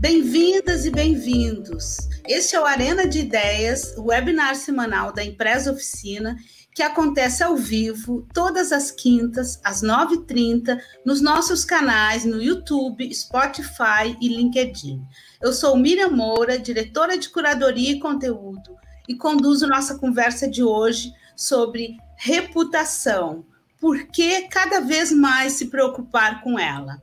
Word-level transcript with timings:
Bem-vindas 0.00 0.84
e 0.84 0.92
bem-vindos. 0.92 1.96
Este 2.24 2.54
é 2.54 2.60
o 2.60 2.64
Arena 2.64 3.04
de 3.04 3.18
Ideias, 3.18 3.96
o 3.96 4.04
webinar 4.04 4.54
semanal 4.54 5.12
da 5.12 5.24
Empresa 5.24 5.72
Oficina, 5.72 6.36
que 6.72 6.84
acontece 6.84 7.42
ao 7.42 7.56
vivo 7.56 8.24
todas 8.32 8.70
as 8.70 8.92
quintas, 8.92 9.60
às 9.64 9.82
9h30, 9.82 10.80
nos 11.04 11.20
nossos 11.20 11.64
canais 11.64 12.24
no 12.24 12.40
YouTube, 12.40 13.12
Spotify 13.12 14.16
e 14.20 14.28
LinkedIn. 14.28 15.02
Eu 15.42 15.52
sou 15.52 15.76
Miriam 15.76 16.10
Moura, 16.10 16.60
diretora 16.60 17.18
de 17.18 17.28
curadoria 17.28 17.90
e 17.90 17.98
conteúdo, 17.98 18.76
e 19.08 19.16
conduzo 19.16 19.66
nossa 19.66 19.98
conversa 19.98 20.48
de 20.48 20.62
hoje 20.62 21.12
sobre 21.36 21.96
reputação. 22.16 23.44
Por 23.80 24.06
que 24.06 24.42
cada 24.42 24.78
vez 24.78 25.10
mais 25.10 25.54
se 25.54 25.66
preocupar 25.66 26.40
com 26.44 26.56
ela? 26.56 27.02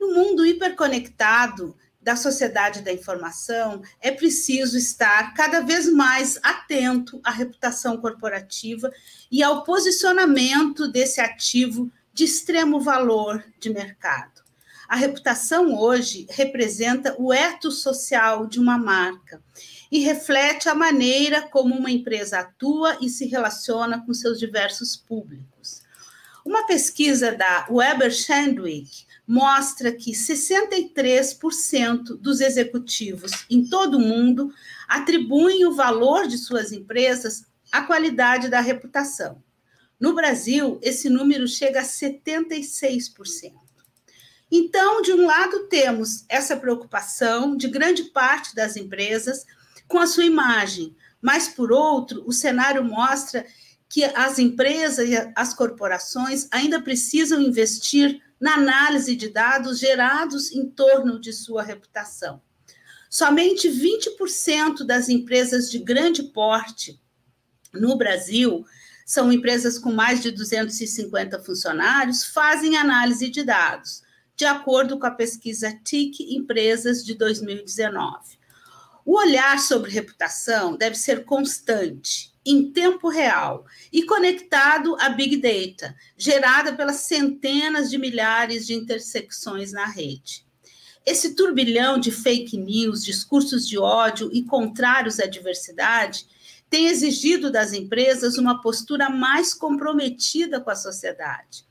No 0.00 0.12
mundo 0.12 0.44
hiperconectado, 0.44 1.76
da 2.00 2.16
sociedade 2.16 2.80
da 2.80 2.92
informação, 2.92 3.82
é 4.00 4.10
preciso 4.10 4.78
estar 4.78 5.34
cada 5.34 5.60
vez 5.60 5.86
mais 5.92 6.38
atento 6.42 7.20
à 7.22 7.30
reputação 7.30 7.98
corporativa 7.98 8.90
e 9.30 9.42
ao 9.42 9.64
posicionamento 9.64 10.88
desse 10.88 11.20
ativo 11.20 11.90
de 12.12 12.24
extremo 12.24 12.80
valor 12.80 13.44
de 13.58 13.70
mercado. 13.70 14.40
A 14.88 14.96
reputação 14.96 15.78
hoje 15.78 16.26
representa 16.30 17.14
o 17.16 17.32
ethos 17.32 17.80
social 17.80 18.46
de 18.46 18.58
uma 18.58 18.76
marca 18.76 19.40
e 19.92 20.00
reflete 20.00 20.68
a 20.68 20.74
maneira 20.74 21.42
como 21.42 21.76
uma 21.76 21.90
empresa 21.90 22.40
atua 22.40 22.98
e 23.00 23.08
se 23.08 23.26
relaciona 23.26 24.04
com 24.04 24.12
seus 24.12 24.38
diversos 24.38 24.96
públicos. 24.96 25.82
Uma 26.44 26.66
pesquisa 26.66 27.30
da 27.32 27.66
Weber 27.70 28.10
Shandwick 28.10 29.06
mostra 29.30 29.92
que 29.92 30.10
63% 30.10 32.16
dos 32.18 32.40
executivos 32.40 33.30
em 33.48 33.64
todo 33.64 33.96
o 33.96 34.00
mundo 34.00 34.52
atribuem 34.88 35.64
o 35.64 35.72
valor 35.72 36.26
de 36.26 36.36
suas 36.36 36.72
empresas 36.72 37.44
à 37.70 37.82
qualidade 37.82 38.48
da 38.48 38.60
reputação. 38.60 39.40
No 40.00 40.16
Brasil, 40.16 40.80
esse 40.82 41.08
número 41.08 41.46
chega 41.46 41.78
a 41.78 41.84
76%. 41.84 43.52
Então, 44.50 45.00
de 45.00 45.12
um 45.12 45.24
lado, 45.24 45.68
temos 45.68 46.24
essa 46.28 46.56
preocupação 46.56 47.56
de 47.56 47.68
grande 47.68 48.06
parte 48.06 48.52
das 48.52 48.76
empresas 48.76 49.46
com 49.86 50.00
a 50.00 50.08
sua 50.08 50.24
imagem, 50.24 50.96
mas, 51.22 51.46
por 51.46 51.70
outro, 51.70 52.24
o 52.26 52.32
cenário 52.32 52.82
mostra 52.82 53.46
que 53.88 54.02
as 54.02 54.40
empresas 54.40 55.08
e 55.08 55.14
as 55.36 55.54
corporações 55.54 56.48
ainda 56.50 56.82
precisam 56.82 57.40
investir 57.40 58.20
na 58.40 58.54
análise 58.54 59.14
de 59.14 59.28
dados 59.28 59.78
gerados 59.78 60.50
em 60.50 60.68
torno 60.70 61.20
de 61.20 61.32
sua 61.32 61.62
reputação. 61.62 62.40
Somente 63.10 63.68
20% 63.68 64.84
das 64.84 65.08
empresas 65.08 65.70
de 65.70 65.78
grande 65.78 66.22
porte 66.22 67.00
no 67.72 67.96
Brasil, 67.96 68.64
são 69.04 69.32
empresas 69.32 69.78
com 69.78 69.92
mais 69.92 70.22
de 70.22 70.30
250 70.30 71.42
funcionários, 71.42 72.24
fazem 72.24 72.76
análise 72.76 73.28
de 73.28 73.42
dados, 73.42 74.02
de 74.36 74.44
acordo 74.44 74.98
com 74.98 75.06
a 75.06 75.10
pesquisa 75.10 75.76
TIC 75.84 76.34
Empresas 76.34 77.04
de 77.04 77.14
2019. 77.14 78.38
O 79.04 79.18
olhar 79.18 79.58
sobre 79.58 79.90
reputação 79.90 80.76
deve 80.76 80.94
ser 80.94 81.24
constante 81.24 82.29
em 82.50 82.70
tempo 82.72 83.08
real 83.08 83.64
e 83.92 84.02
conectado 84.02 84.96
à 84.98 85.08
Big 85.08 85.36
Data, 85.36 85.94
gerada 86.16 86.74
pelas 86.74 86.96
centenas 86.96 87.90
de 87.90 87.96
milhares 87.96 88.66
de 88.66 88.74
intersecções 88.74 89.72
na 89.72 89.86
rede. 89.86 90.44
Esse 91.06 91.34
turbilhão 91.34 91.98
de 91.98 92.10
fake 92.10 92.56
news, 92.58 93.04
discursos 93.04 93.66
de 93.66 93.78
ódio 93.78 94.30
e 94.32 94.42
contrários 94.42 95.18
à 95.18 95.26
diversidade 95.26 96.26
tem 96.68 96.86
exigido 96.86 97.50
das 97.50 97.72
empresas 97.72 98.36
uma 98.36 98.60
postura 98.60 99.08
mais 99.08 99.54
comprometida 99.54 100.60
com 100.60 100.70
a 100.70 100.76
sociedade. 100.76 101.64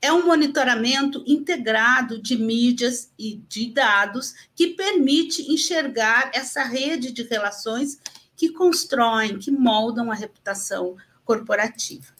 É 0.00 0.12
um 0.12 0.26
monitoramento 0.26 1.24
integrado 1.26 2.20
de 2.20 2.36
mídias 2.36 3.10
e 3.18 3.36
de 3.48 3.72
dados 3.72 4.34
que 4.54 4.68
permite 4.68 5.50
enxergar 5.50 6.30
essa 6.32 6.62
rede 6.62 7.10
de 7.10 7.22
relações 7.22 7.98
que 8.36 8.50
constroem, 8.50 9.38
que 9.38 9.50
moldam 9.50 10.10
a 10.10 10.14
reputação 10.14 10.96
corporativa. 11.24 12.12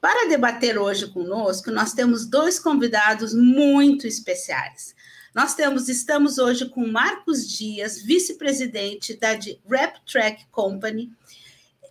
Para 0.00 0.28
debater 0.28 0.78
hoje 0.78 1.06
conosco, 1.08 1.70
nós 1.70 1.92
temos 1.92 2.26
dois 2.26 2.58
convidados 2.58 3.32
muito 3.32 4.06
especiais. 4.06 4.94
Nós 5.34 5.54
temos, 5.54 5.88
estamos 5.88 6.38
hoje 6.38 6.68
com 6.68 6.86
Marcos 6.86 7.48
Dias, 7.48 8.02
vice-presidente 8.02 9.16
da 9.16 9.28
RepTrack 9.30 10.46
Company. 10.50 11.10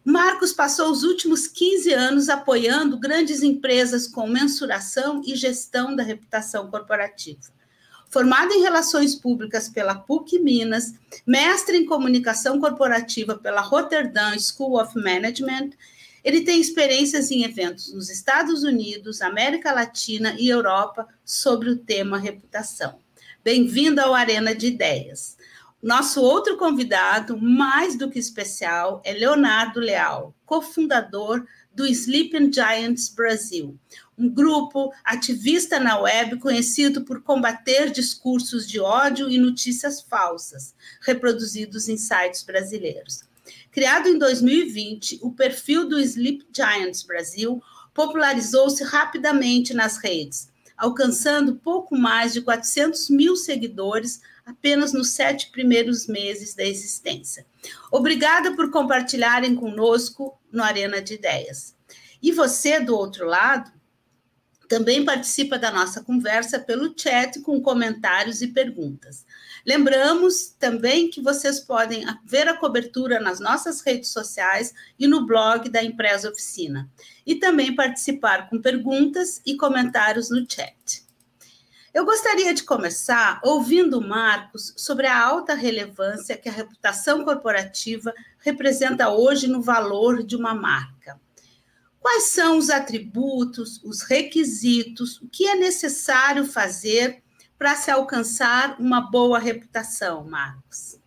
Marcos 0.04 0.52
passou 0.52 0.92
os 0.92 1.04
últimos 1.04 1.48
15 1.48 1.94
anos 1.94 2.30
apoiando 2.30 3.00
grandes 3.00 3.42
empresas 3.42 4.08
com 4.08 4.28
mensuração 4.28 5.22
e 5.26 5.36
gestão 5.36 5.96
da 5.96 6.04
reputação 6.04 6.70
corporativa. 6.70 7.61
Formado 8.12 8.52
em 8.52 8.62
Relações 8.62 9.16
Públicas 9.16 9.70
pela 9.70 9.96
PUC 9.96 10.38
Minas, 10.38 10.94
mestre 11.26 11.78
em 11.78 11.86
Comunicação 11.86 12.60
Corporativa 12.60 13.38
pela 13.38 13.62
Rotterdam 13.62 14.38
School 14.38 14.78
of 14.82 14.94
Management, 14.98 15.70
ele 16.22 16.42
tem 16.42 16.60
experiências 16.60 17.32
em 17.32 17.46
eventos 17.46 17.94
nos 17.94 18.10
Estados 18.10 18.64
Unidos, 18.64 19.22
América 19.22 19.72
Latina 19.72 20.36
e 20.38 20.50
Europa 20.50 21.08
sobre 21.24 21.70
o 21.70 21.78
tema 21.78 22.18
reputação. 22.18 23.00
Bem-vindo 23.46 24.02
ao 24.02 24.14
Arena 24.14 24.54
de 24.54 24.68
Ideias. 24.68 25.38
Nosso 25.82 26.22
outro 26.22 26.58
convidado, 26.58 27.38
mais 27.42 27.98
do 27.98 28.10
que 28.10 28.20
especial, 28.20 29.02
é 29.06 29.14
Leonardo 29.14 29.80
Leal, 29.80 30.36
cofundador 30.46 31.46
do 31.74 31.86
Sleeping 31.88 32.52
Giants 32.52 33.10
Brasil, 33.10 33.78
um 34.18 34.30
grupo 34.30 34.94
ativista 35.04 35.80
na 35.80 36.00
web 36.00 36.38
conhecido 36.38 37.04
por 37.04 37.22
combater 37.22 37.90
discursos 37.90 38.68
de 38.68 38.80
ódio 38.80 39.30
e 39.30 39.38
notícias 39.38 40.02
falsas, 40.02 40.76
reproduzidos 41.02 41.88
em 41.88 41.98
sites 41.98 42.44
brasileiros. 42.44 43.24
Criado 43.72 44.10
em 44.10 44.18
2020, 44.18 45.20
o 45.22 45.32
perfil 45.32 45.88
do 45.88 46.00
Sleep 46.00 46.46
Giants 46.54 47.04
Brasil 47.04 47.62
popularizou-se 47.94 48.84
rapidamente 48.84 49.74
nas 49.74 49.98
redes, 49.98 50.50
alcançando 50.78 51.56
pouco 51.56 51.96
mais 51.96 52.34
de 52.34 52.42
400 52.42 53.10
mil 53.10 53.36
seguidores 53.36 54.22
apenas 54.46 54.94
nos 54.94 55.10
sete 55.10 55.52
primeiros 55.52 56.08
meses 56.08 56.56
da 56.56 56.64
existência. 56.64 57.46
Obrigada 57.92 58.56
por 58.56 58.72
compartilharem 58.72 59.56
conosco 59.56 60.40
no 60.52 60.64
Arena 60.64 61.02
de 61.02 61.16
Ideias. 61.16 61.76
E 62.22 62.32
você, 62.32 62.80
do 62.80 62.96
outro 62.96 63.26
lado, 63.26 63.72
também 64.72 65.04
participa 65.04 65.60
da 65.60 65.70
nossa 65.70 66.02
conversa 66.02 66.58
pelo 66.58 66.94
chat 66.98 67.42
com 67.42 67.60
comentários 67.60 68.42
e 68.42 68.48
perguntas. 68.48 69.26
Lembramos 69.66 70.56
também 70.58 71.10
que 71.10 71.22
vocês 71.22 71.60
podem 71.60 72.06
ver 72.24 72.48
a 72.48 72.56
cobertura 72.56 73.20
nas 73.20 73.42
nossas 73.42 73.82
redes 73.82 74.12
sociais 74.12 74.74
e 74.98 75.08
no 75.08 75.26
blog 75.26 75.68
da 75.68 75.84
Empresa 75.84 76.30
Oficina, 76.30 76.90
e 77.26 77.36
também 77.36 77.76
participar 77.76 78.50
com 78.50 78.62
perguntas 78.62 79.42
e 79.46 79.58
comentários 79.58 80.30
no 80.30 80.50
chat. 80.50 81.04
Eu 81.94 82.06
gostaria 82.06 82.54
de 82.54 82.64
começar 82.64 83.42
ouvindo 83.44 84.00
o 84.00 84.08
Marcos 84.08 84.74
sobre 84.78 85.08
a 85.08 85.28
alta 85.28 85.54
relevância 85.54 86.38
que 86.38 86.48
a 86.48 86.52
reputação 86.52 87.26
corporativa 87.26 88.14
representa 88.40 89.10
hoje 89.10 89.46
no 89.46 89.62
valor 89.62 90.24
de 90.24 90.38
uma 90.38 90.56
marca. 90.56 91.20
Quais 92.00 92.30
são 92.30 92.58
os 92.58 92.70
atributos, 92.70 93.84
os 93.84 94.04
requisitos, 94.04 95.22
o 95.22 95.28
que 95.28 95.46
é 95.46 95.56
necessário 95.56 96.46
fazer 96.46 97.22
para 97.60 97.76
se 97.76 97.92
alcançar 97.92 98.78
uma 98.80 99.12
boa 99.12 99.38
reputação, 99.38 100.24
Marcos? 100.24 100.98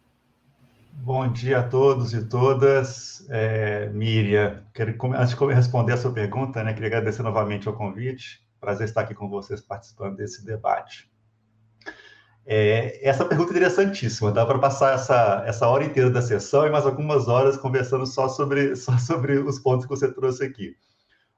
Bom 0.93 1.33
dia 1.33 1.61
a 1.61 1.63
todos 1.63 2.13
e 2.13 2.23
todas. 2.27 3.27
É, 3.31 3.89
Miriam, 3.89 4.63
quero, 4.75 4.95
antes 5.17 5.35
de 5.35 5.55
responder 5.55 5.95
a 5.95 5.97
sua 5.97 6.13
pergunta, 6.13 6.63
né, 6.63 6.75
queria 6.75 6.89
agradecer 6.89 7.23
novamente 7.23 7.71
o 7.71 7.73
convite. 7.73 8.44
Prazer 8.65 8.89
estar 8.89 9.03
aqui 9.03 9.15
com 9.15 9.29
vocês 9.29 9.61
participando 9.61 10.17
desse 10.17 10.43
debate. 10.43 11.13
É, 12.47 13.07
essa 13.07 13.23
pergunta 13.23 13.51
é 13.51 13.57
interessantíssima, 13.57 14.33
dá 14.33 14.47
para 14.47 14.59
passar 14.59 14.95
essa, 14.95 15.45
essa 15.47 15.69
hora 15.69 15.85
inteira 15.85 16.09
da 16.09 16.23
sessão 16.23 16.67
e 16.67 16.71
mais 16.71 16.87
algumas 16.87 17.29
horas 17.29 17.59
conversando 17.59 18.07
só 18.07 18.27
sobre, 18.27 18.75
só 18.77 18.97
sobre 18.97 19.37
os 19.39 19.59
pontos 19.59 19.85
que 19.85 19.91
você 19.95 20.11
trouxe 20.11 20.45
aqui. 20.45 20.75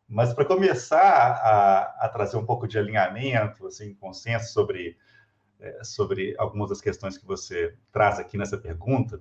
Mas 0.08 0.32
para 0.32 0.44
começar 0.44 1.00
a, 1.00 2.06
a, 2.06 2.08
trazer 2.08 2.37
um 2.37 2.46
pouco 2.46 2.69
de 2.69 2.78
alinhamento, 2.78 3.67
assim, 3.67 3.93
consenso 3.93 4.52
sobre, 4.52 4.96
é, 5.58 5.82
sobre 5.82 6.32
algumas 6.38 6.69
das 6.69 6.81
questões 6.81 7.19
que 7.19 7.26
você 7.26 7.75
traz 7.90 8.20
aqui 8.20 8.38
nessa 8.38 8.56
pergunta, 8.56 9.20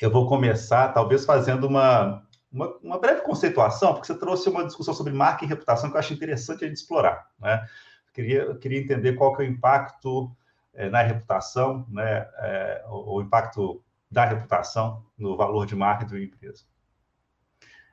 eu 0.00 0.10
vou 0.10 0.26
começar 0.26 0.94
talvez 0.94 1.26
fazendo 1.26 1.66
uma, 1.66 2.26
uma, 2.58 2.76
uma 2.78 2.98
breve 2.98 3.20
conceituação, 3.20 3.94
porque 3.94 4.08
você 4.08 4.18
trouxe 4.18 4.48
uma 4.48 4.66
discussão 4.66 4.92
sobre 4.92 5.12
marca 5.12 5.44
e 5.44 5.48
reputação 5.48 5.88
que 5.88 5.96
eu 5.96 6.00
acho 6.00 6.12
interessante 6.12 6.64
a 6.64 6.68
gente 6.68 6.78
explorar. 6.78 7.30
Né? 7.38 7.64
Queria, 8.12 8.54
queria 8.56 8.80
entender 8.80 9.12
qual 9.12 9.34
que 9.34 9.42
é 9.42 9.46
o 9.46 9.48
impacto 9.48 10.34
é, 10.74 10.90
na 10.90 11.02
reputação, 11.02 11.86
né, 11.88 12.28
é, 12.38 12.84
o, 12.88 13.16
o, 13.16 13.22
impacto 13.22 13.82
da 14.10 14.24
reputação 14.24 15.04
no 15.16 15.36
valor 15.36 15.66
de 15.66 15.76
marca 15.76 16.04
de 16.04 16.14
uma 16.14 16.22
empresa. 16.22 16.64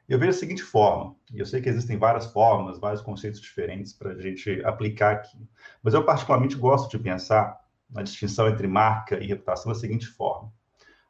Eu 0.08 0.18
vejo 0.20 0.34
da 0.34 0.38
seguinte 0.38 0.64
forma, 0.64 1.16
e 1.32 1.40
eu 1.40 1.46
sei 1.46 1.62
que 1.62 1.70
existem 1.70 1.98
várias 1.98 2.28
formas, 2.28 2.80
vários 2.80 3.02
conceitos 3.02 3.42
diferentes 3.42 3.94
para 3.94 4.12
a 4.12 4.22
gente 4.22 4.64
aplicar 4.64 5.14
aqui, 5.14 5.38
mas 5.82 5.94
eu 5.94 6.04
particularmente 6.04 6.56
gosto 6.56 6.90
de 6.90 7.02
pensar 7.02 7.60
na 7.90 8.02
distinção 8.02 8.48
entre 8.48 8.68
marca 8.68 9.18
e 9.22 9.28
reputação 9.28 9.72
da 9.72 9.78
seguinte 9.78 10.08
forma. 10.08 10.52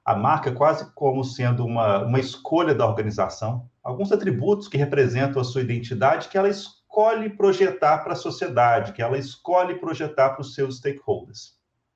A 0.06 0.16
marca 0.16 0.52
quase 0.52 0.94
como 0.94 1.24
sendo 1.24 1.66
uma, 1.66 2.04
uma 2.04 2.20
escolha 2.20 2.74
da 2.76 2.88
organização, 2.88 3.68
alguns 3.84 4.12
atributos 4.12 4.68
que 4.68 4.78
representam 4.78 5.42
a 5.42 5.46
sua 5.46 5.62
identidade 5.62 6.30
que 6.30 6.38
ela 6.38 6.48
escolhe 6.48 7.30
projetar 7.32 8.04
para 8.04 8.14
a 8.14 8.16
sociedade, 8.16 8.94
que 8.94 9.02
ela 9.02 9.18
escolhe 9.18 9.76
projetar 9.80 10.30
para 10.30 10.42
os 10.42 10.54
seus 10.54 10.78
stakeholders 10.78 11.56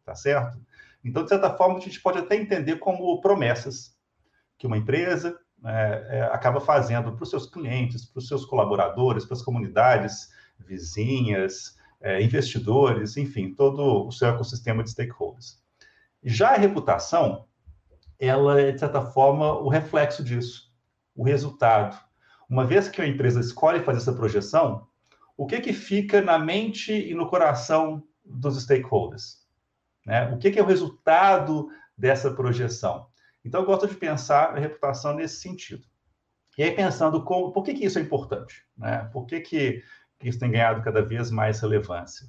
tá 0.09 0.15
certo? 0.15 0.59
Então, 1.03 1.23
de 1.23 1.29
certa 1.29 1.55
forma, 1.55 1.77
a 1.77 1.81
gente 1.81 2.01
pode 2.01 2.17
até 2.17 2.35
entender 2.35 2.77
como 2.77 3.21
promessas 3.21 3.95
que 4.57 4.65
uma 4.65 4.77
empresa 4.77 5.37
é, 5.63 6.07
é, 6.09 6.21
acaba 6.23 6.59
fazendo 6.59 7.13
para 7.13 7.23
os 7.23 7.29
seus 7.29 7.45
clientes, 7.45 8.05
para 8.05 8.17
os 8.17 8.27
seus 8.27 8.43
colaboradores, 8.43 9.23
para 9.23 9.35
as 9.35 9.43
comunidades 9.43 10.29
vizinhas, 10.57 11.77
é, 12.01 12.21
investidores, 12.21 13.17
enfim, 13.17 13.53
todo 13.53 14.07
o 14.07 14.11
seu 14.11 14.29
ecossistema 14.29 14.83
de 14.83 14.89
stakeholders. 14.89 15.61
Já 16.23 16.55
a 16.55 16.57
reputação, 16.57 17.45
ela 18.19 18.59
é, 18.59 18.71
de 18.71 18.79
certa 18.79 19.01
forma, 19.01 19.57
o 19.59 19.69
reflexo 19.69 20.23
disso, 20.23 20.73
o 21.15 21.23
resultado. 21.23 21.97
Uma 22.49 22.65
vez 22.65 22.89
que 22.89 23.01
a 23.01 23.07
empresa 23.07 23.39
escolhe 23.39 23.79
fazer 23.79 23.99
essa 23.99 24.13
projeção, 24.13 24.87
o 25.37 25.45
que, 25.45 25.61
que 25.61 25.71
fica 25.71 26.21
na 26.21 26.37
mente 26.37 26.91
e 26.91 27.13
no 27.13 27.29
coração 27.29 28.03
dos 28.25 28.61
stakeholders? 28.61 29.47
Né? 30.05 30.29
O 30.33 30.37
que, 30.37 30.51
que 30.51 30.59
é 30.59 30.61
o 30.61 30.65
resultado 30.65 31.69
dessa 31.97 32.31
projeção? 32.31 33.07
Então, 33.43 33.61
eu 33.61 33.65
gosto 33.65 33.87
de 33.87 33.95
pensar 33.95 34.55
a 34.55 34.59
reputação 34.59 35.13
nesse 35.13 35.39
sentido. 35.39 35.87
E 36.57 36.63
aí, 36.63 36.71
pensando 36.71 37.23
como, 37.23 37.53
por 37.53 37.63
que, 37.63 37.73
que 37.73 37.85
isso 37.85 37.97
é 37.97 38.01
importante? 38.01 38.65
Né? 38.77 39.09
Por 39.13 39.25
que, 39.25 39.39
que 39.39 39.81
isso 40.21 40.37
tem 40.37 40.51
ganhado 40.51 40.81
cada 40.81 41.01
vez 41.01 41.31
mais 41.31 41.61
relevância? 41.61 42.27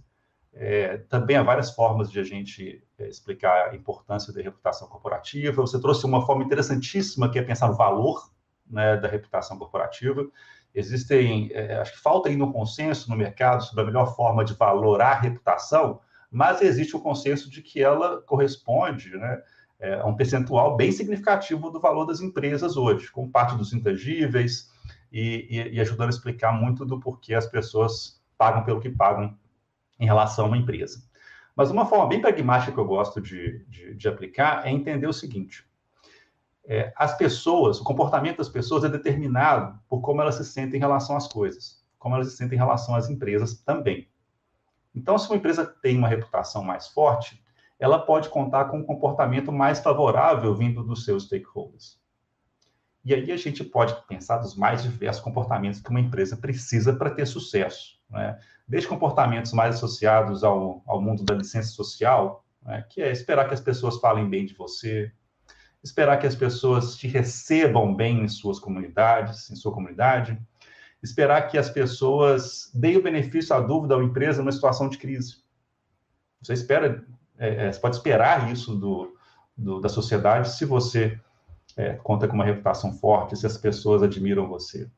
É, 0.53 0.99
também 1.09 1.37
há 1.37 1.43
várias 1.43 1.71
formas 1.71 2.11
de 2.11 2.19
a 2.19 2.25
gente 2.25 2.83
é, 2.99 3.09
explicar 3.09 3.71
a 3.71 3.77
importância 3.77 4.33
da 4.33 4.43
reputação 4.43 4.89
corporativa. 4.89 5.63
Você 5.63 5.81
trouxe 5.81 6.05
uma 6.05 6.27
forma 6.27 6.45
interessantíssima 6.45 7.31
que 7.31 7.39
é 7.39 7.43
pensar 7.43 7.69
no 7.69 7.77
valor 7.77 8.31
né, 8.69 8.97
da 8.97 9.09
reputação 9.09 9.57
corporativa. 9.59 10.27
Existem, 10.75 11.51
é, 11.53 11.77
acho 11.77 11.93
que 11.93 12.01
falta 12.01 12.29
ainda 12.29 12.45
um 12.45 12.53
consenso 12.53 13.11
no 13.11 13.17
mercado 13.17 13.63
sobre 13.65 13.83
a 13.83 13.87
melhor 13.87 14.15
forma 14.15 14.45
de 14.45 14.55
valorar 14.55 15.13
a 15.13 15.21
reputação, 15.21 16.01
mas 16.31 16.63
existe 16.63 16.97
o 16.97 17.01
consenso 17.01 17.51
de 17.51 17.61
que 17.63 17.83
ela 17.83 18.21
corresponde 18.23 19.17
né, 19.17 19.43
é, 19.81 19.95
a 19.95 20.07
um 20.07 20.15
percentual 20.15 20.77
bem 20.77 20.93
significativo 20.93 21.71
do 21.71 21.81
valor 21.81 22.05
das 22.05 22.21
empresas 22.21 22.77
hoje, 22.77 23.11
como 23.11 23.31
parte 23.31 23.57
dos 23.57 23.73
intangíveis 23.73 24.71
e, 25.13 25.47
e, 25.51 25.77
e 25.77 25.81
ajudando 25.81 26.09
a 26.09 26.11
explicar 26.11 26.53
muito 26.53 26.85
do 26.85 27.01
porquê 27.01 27.35
as 27.35 27.47
pessoas 27.47 28.21
pagam 28.39 28.63
pelo 28.63 28.81
que 28.81 28.91
pagam 28.91 29.37
em 30.01 30.07
relação 30.07 30.47
a 30.47 30.49
uma 30.49 30.57
empresa. 30.57 31.03
Mas 31.55 31.71
uma 31.71 31.87
forma 31.87 32.07
bem 32.07 32.21
pragmática 32.21 32.73
que 32.73 32.79
eu 32.79 32.87
gosto 32.87 33.21
de, 33.21 33.65
de, 33.67 33.95
de 33.95 34.09
aplicar 34.09 34.67
é 34.67 34.71
entender 34.71 35.07
o 35.07 35.13
seguinte: 35.13 35.65
é, 36.65 36.93
as 36.97 37.17
pessoas, 37.17 37.81
o 37.81 37.85
comportamento 37.85 38.39
das 38.39 38.49
pessoas 38.49 38.83
é 38.83 38.89
determinado 38.89 39.79
por 39.89 40.01
como 40.01 40.23
elas 40.23 40.37
se 40.37 40.45
sentem 40.45 40.79
em 40.79 40.81
relação 40.81 41.17
às 41.17 41.29
coisas, 41.29 41.85
como 41.99 42.15
elas 42.15 42.29
se 42.29 42.37
sentem 42.37 42.57
em 42.57 42.61
relação 42.61 42.95
às 42.95 43.11
empresas 43.11 43.61
também. 43.61 44.09
Então, 44.95 45.19
se 45.19 45.29
uma 45.29 45.37
empresa 45.37 45.65
tem 45.65 45.97
uma 45.99 46.09
reputação 46.09 46.65
mais 46.65 46.89
forte, 46.89 47.41
ela 47.79 47.99
pode 47.99 48.29
contar 48.29 48.67
com 48.67 48.79
um 48.79 48.85
comportamento 48.85 49.53
mais 49.53 49.81
favorável 49.81 50.55
vindo 50.55 50.83
dos 50.83 51.05
seus 51.05 51.25
stakeholders. 51.25 51.99
E 53.05 53.15
aí 53.15 53.33
a 53.33 53.37
gente 53.37 53.65
pode 53.65 53.95
pensar 54.07 54.39
dos 54.39 54.55
mais 54.55 54.83
diversos 54.83 55.23
comportamentos 55.23 55.81
que 55.81 55.89
uma 55.89 56.01
empresa 56.01 56.37
precisa 56.37 56.93
para 56.93 57.11
ter 57.11 57.27
sucesso. 57.27 57.99
Né? 58.11 58.39
Desde 58.71 58.89
comportamentos 58.89 59.53
mais 59.53 59.75
associados 59.75 60.45
ao, 60.45 60.81
ao 60.87 61.03
mundo 61.03 61.25
da 61.25 61.35
licença 61.35 61.71
social, 61.71 62.45
né? 62.63 62.85
que 62.89 63.03
é 63.03 63.11
esperar 63.11 63.49
que 63.49 63.55
as 63.55 63.61
pessoas 63.61 63.97
falem 63.97 64.31
bem 64.31 64.47
de 64.47 64.55
você, 64.55 65.11
esperar 65.83 66.19
que 66.19 66.27
as 66.27 66.37
pessoas 66.37 66.97
te 66.97 67.09
recebam 67.09 67.93
bem 67.93 68.21
em 68.23 68.29
suas 68.29 68.61
comunidades, 68.61 69.51
em 69.51 69.57
sua 69.57 69.73
comunidade, 69.73 70.41
esperar 71.03 71.49
que 71.49 71.59
as 71.59 71.69
pessoas 71.69 72.71
deem 72.73 72.97
o 72.97 73.03
benefício 73.03 73.57
à 73.57 73.61
dúvida 73.61 73.97
à 73.97 74.05
empresa 74.05 74.41
numa 74.41 74.53
situação 74.53 74.89
de 74.89 74.99
crise. 74.99 75.39
Você 76.41 76.53
espera, 76.53 77.05
é, 77.39 77.67
é, 77.67 77.73
você 77.73 77.81
pode 77.81 77.97
esperar 77.97 78.53
isso 78.53 78.77
do, 78.77 79.17
do, 79.57 79.81
da 79.81 79.89
sociedade 79.89 80.49
se 80.49 80.65
você 80.65 81.19
é, 81.77 81.95
conta 81.95 82.29
com 82.29 82.35
uma 82.35 82.45
reputação 82.45 82.93
forte, 82.93 83.37
se 83.37 83.47
as 83.47 83.57
pessoas 83.57 84.01
admiram 84.01 84.47
você. 84.47 84.89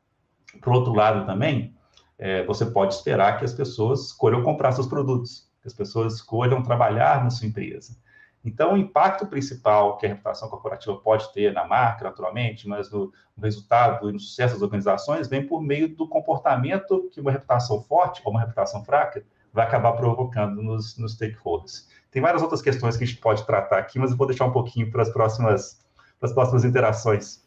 Por 0.61 0.73
outro 0.73 0.93
lado, 0.93 1.25
também, 1.25 1.75
é, 2.23 2.41
você 2.45 2.65
pode 2.65 2.93
esperar 2.93 3.37
que 3.37 3.43
as 3.43 3.53
pessoas 3.53 4.05
escolham 4.05 4.41
comprar 4.43 4.71
seus 4.71 4.87
produtos, 4.87 5.51
que 5.61 5.67
as 5.67 5.73
pessoas 5.73 6.13
escolham 6.13 6.63
trabalhar 6.63 7.21
na 7.21 7.29
sua 7.29 7.45
empresa. 7.45 7.97
Então, 8.45 8.73
o 8.73 8.77
impacto 8.77 9.27
principal 9.27 9.97
que 9.97 10.05
a 10.05 10.09
reputação 10.09 10.47
corporativa 10.47 10.95
pode 10.95 11.33
ter 11.33 11.51
na 11.51 11.67
marca, 11.67 12.05
naturalmente, 12.05 12.65
mas 12.65 12.89
no, 12.89 13.11
resultado 13.41 14.09
e 14.09 14.13
no 14.13 14.19
sucesso 14.21 14.53
das 14.53 14.61
organizações, 14.61 15.27
vem 15.27 15.45
por 15.45 15.61
meio 15.61 15.93
do 15.93 16.07
comportamento 16.07 17.09
que 17.11 17.19
uma 17.19 17.31
reputação 17.31 17.81
forte 17.81 18.21
ou 18.23 18.31
uma 18.31 18.39
reputação 18.39 18.85
fraca 18.85 19.21
vai 19.51 19.65
acabar 19.65 19.91
provocando 19.91 20.63
nos, 20.63 20.97
nos 20.97 21.15
stakeholders. 21.15 21.89
Tem 22.09 22.21
várias 22.21 22.41
outras 22.41 22.61
questões 22.61 22.95
que 22.95 23.03
a 23.03 23.07
gente 23.07 23.19
pode 23.19 23.45
tratar 23.45 23.79
aqui, 23.79 23.99
mas 23.99 24.11
eu 24.11 24.17
vou 24.17 24.27
deixar 24.27 24.45
um 24.45 24.51
pouquinho 24.53 24.89
para 24.89 25.01
as 25.01 25.09
próximas, 25.09 25.81
para 26.21 26.29
as 26.29 26.33
próximas 26.33 26.63
interações. 26.63 27.42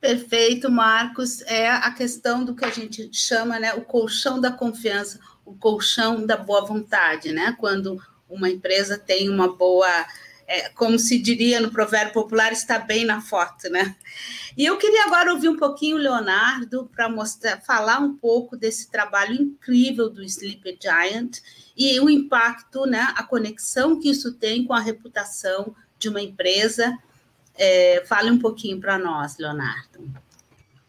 Perfeito, 0.00 0.70
Marcos. 0.70 1.40
É 1.42 1.68
a 1.68 1.90
questão 1.90 2.44
do 2.44 2.54
que 2.54 2.64
a 2.64 2.70
gente 2.70 3.10
chama, 3.12 3.58
né, 3.58 3.74
o 3.74 3.82
colchão 3.82 4.40
da 4.40 4.50
confiança, 4.50 5.18
o 5.44 5.54
colchão 5.54 6.24
da 6.24 6.36
boa 6.36 6.64
vontade, 6.64 7.32
né? 7.32 7.56
Quando 7.58 8.00
uma 8.28 8.48
empresa 8.48 8.96
tem 8.96 9.28
uma 9.28 9.56
boa, 9.56 9.88
é, 10.46 10.68
como 10.70 10.98
se 10.98 11.18
diria 11.18 11.60
no 11.60 11.70
provérbio 11.70 12.12
popular, 12.12 12.52
está 12.52 12.78
bem 12.78 13.04
na 13.04 13.20
foto, 13.20 13.68
né? 13.70 13.96
E 14.56 14.64
eu 14.66 14.76
queria 14.76 15.04
agora 15.04 15.32
ouvir 15.32 15.48
um 15.48 15.56
pouquinho 15.56 15.96
o 15.96 16.00
Leonardo 16.00 16.88
para 16.94 17.08
mostrar, 17.08 17.60
falar 17.62 17.98
um 17.98 18.16
pouco 18.16 18.56
desse 18.56 18.90
trabalho 18.90 19.34
incrível 19.34 20.08
do 20.08 20.22
Sleep 20.22 20.78
Giant 20.80 21.38
e 21.76 21.98
o 22.00 22.10
impacto, 22.10 22.86
né, 22.86 23.14
a 23.16 23.22
conexão 23.22 23.98
que 23.98 24.10
isso 24.10 24.34
tem 24.34 24.64
com 24.64 24.74
a 24.74 24.80
reputação 24.80 25.74
de 25.98 26.08
uma 26.08 26.20
empresa. 26.20 26.96
É, 27.58 28.04
fale 28.06 28.30
um 28.30 28.38
pouquinho 28.38 28.80
para 28.80 28.98
nós, 28.98 29.36
Leonardo. 29.38 30.08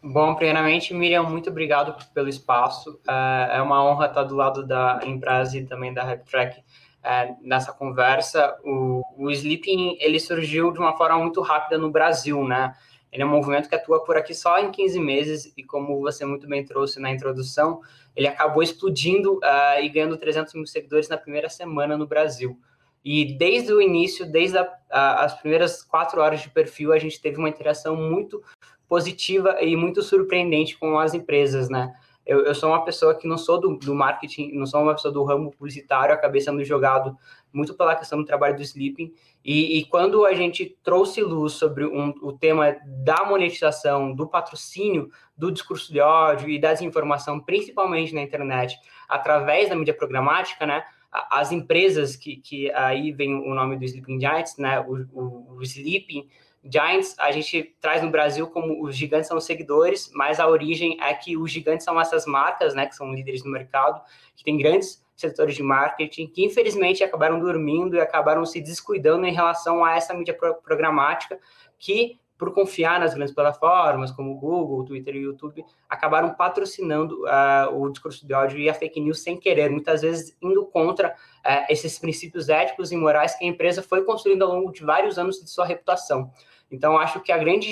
Bom, 0.02 0.34
primeiramente, 0.34 0.94
Miriam, 0.94 1.24
muito 1.24 1.50
obrigado 1.50 1.94
pelo 2.14 2.28
espaço. 2.28 2.98
É, 3.06 3.58
é 3.58 3.62
uma 3.62 3.84
honra 3.84 4.06
estar 4.06 4.22
do 4.22 4.36
lado 4.36 4.66
da 4.66 5.00
empresa 5.04 5.58
e 5.58 5.66
também 5.66 5.92
da 5.92 6.02
RepTrack 6.02 6.62
é, 7.02 7.34
nessa 7.40 7.72
conversa, 7.72 8.56
o, 8.62 9.02
o 9.16 9.30
Sleeping 9.30 9.96
ele 10.00 10.20
surgiu 10.20 10.70
de 10.70 10.78
uma 10.78 10.96
forma 10.96 11.18
muito 11.18 11.40
rápida 11.40 11.78
no 11.78 11.90
Brasil, 11.90 12.44
né? 12.44 12.74
Ele 13.10 13.22
é 13.22 13.26
um 13.26 13.30
movimento 13.30 13.68
que 13.68 13.74
atua 13.74 14.04
por 14.04 14.16
aqui 14.16 14.34
só 14.34 14.58
em 14.58 14.70
15 14.70 15.00
meses 15.00 15.52
e 15.56 15.64
como 15.64 15.98
você 16.00 16.24
muito 16.24 16.46
bem 16.46 16.64
trouxe 16.64 17.00
na 17.00 17.10
introdução, 17.10 17.80
ele 18.14 18.28
acabou 18.28 18.62
explodindo 18.62 19.38
uh, 19.38 19.82
e 19.82 19.88
ganhando 19.88 20.16
300 20.16 20.54
mil 20.54 20.66
seguidores 20.66 21.08
na 21.08 21.16
primeira 21.16 21.48
semana 21.48 21.96
no 21.96 22.06
Brasil. 22.06 22.56
E 23.04 23.36
desde 23.36 23.72
o 23.72 23.80
início, 23.80 24.30
desde 24.30 24.58
a, 24.58 24.68
a, 24.90 25.24
as 25.24 25.40
primeiras 25.40 25.82
quatro 25.82 26.20
horas 26.20 26.40
de 26.40 26.50
perfil, 26.50 26.92
a 26.92 26.98
gente 26.98 27.20
teve 27.20 27.38
uma 27.38 27.48
interação 27.48 27.96
muito 27.96 28.42
positiva 28.88 29.58
e 29.62 29.76
muito 29.76 30.02
surpreendente 30.02 30.76
com 30.78 30.98
as 30.98 31.14
empresas, 31.14 31.68
né? 31.68 31.94
eu, 32.30 32.44
eu 32.44 32.54
sou 32.54 32.68
uma 32.68 32.84
pessoa 32.84 33.12
que 33.12 33.26
não 33.26 33.36
sou 33.36 33.58
do, 33.58 33.76
do 33.76 33.92
marketing, 33.92 34.52
não 34.52 34.64
sou 34.64 34.80
uma 34.80 34.94
pessoa 34.94 35.12
do 35.12 35.24
ramo 35.24 35.50
publicitário, 35.50 36.14
acabei 36.14 36.40
sendo 36.40 36.62
jogado 36.62 37.16
muito 37.52 37.74
pela 37.74 37.96
questão 37.96 38.18
do 38.18 38.24
trabalho 38.24 38.54
do 38.54 38.62
sleeping. 38.62 39.12
E, 39.44 39.78
e 39.78 39.84
quando 39.86 40.24
a 40.24 40.32
gente 40.32 40.78
trouxe 40.82 41.22
luz 41.22 41.54
sobre 41.54 41.84
um, 41.84 42.14
o 42.22 42.32
tema 42.32 42.76
da 42.84 43.24
monetização, 43.24 44.14
do 44.14 44.28
patrocínio, 44.28 45.10
do 45.36 45.50
discurso 45.50 45.92
de 45.92 45.98
ódio 46.00 46.48
e 46.48 46.60
da 46.60 46.72
desinformação, 46.72 47.40
principalmente 47.40 48.14
na 48.14 48.22
internet, 48.22 48.78
através 49.08 49.68
da 49.68 49.74
mídia 49.74 49.94
programática, 49.94 50.64
né? 50.64 50.84
As 51.12 51.50
empresas 51.50 52.14
que, 52.14 52.36
que 52.36 52.70
aí 52.72 53.10
vem 53.12 53.34
o 53.34 53.54
nome 53.54 53.76
do 53.76 53.84
Sleeping 53.84 54.20
Giants, 54.20 54.56
né? 54.56 54.80
O, 54.80 55.06
o, 55.12 55.56
o 55.56 55.62
Sleeping 55.62 56.28
Giants, 56.62 57.16
a 57.18 57.32
gente 57.32 57.74
traz 57.80 58.02
no 58.02 58.10
Brasil 58.10 58.46
como 58.46 58.84
os 58.84 58.94
gigantes 58.94 59.28
são 59.28 59.38
os 59.38 59.44
seguidores, 59.44 60.10
mas 60.14 60.38
a 60.38 60.46
origem 60.46 60.98
é 61.00 61.14
que 61.14 61.36
os 61.36 61.50
gigantes 61.50 61.84
são 61.84 61.98
essas 61.98 62.26
marcas, 62.26 62.74
né, 62.74 62.86
que 62.86 62.94
são 62.94 63.14
líderes 63.14 63.42
no 63.42 63.50
mercado, 63.50 64.00
que 64.36 64.44
têm 64.44 64.58
grandes 64.58 65.02
setores 65.16 65.54
de 65.54 65.62
marketing, 65.62 66.26
que 66.26 66.44
infelizmente 66.44 67.02
acabaram 67.02 67.40
dormindo 67.40 67.96
e 67.96 68.00
acabaram 68.00 68.44
se 68.44 68.60
descuidando 68.60 69.26
em 69.26 69.32
relação 69.32 69.84
a 69.84 69.96
essa 69.96 70.12
mídia 70.12 70.36
programática, 70.62 71.38
que 71.78 72.18
por 72.40 72.54
confiar 72.54 72.98
nas 72.98 73.12
grandes 73.12 73.34
plataformas 73.34 74.10
como 74.10 74.34
Google, 74.34 74.82
Twitter 74.86 75.14
e 75.14 75.18
YouTube, 75.18 75.62
acabaram 75.86 76.32
patrocinando 76.32 77.22
uh, 77.24 77.78
o 77.78 77.90
discurso 77.90 78.26
de 78.26 78.32
ódio 78.32 78.58
e 78.58 78.66
a 78.66 78.72
fake 78.72 78.98
news 78.98 79.22
sem 79.22 79.38
querer, 79.38 79.68
muitas 79.68 80.00
vezes 80.00 80.34
indo 80.40 80.64
contra 80.64 81.10
uh, 81.10 81.66
esses 81.68 81.98
princípios 81.98 82.48
éticos 82.48 82.92
e 82.92 82.96
morais 82.96 83.34
que 83.34 83.44
a 83.44 83.46
empresa 83.46 83.82
foi 83.82 84.04
construindo 84.04 84.42
ao 84.42 84.54
longo 84.54 84.72
de 84.72 84.82
vários 84.82 85.18
anos 85.18 85.38
de 85.38 85.50
sua 85.50 85.66
reputação. 85.66 86.32
Então, 86.70 86.96
acho 86.96 87.20
que 87.20 87.30
a 87.30 87.36
grande 87.36 87.70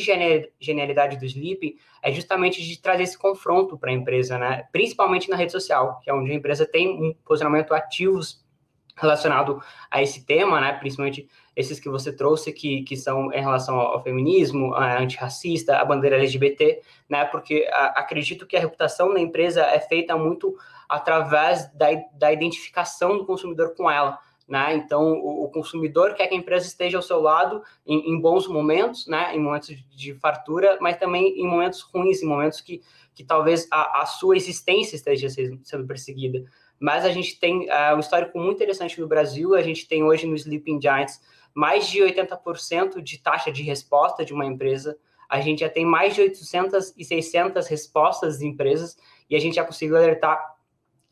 genialidade 0.60 1.16
do 1.16 1.25
Sleep 1.25 1.78
é 2.02 2.12
justamente 2.12 2.62
de 2.62 2.78
trazer 2.78 3.04
esse 3.04 3.16
confronto 3.16 3.78
para 3.78 3.90
a 3.90 3.94
empresa, 3.94 4.37
né? 4.37 4.64
principalmente 4.70 5.30
na 5.30 5.37
rede 5.37 5.52
social, 5.52 5.98
que 6.02 6.10
é 6.10 6.14
onde 6.14 6.30
a 6.30 6.34
empresa 6.34 6.66
tem 6.66 6.88
um 6.88 7.14
posicionamento 7.25 7.72
ativos 7.72 8.44
relacionado 8.96 9.62
a 9.90 10.02
esse 10.02 10.26
tema, 10.26 10.60
né? 10.60 10.72
principalmente 10.72 11.26
esses 11.59 11.81
que 11.81 11.88
você 11.88 12.12
trouxe, 12.12 12.53
que, 12.53 12.85
que 12.85 12.97
são 12.97 13.33
em 13.33 13.41
relação 13.41 13.81
ao, 13.81 14.00
feminismo, 14.00 14.73
a 14.75 15.00
antirracista, 15.00 15.77
a 15.77 15.85
bandeira 15.85 16.15
LGBT, 16.15 16.81
né? 17.09 17.25
porque 17.25 17.69
a, 17.73 17.99
acredito 17.99 18.47
que 18.47 18.57
a 18.57 18.61
reputação 18.61 19.12
da 19.12 19.19
empresa 19.19 19.62
é 19.62 19.81
feita 19.81 20.17
muito 20.17 20.57
através 20.88 21.69
da, 21.75 21.88
da 22.12 22.33
identificação 22.33 23.19
do 23.19 23.27
consumidor 23.27 23.75
com 23.75 23.91
ela. 23.91 24.21
Né? 24.47 24.77
Então, 24.77 25.15
o, 25.15 25.47
o, 25.47 25.49
consumidor 25.49 26.15
quer 26.15 26.29
que 26.29 26.35
a 26.35 26.38
empresa 26.38 26.65
esteja 26.65 26.97
ao 26.97 27.03
seu 27.03 27.21
lado 27.21 27.61
em, 27.85 28.12
em 28.12 28.21
bons 28.21 28.47
momentos, 28.47 29.09
né? 29.09 29.35
em 29.35 29.41
momentos 29.41 29.69
de, 29.69 29.85
de, 29.97 30.15
fartura, 30.15 30.79
mas 30.81 30.97
também 30.97 31.41
em 31.41 31.47
momentos 31.47 31.83
ruins, 31.83 32.23
em 32.23 32.27
momentos 32.27 32.61
que, 32.61 32.81
que 33.17 33.25
talvez 33.25 33.67
a, 33.69 34.03
a 34.03 34.07
sua 34.07 34.37
existência 34.37 34.95
esteja 34.95 35.29
sendo 35.29 35.87
perseguida. 35.88 36.45
Mas 36.79 37.05
a 37.05 37.11
gente 37.11 37.41
tem 37.41 37.69
uh, 37.69 37.97
um 37.97 37.99
histórico 37.99 38.38
muito 38.38 38.55
interessante 38.55 39.00
no 39.00 39.09
Brasil, 39.09 39.57
a 39.57 39.62
gente 39.62 39.88
tem 39.88 40.05
hoje 40.05 40.25
no 40.25 40.37
Sleeping 40.37 40.81
Giants 40.81 41.21
mais 41.59 41.88
de 41.88 41.99
80% 41.99 43.03
de 43.03 43.19
taxa 43.19 43.50
de 43.50 43.65
resposta 43.65 44.25
de 44.25 44.33
uma 44.33 44.47
empresa, 44.47 44.97
a 45.29 45.41
gente 45.41 45.59
já 45.59 45.69
tem 45.69 45.85
mais 45.85 46.15
de 46.15 46.21
800 46.21 46.95
e 46.97 47.05
600 47.05 47.67
respostas 47.67 48.38
de 48.38 48.47
empresas, 48.47 48.97
e 49.29 49.35
a 49.35 49.41
gente 49.41 49.57
já 49.57 49.65
conseguiu 49.65 49.97
alertar 49.97 50.55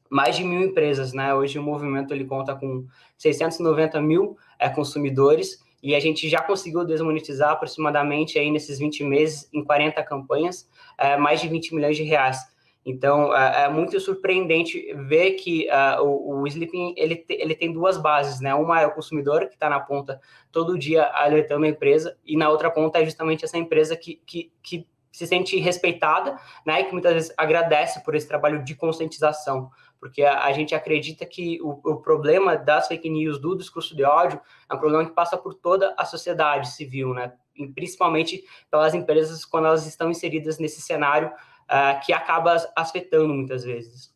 mais 0.09 0.37
de 0.37 0.45
mil 0.45 0.61
empresas, 0.61 1.12
né? 1.12 1.35
Hoje 1.35 1.59
o 1.59 1.62
movimento 1.65 2.15
ele 2.15 2.25
conta 2.25 2.55
com 2.55 2.87
690 3.19 4.00
mil 4.00 4.38
é, 4.57 4.69
consumidores 4.69 5.59
e 5.83 5.97
a 5.97 5.99
gente 5.99 6.29
já 6.29 6.41
conseguiu 6.41 6.85
desmonetizar 6.85 7.50
aproximadamente 7.50 8.38
aí 8.38 8.49
nesses 8.49 8.79
20 8.79 9.03
meses 9.03 9.49
em 9.53 9.65
40 9.65 10.00
campanhas 10.05 10.71
é, 10.97 11.17
mais 11.17 11.41
de 11.41 11.49
20 11.49 11.75
milhões 11.75 11.97
de 11.97 12.05
reais. 12.05 12.38
Então 12.87 13.37
é, 13.37 13.64
é 13.64 13.69
muito 13.69 13.99
surpreendente 13.99 14.95
ver 14.95 15.33
que 15.33 15.66
uh, 15.69 16.05
o, 16.05 16.43
o 16.43 16.47
Sleeping 16.47 16.95
ele, 16.97 17.16
te, 17.16 17.35
ele 17.35 17.57
tem 17.57 17.73
duas 17.73 17.99
bases, 17.99 18.40
né? 18.40 18.55
Uma 18.55 18.81
é 18.81 18.87
o 18.87 18.95
consumidor 18.95 19.49
que 19.49 19.55
está 19.55 19.69
na 19.69 19.81
ponta 19.81 20.21
todo 20.52 20.78
dia 20.78 21.02
alertando 21.02 21.66
a 21.66 21.69
empresa 21.69 22.16
e 22.25 22.37
na 22.37 22.49
outra 22.49 22.71
ponta 22.71 23.00
é 23.00 23.05
justamente 23.05 23.45
essa 23.45 23.59
empresa 23.59 23.97
que, 23.97 24.23
que, 24.25 24.52
que 24.62 24.87
se 25.11 25.26
sente 25.26 25.59
respeitada, 25.59 26.38
né? 26.64 26.81
E 26.81 26.85
que 26.85 26.93
muitas 26.93 27.12
vezes 27.12 27.35
agradece 27.37 28.05
por 28.05 28.14
esse 28.14 28.28
trabalho 28.28 28.62
de 28.62 28.76
conscientização 28.76 29.69
porque 29.99 30.23
a, 30.23 30.45
a 30.45 30.52
gente 30.52 30.75
acredita 30.75 31.25
que 31.26 31.61
o, 31.61 31.81
o, 31.85 31.97
problema 31.97 32.57
das 32.57 32.87
fake 32.87 33.09
news, 33.09 33.40
do 33.40 33.57
discurso 33.57 33.97
de 33.97 34.05
ódio, 34.05 34.40
é 34.71 34.75
um 34.75 34.78
problema 34.78 35.05
que 35.05 35.12
passa 35.12 35.37
por 35.37 35.55
toda 35.55 35.95
a 35.97 36.05
sociedade 36.05 36.71
civil, 36.73 37.14
né? 37.14 37.33
E 37.57 37.66
principalmente 37.66 38.45
pelas 38.71 38.95
empresas 38.95 39.45
quando 39.45 39.66
elas 39.66 39.87
estão 39.87 40.11
inseridas 40.11 40.59
nesse 40.59 40.81
cenário 40.81 41.33
uh, 41.70 42.04
que 42.04 42.12
acaba 42.12 42.56
afetando 42.76 43.32
muitas 43.32 43.64
vezes. 43.64 44.14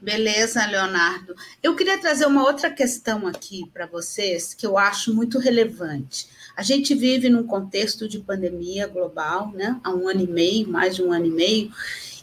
Beleza, 0.00 0.66
Leonardo. 0.66 1.34
Eu 1.62 1.74
queria 1.74 1.98
trazer 1.98 2.26
uma 2.26 2.44
outra 2.44 2.70
questão 2.70 3.26
aqui 3.26 3.68
para 3.72 3.86
vocês 3.86 4.52
que 4.52 4.66
eu 4.66 4.76
acho 4.76 5.14
muito 5.14 5.38
relevante. 5.38 6.28
A 6.54 6.62
gente 6.62 6.94
vive 6.94 7.30
num 7.30 7.46
contexto 7.46 8.06
de 8.06 8.18
pandemia 8.18 8.86
global, 8.86 9.50
né? 9.52 9.80
Há 9.82 9.90
um 9.90 10.06
ano 10.06 10.20
e 10.20 10.26
meio, 10.26 10.68
mais 10.68 10.96
de 10.96 11.02
um 11.02 11.12
ano 11.12 11.26
e 11.26 11.30
meio, 11.30 11.72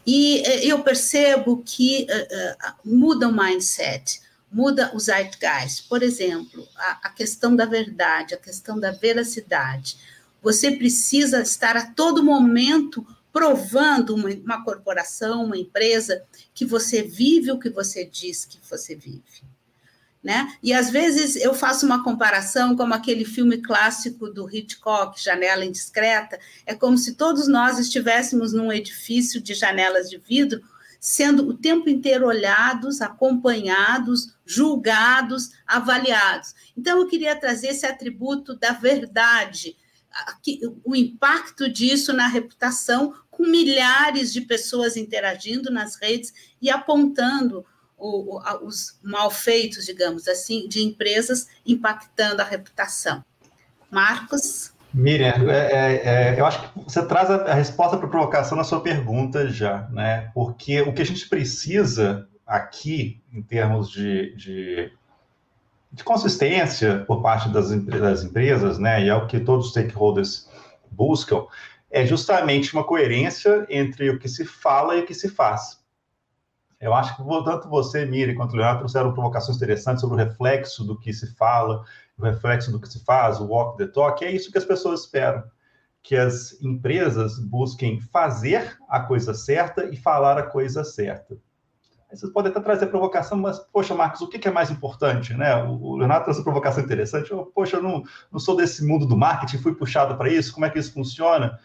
e 0.06 0.42
eh, 0.46 0.66
eu 0.66 0.84
percebo 0.84 1.64
que 1.66 2.06
uh, 2.10 2.70
uh, 2.70 2.74
muda 2.86 3.28
o 3.28 3.34
mindset, 3.34 4.22
muda 4.52 4.92
o 4.94 5.00
zeitgeist. 5.00 5.88
Por 5.88 6.04
exemplo, 6.04 6.68
a, 6.76 7.08
a 7.08 7.10
questão 7.10 7.56
da 7.56 7.66
verdade, 7.66 8.36
a 8.36 8.38
questão 8.38 8.80
da 8.80 8.92
veracidade. 8.92 9.98
Você 10.42 10.72
precisa 10.72 11.42
estar 11.42 11.78
a 11.78 11.86
todo 11.92 12.24
momento 12.24 13.06
provando 13.34 14.16
uma, 14.16 14.30
uma, 14.30 14.64
corporação, 14.64 15.44
uma 15.44 15.58
empresa, 15.58 16.24
que 16.54 16.64
você 16.64 17.02
vive 17.02 17.52
o 17.52 17.60
que 17.60 17.70
você 17.70 18.06
diz 18.06 18.46
que 18.46 18.60
você 18.70 18.96
vive 18.96 19.44
né? 20.24 20.56
E 20.64 20.74
às 20.74 20.90
vezes 20.90 21.36
eu 21.36 21.54
faço 21.54 21.86
uma 21.86 22.02
comparação 22.02 22.78
como 22.78 22.94
aquele 22.94 23.26
filme 23.26 23.58
clássico 23.58 24.30
do 24.30 24.50
Hitchcock, 24.50 25.22
Janela 25.22 25.66
Indiscreta, 25.66 26.40
é 26.66 26.74
como 26.74 26.98
se 26.98 27.16
todos 27.16 27.48
nós 27.48 27.78
estivéssemos 27.78 28.54
num 28.54 28.72
edifício 28.72 29.42
de 29.42 29.54
janelas 29.54 30.10
de 30.10 30.18
vidro, 30.18 30.62
sendo 30.98 31.50
o 31.50 31.54
tempo 31.54 31.90
inteiro 31.90 32.26
olhados, 32.26 33.02
acompanhados, 33.02 34.34
julgados, 34.46 35.52
avaliados. 35.68 36.56
Então 36.78 37.00
eu 37.00 37.08
queria 37.08 37.36
trazer 37.36 37.68
esse 37.68 37.86
atributo 37.86 38.56
da 38.56 38.72
verdade, 38.72 39.76
o 40.84 40.96
impacto 40.96 41.70
disso 41.70 42.14
na 42.14 42.28
reputação, 42.28 43.14
com 43.32 43.44
milhares 43.44 44.32
de 44.32 44.42
pessoas 44.42 44.96
interagindo 44.96 45.72
nas 45.72 45.96
redes 45.96 46.34
e 46.62 46.70
apontando 46.70 47.66
o, 47.98 48.38
o, 48.38 48.66
os 48.66 49.00
malfeitos, 49.02 49.86
digamos 49.86 50.28
assim, 50.28 50.68
de 50.68 50.84
empresas 50.84 51.48
impactando 51.66 52.42
a 52.42 52.46
reputação. 52.46 53.24
Marcos? 53.90 54.74
Miriam, 54.94 55.50
é, 55.50 55.72
é, 55.72 56.02
é, 56.06 56.40
eu 56.40 56.46
acho 56.46 56.62
que 56.62 56.84
você 56.84 57.04
traz 57.06 57.30
a, 57.30 57.38
a 57.46 57.54
resposta 57.56 57.98
para 57.98 58.06
a 58.06 58.10
provocação 58.10 58.56
na 58.58 58.64
sua 58.64 58.82
pergunta 58.82 59.48
já, 59.50 59.88
né? 59.92 60.30
Porque 60.36 60.82
o 60.82 60.94
que 60.94 61.02
a 61.02 61.06
gente 61.06 61.28
precisa 61.28 62.28
aqui, 62.46 63.20
em 63.32 63.42
termos 63.42 63.90
de, 63.90 64.36
de, 64.36 64.92
de 65.94 66.04
consistência 66.04 67.06
por 67.06 67.22
parte 67.22 67.50
das, 67.50 67.70
das 67.70 68.24
empresas, 68.24 68.80
né? 68.80 69.04
E 69.06 69.10
é 69.10 69.16
o 69.16 69.28
que 69.28 69.40
todos 69.40 69.68
os 69.68 69.72
stakeholders 69.72 70.50
buscam, 70.92 71.46
é 71.90 72.04
justamente 72.04 72.74
uma 72.74 72.84
coerência 72.84 73.68
entre 73.70 74.10
o 74.10 74.18
que 74.18 74.28
se 74.28 74.44
fala 74.44 74.96
e 74.96 75.02
o 75.02 75.06
que 75.06 75.14
se 75.14 75.30
faz. 75.30 75.84
Eu 76.82 76.94
acho 76.94 77.16
que 77.16 77.24
tanto 77.46 77.70
você, 77.70 78.06
Miriam, 78.06 78.36
quanto 78.36 78.54
o 78.54 78.56
Leonardo 78.56 78.80
trouxeram 78.80 79.14
provocações 79.14 79.56
interessantes 79.56 80.02
sobre 80.02 80.16
o 80.16 80.18
reflexo 80.18 80.84
do 80.84 81.00
que 81.00 81.14
se 81.14 81.34
fala, 81.36 81.86
o 82.18 82.24
reflexo 82.24 82.72
do 82.72 82.80
que 82.80 82.90
se 82.90 83.06
faz, 83.06 83.40
o 83.40 83.46
walk 83.46 83.78
the 83.78 83.88
talk. 83.88 84.26
É 84.26 84.32
isso 84.32 84.52
que 84.52 84.58
as 84.58 84.66
pessoas 84.66 85.02
esperam. 85.02 85.44
Que 86.02 86.18
as 86.18 86.62
empresas 86.62 87.40
busquem 87.40 88.02
fazer 88.02 88.76
a 88.90 89.00
coisa 89.00 89.34
certa 89.34 89.86
e 89.86 89.96
falar 89.96 90.38
a 90.38 90.44
coisa 90.44 90.84
certa. 90.84 91.38
Vocês 92.14 92.32
podem 92.32 92.52
até 92.52 92.60
trazer 92.60 92.88
provocação, 92.88 93.38
mas, 93.38 93.60
poxa, 93.60 93.96
Marcos, 93.96 94.22
o 94.22 94.28
que 94.28 94.48
é 94.48 94.52
mais 94.52 94.70
importante? 94.70 95.34
Né? 95.34 95.56
O 95.64 95.96
Leonardo 95.96 96.26
trouxe 96.26 96.40
uma 96.42 96.46
provocação 96.46 96.84
interessante. 96.84 97.32
Eu, 97.32 97.52
poxa, 97.54 97.78
eu 97.78 97.84
não, 97.84 98.04
não 98.32 98.40
sou 98.40 98.56
desse 98.56 98.86
mundo 98.86 99.06
do 99.06 99.18
marketing, 99.18 99.58
fui 99.58 99.74
puxado 99.74 100.16
para 100.16 100.30
isso, 100.30 100.54
como 100.54 100.66
é 100.66 100.70
que 100.70 100.80
isso 100.80 100.94
funciona? 100.94 101.60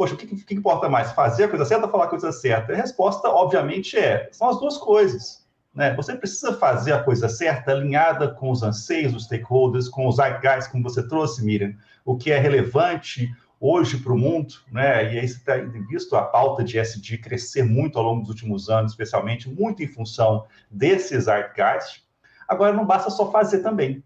poxa, 0.00 0.14
o 0.14 0.16
que, 0.16 0.26
que, 0.26 0.54
importa 0.54 0.88
mais? 0.88 1.12
Fazer 1.12 1.44
a 1.44 1.48
coisa 1.48 1.66
certa 1.66 1.84
ou 1.84 1.92
falar 1.92 2.04
a 2.04 2.08
coisa 2.08 2.32
certa? 2.32 2.72
A 2.72 2.76
resposta, 2.76 3.28
obviamente, 3.28 3.98
é: 3.98 4.30
são 4.32 4.48
as 4.48 4.58
duas 4.58 4.78
coisas. 4.78 5.46
Né? 5.74 5.94
Você 5.94 6.14
precisa 6.14 6.54
fazer 6.54 6.94
a 6.94 7.02
coisa 7.02 7.28
certa, 7.28 7.72
alinhada 7.72 8.28
com 8.28 8.50
os 8.50 8.62
anseios 8.62 9.12
dos 9.12 9.24
stakeholders, 9.24 9.90
com 9.90 10.08
os 10.08 10.16
zeitgeist, 10.16 10.70
como 10.70 10.82
você 10.82 11.06
trouxe, 11.06 11.44
Miriam, 11.44 11.74
o 12.02 12.16
que 12.16 12.32
é 12.32 12.38
relevante 12.38 13.30
hoje 13.60 13.98
para 13.98 14.12
o 14.12 14.18
mundo, 14.18 14.54
né? 14.72 15.12
E 15.12 15.18
aí 15.18 15.28
você 15.28 15.38
tem 15.44 15.86
visto 15.86 16.16
a 16.16 16.22
pauta 16.22 16.64
de 16.64 16.78
SD 16.78 17.18
crescer 17.18 17.62
muito 17.62 17.98
ao 17.98 18.04
longo 18.04 18.22
dos 18.22 18.30
últimos 18.30 18.70
anos, 18.70 18.92
especialmente 18.92 19.50
muito 19.50 19.82
em 19.82 19.86
função 19.86 20.46
desses 20.70 21.24
zeitgeist. 21.24 22.02
Agora, 22.48 22.72
não 22.72 22.86
basta 22.86 23.10
só 23.10 23.30
fazer 23.30 23.60
também. 23.60 24.02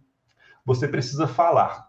Você 0.66 0.88
precisa 0.88 1.28
falar 1.28 1.88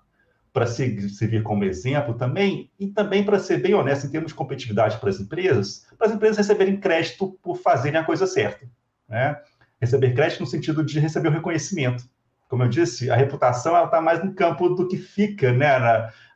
para 0.54 0.68
servir 0.68 1.44
como 1.44 1.66
exemplo 1.66 2.14
também, 2.14 2.72
e 2.80 2.88
também 2.88 3.26
para 3.26 3.40
ser 3.40 3.58
bem 3.58 3.74
honesto 3.74 4.08
em 4.08 4.10
termos 4.10 4.32
de 4.32 4.36
competitividade 4.36 4.98
para 5.00 5.10
as 5.10 5.20
empresas, 5.20 5.86
para 5.98 6.08
as 6.08 6.14
empresas 6.14 6.38
receberem 6.38 6.80
crédito 6.80 7.38
por 7.44 7.58
fazerem 7.58 8.00
a 8.00 8.06
coisa 8.06 8.26
certa. 8.26 8.66
Né? 9.10 9.38
Receber 9.82 10.14
crédito 10.14 10.40
no 10.40 10.48
sentido 10.48 10.82
de 10.82 10.98
receber 10.98 11.28
o 11.28 11.32
reconhecimento. 11.32 12.06
Como 12.48 12.64
eu 12.64 12.70
disse, 12.70 13.12
a 13.12 13.18
reputação 13.18 13.84
está 13.84 14.00
mais 14.00 14.24
no 14.24 14.34
campo 14.34 14.70
do 14.70 14.88
que 14.88 14.98
fica 14.98 15.52
né, 15.52 15.78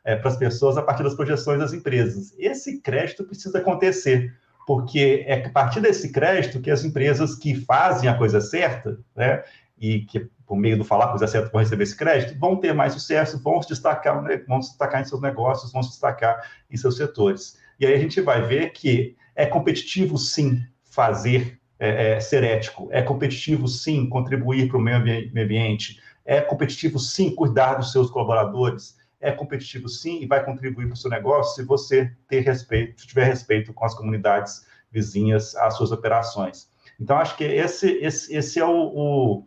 é, 0.04 0.16
para 0.16 0.30
as 0.30 0.36
pessoas 0.36 0.76
a 0.76 0.82
partir 0.82 1.02
das 1.02 1.14
projeções 1.14 1.58
das 1.58 1.72
empresas. 1.72 2.34
Esse 2.38 2.80
crédito 2.80 3.24
precisa 3.24 3.58
acontecer, 3.58 4.34
porque 4.66 5.24
é 5.26 5.44
a 5.44 5.50
partir 5.50 5.80
desse 5.80 6.12
crédito 6.12 6.60
que 6.60 6.70
as 6.70 6.84
empresas 6.84 7.34
que 7.34 7.54
fazem 7.54 8.08
a 8.08 8.16
coisa 8.16 8.40
certa, 8.40 8.98
né, 9.16 9.42
e 9.78 10.00
que 10.00 10.28
por 10.46 10.56
meio 10.56 10.76
do 10.76 10.84
falar 10.84 11.08
coisa 11.08 11.28
certa 11.28 11.48
vão 11.50 11.60
receber 11.60 11.84
esse 11.84 11.96
crédito, 11.96 12.38
vão 12.38 12.56
ter 12.56 12.74
mais 12.74 12.92
sucesso, 12.92 13.40
vão 13.40 13.62
se 13.62 13.68
destacar, 13.68 14.20
vão 14.48 14.60
se 14.60 14.70
destacar 14.70 15.00
em 15.00 15.04
seus 15.04 15.22
negócios, 15.22 15.72
vão 15.72 15.82
se 15.82 15.90
destacar 15.90 16.44
em 16.68 16.76
seus 16.76 16.96
setores. 16.96 17.56
E 17.78 17.86
aí 17.86 17.94
a 17.94 17.98
gente 17.98 18.20
vai 18.20 18.42
ver 18.42 18.70
que 18.72 19.16
é 19.36 19.46
competitivo, 19.46 20.18
sim, 20.18 20.60
fazer, 20.82 21.58
é, 21.78 22.14
é, 22.14 22.20
ser 22.20 22.42
ético, 22.42 22.88
é 22.90 23.00
competitivo, 23.00 23.68
sim, 23.68 24.08
contribuir 24.08 24.68
para 24.68 24.76
o 24.76 24.80
meio 24.80 24.98
ambiente, 24.98 26.00
é 26.26 26.40
competitivo, 26.40 26.98
sim, 26.98 27.34
cuidar 27.34 27.74
dos 27.74 27.92
seus 27.92 28.10
colaboradores, 28.10 28.96
é 29.20 29.30
competitivo 29.30 29.88
sim 29.88 30.22
e 30.22 30.26
vai 30.26 30.44
contribuir 30.44 30.86
para 30.86 30.94
o 30.94 30.96
seu 30.96 31.10
negócio 31.10 31.54
se 31.54 31.62
você 31.62 32.10
ter 32.28 32.40
respeito, 32.40 33.06
tiver 33.06 33.24
respeito 33.24 33.72
com 33.72 33.84
as 33.84 33.94
comunidades 33.94 34.66
vizinhas 34.90 35.54
às 35.56 35.76
suas 35.76 35.92
operações. 35.92 36.68
Então, 36.98 37.16
acho 37.16 37.36
que 37.36 37.44
esse, 37.44 37.90
esse, 37.98 38.34
esse 38.34 38.58
é 38.58 38.64
o, 38.64 38.70
o, 38.70 39.46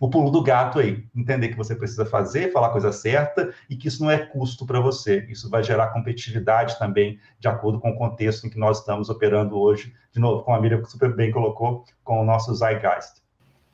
o 0.00 0.10
pulo 0.10 0.30
do 0.30 0.42
gato 0.42 0.78
aí. 0.78 1.06
Entender 1.14 1.48
que 1.48 1.56
você 1.56 1.74
precisa 1.74 2.04
fazer, 2.04 2.52
falar 2.52 2.68
a 2.68 2.72
coisa 2.72 2.92
certa 2.92 3.54
e 3.70 3.76
que 3.76 3.88
isso 3.88 4.02
não 4.02 4.10
é 4.10 4.18
custo 4.18 4.66
para 4.66 4.80
você. 4.80 5.26
Isso 5.30 5.48
vai 5.48 5.62
gerar 5.62 5.88
competitividade 5.88 6.78
também, 6.78 7.18
de 7.38 7.48
acordo 7.48 7.80
com 7.80 7.90
o 7.90 7.96
contexto 7.96 8.46
em 8.46 8.50
que 8.50 8.58
nós 8.58 8.80
estamos 8.80 9.08
operando 9.08 9.58
hoje. 9.58 9.94
De 10.12 10.20
novo, 10.20 10.42
como 10.42 10.56
a 10.56 10.60
Miriam 10.60 10.84
super 10.84 11.14
bem 11.14 11.30
colocou, 11.30 11.84
com 12.02 12.20
o 12.20 12.24
nosso 12.24 12.54
Zeitgeist. 12.54 13.22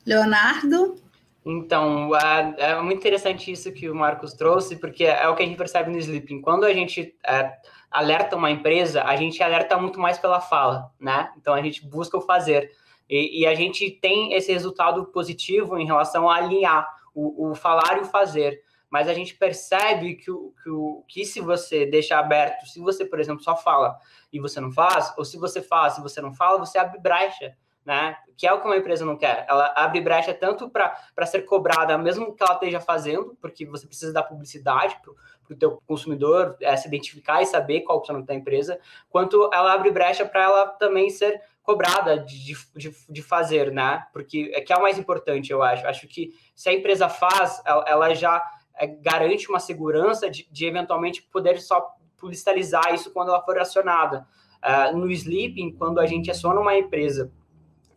Leonardo? 0.07 0.97
Então, 1.45 2.15
é, 2.15 2.81
muito 2.83 2.99
interessante 2.99 3.51
isso 3.51 3.73
que 3.73 3.89
o 3.89 3.95
Marcos 3.95 4.35
trouxe, 4.35 4.77
porque 4.77 5.05
é 5.05 5.27
o 5.29 5.35
que 5.35 5.43
a 5.43 5.47
gente 5.47 5.57
percebe 5.57 5.91
no 5.91 5.99
Sleeping. 5.99 6.43
Quando 6.43 6.65
a 6.65 6.73
gente 6.73 7.17
é, 7.27 7.53
alerta 7.91 8.37
uma 8.37 8.51
empresa, 8.51 9.03
a 9.05 9.17
gente 9.17 9.43
alerta 9.43 9.79
muito 9.79 9.99
mais 9.99 10.19
pela 10.19 10.41
fala, 10.41 10.93
né? 11.01 11.33
Então, 11.39 11.55
a 11.55 11.63
gente 11.63 11.87
busca 11.87 12.17
o 12.17 12.21
fazer. 12.21 12.71
E, 13.09 13.41
e 13.41 13.47
a 13.47 13.55
gente 13.55 13.91
tem 13.91 14.35
esse 14.35 14.53
resultado 14.53 15.07
positivo 15.07 15.79
em 15.79 15.87
relação 15.87 16.29
a 16.29 16.37
alinhar 16.37 16.87
o, 17.15 17.51
o 17.51 17.55
falar 17.55 17.99
e 17.99 18.03
o 18.03 18.05
fazer. 18.05 18.63
Mas 18.91 19.09
a 19.09 19.15
gente 19.15 19.35
percebe 19.37 20.17
que, 20.17 20.31
o, 20.31 20.53
que, 20.63 20.69
o, 20.69 21.05
que 21.09 21.25
se 21.25 21.41
você 21.41 21.87
deixa 21.87 22.19
aberto, 22.19 22.67
se 22.67 22.81
você, 22.81 23.05
por 23.05 23.19
exemplo, 23.21 23.43
só 23.43 23.57
fala 23.57 23.97
e 24.33 24.41
você 24.41 24.61
não 24.61 24.71
faz, 24.71 25.15
ou 25.17 25.25
se 25.25 25.39
você 25.39 25.63
faz 25.63 25.97
e 25.97 26.03
você 26.03 26.21
não 26.21 26.35
fala, 26.35 26.59
você 26.59 26.77
abre 26.77 26.99
brecha 26.99 27.57
né? 27.85 28.17
Que 28.37 28.47
é 28.47 28.53
o 28.53 28.61
que 28.61 28.67
uma 28.67 28.77
empresa 28.77 29.05
não 29.05 29.17
quer. 29.17 29.47
Ela 29.49 29.73
abre 29.77 30.01
brecha 30.01 30.33
tanto 30.33 30.69
para 30.71 31.27
ser 31.27 31.43
cobrada, 31.43 31.97
mesmo 31.99 32.35
que 32.35 32.43
ela 32.43 32.55
esteja 32.55 32.81
fazendo, 32.81 33.37
porque 33.41 33.67
você 33.67 33.87
precisa 33.87 34.13
dar 34.13 34.23
publicidade 34.23 34.97
para 35.03 35.55
o 35.55 35.59
teu 35.59 35.83
consumidor 35.87 36.57
é, 36.61 36.77
se 36.77 36.89
identificar 36.89 37.43
e 37.43 37.47
saber 37.47 37.81
qual 37.81 37.97
é 37.97 37.99
o 37.99 38.01
funcionamento 38.01 38.29
da 38.29 38.35
empresa, 38.35 38.79
quanto 39.09 39.51
ela 39.53 39.73
abre 39.73 39.91
brecha 39.91 40.25
para 40.25 40.45
ela 40.45 40.67
também 40.67 41.11
ser 41.11 41.41
cobrada 41.63 42.19
de, 42.19 42.55
de, 42.75 42.97
de, 43.09 43.23
fazer, 43.23 43.71
né? 43.71 44.07
Porque 44.13 44.51
é 44.55 44.61
que 44.61 44.73
é 44.73 44.77
o 44.77 44.83
mais 44.83 44.99
importante, 44.99 45.53
eu 45.53 45.63
acho. 45.63 45.87
Acho 45.87 46.09
que 46.09 46.33
se 46.55 46.69
a 46.69 46.73
empresa 46.73 47.09
faz, 47.09 47.63
ela, 47.65 47.85
ela 47.87 48.15
já 48.15 48.43
é, 48.75 48.87
garante 48.87 49.49
uma 49.49 49.61
segurança 49.61 50.31
de, 50.31 50.49
de, 50.51 50.67
eventualmente 50.67 51.23
poder 51.23 51.61
só 51.61 51.95
publicitarizar 52.17 52.95
isso 52.95 53.13
quando 53.13 53.29
ela 53.29 53.43
for 53.43 53.59
acionada. 53.59 54.27
Uh, 54.63 54.97
no 54.97 55.11
Sleeping, 55.11 55.73
quando 55.73 56.01
a 56.01 56.07
gente 56.07 56.31
aciona 56.31 56.61
uma 56.61 56.77
empresa 56.77 57.33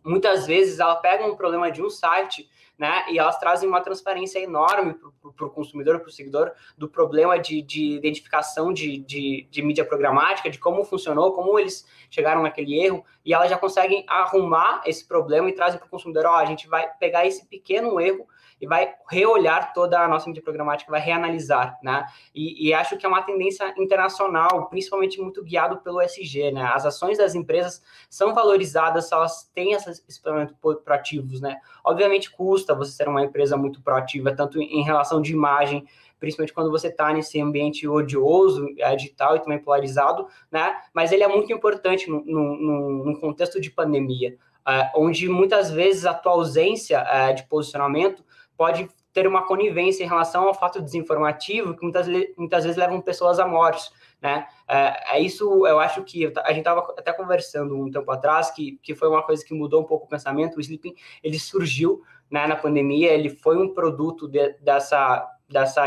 muitas 0.04 0.46
vezes 0.46 0.78
ela 0.78 0.96
pega 0.96 1.26
um 1.26 1.34
problema 1.34 1.70
de 1.70 1.82
um 1.82 1.88
site, 1.88 2.48
né, 2.76 3.04
e 3.08 3.18
elas 3.18 3.38
trazem 3.38 3.68
uma 3.68 3.80
transparência 3.80 4.40
enorme 4.40 4.94
para 5.36 5.46
o 5.46 5.50
consumidor, 5.50 6.00
para 6.00 6.08
o 6.08 6.12
seguidor, 6.12 6.52
do 6.76 6.88
problema 6.88 7.38
de, 7.38 7.62
de 7.62 7.92
identificação 7.92 8.72
de, 8.72 8.98
de, 8.98 9.46
de, 9.48 9.62
mídia 9.62 9.84
programática, 9.84 10.50
de 10.50 10.58
como 10.58 10.84
funcionou, 10.84 11.32
como 11.32 11.56
eles 11.56 11.86
chegaram 12.10 12.42
naquele 12.42 12.78
erro, 12.80 13.04
e 13.24 13.32
elas 13.32 13.48
já 13.48 13.56
conseguem 13.56 14.04
arrumar 14.08 14.82
esse 14.86 15.06
problema 15.06 15.48
e 15.48 15.52
trazem 15.52 15.78
para 15.78 15.86
o 15.86 15.90
consumidor, 15.90 16.26
ó, 16.26 16.32
oh, 16.32 16.36
a 16.36 16.44
gente 16.44 16.66
vai 16.66 16.88
pegar 16.98 17.24
esse 17.24 17.46
pequeno 17.46 18.00
erro 18.00 18.26
e 18.60 18.66
vai 18.66 18.92
reolhar 19.08 19.72
toda 19.72 20.00
a 20.00 20.08
nossa 20.08 20.26
mídia 20.26 20.42
programática, 20.42 20.90
vai 20.90 21.00
reanalisar, 21.00 21.78
né? 21.82 22.06
E, 22.34 22.68
e, 22.68 22.74
acho 22.74 22.96
que 22.96 23.04
é 23.04 23.08
uma 23.08 23.22
tendência 23.22 23.72
internacional, 23.76 24.68
principalmente 24.68 25.20
muito 25.20 25.42
guiado 25.42 25.78
pelo 25.78 26.00
SG, 26.00 26.50
né? 26.52 26.70
As 26.72 26.86
ações 26.86 27.18
das 27.18 27.34
empresas 27.34 27.82
são 28.08 28.34
valorizadas 28.34 29.08
se 29.08 29.14
elas 29.14 29.50
têm 29.54 29.72
esses 29.72 30.04
experimentos 30.08 30.56
proativos, 30.84 31.40
né? 31.40 31.58
Obviamente 31.84 32.30
custa 32.30 32.74
você 32.74 32.92
ser 32.92 33.08
uma 33.08 33.22
empresa 33.22 33.56
muito 33.56 33.82
proativa, 33.82 34.34
tanto 34.34 34.60
em 34.60 34.82
relação 34.82 35.20
de 35.20 35.32
imagem, 35.32 35.86
principalmente 36.18 36.54
quando 36.54 36.70
você 36.70 36.88
está 36.88 37.12
nesse 37.12 37.40
ambiente 37.40 37.86
odioso, 37.86 38.66
é, 38.78 38.94
digital 38.96 39.36
e 39.36 39.40
também 39.40 39.58
polarizado, 39.58 40.26
né? 40.50 40.76
Mas 40.92 41.12
ele 41.12 41.22
é 41.22 41.28
muito 41.28 41.52
importante 41.52 42.08
no 42.08 43.18
contexto 43.20 43.60
de 43.60 43.70
pandemia, 43.70 44.36
é, 44.66 44.90
onde 44.94 45.28
muitas 45.28 45.70
vezes 45.70 46.06
a 46.06 46.14
tua 46.14 46.32
ausência 46.32 46.98
é, 46.98 47.32
de 47.32 47.44
posicionamento 47.44 48.24
pode 48.56 48.88
ter 49.12 49.26
uma 49.28 49.46
conivência 49.46 50.02
em 50.02 50.08
relação 50.08 50.48
ao 50.48 50.54
fato 50.54 50.82
desinformativo 50.82 51.76
que 51.76 51.82
muitas, 51.82 52.06
muitas 52.36 52.64
vezes 52.64 52.76
levam 52.76 53.00
pessoas 53.00 53.38
a 53.38 53.46
mortes, 53.46 53.90
né? 54.20 54.46
É, 54.68 55.16
é 55.16 55.20
isso, 55.20 55.66
eu 55.66 55.78
acho 55.78 56.02
que 56.02 56.32
a 56.44 56.48
gente 56.48 56.58
estava 56.58 56.80
até 56.98 57.12
conversando 57.12 57.78
um 57.80 57.90
tempo 57.90 58.10
atrás 58.10 58.50
que, 58.50 58.78
que 58.82 58.94
foi 58.94 59.08
uma 59.08 59.22
coisa 59.22 59.44
que 59.44 59.54
mudou 59.54 59.82
um 59.82 59.84
pouco 59.84 60.06
o 60.06 60.08
pensamento. 60.08 60.56
O 60.56 60.60
Sleeping 60.60 60.94
ele 61.22 61.38
surgiu 61.38 62.02
né, 62.30 62.46
na 62.46 62.56
pandemia, 62.56 63.12
ele 63.12 63.28
foi 63.28 63.56
um 63.56 63.72
produto 63.72 64.26
de, 64.26 64.54
dessa 64.60 65.30
dessa, 65.48 65.84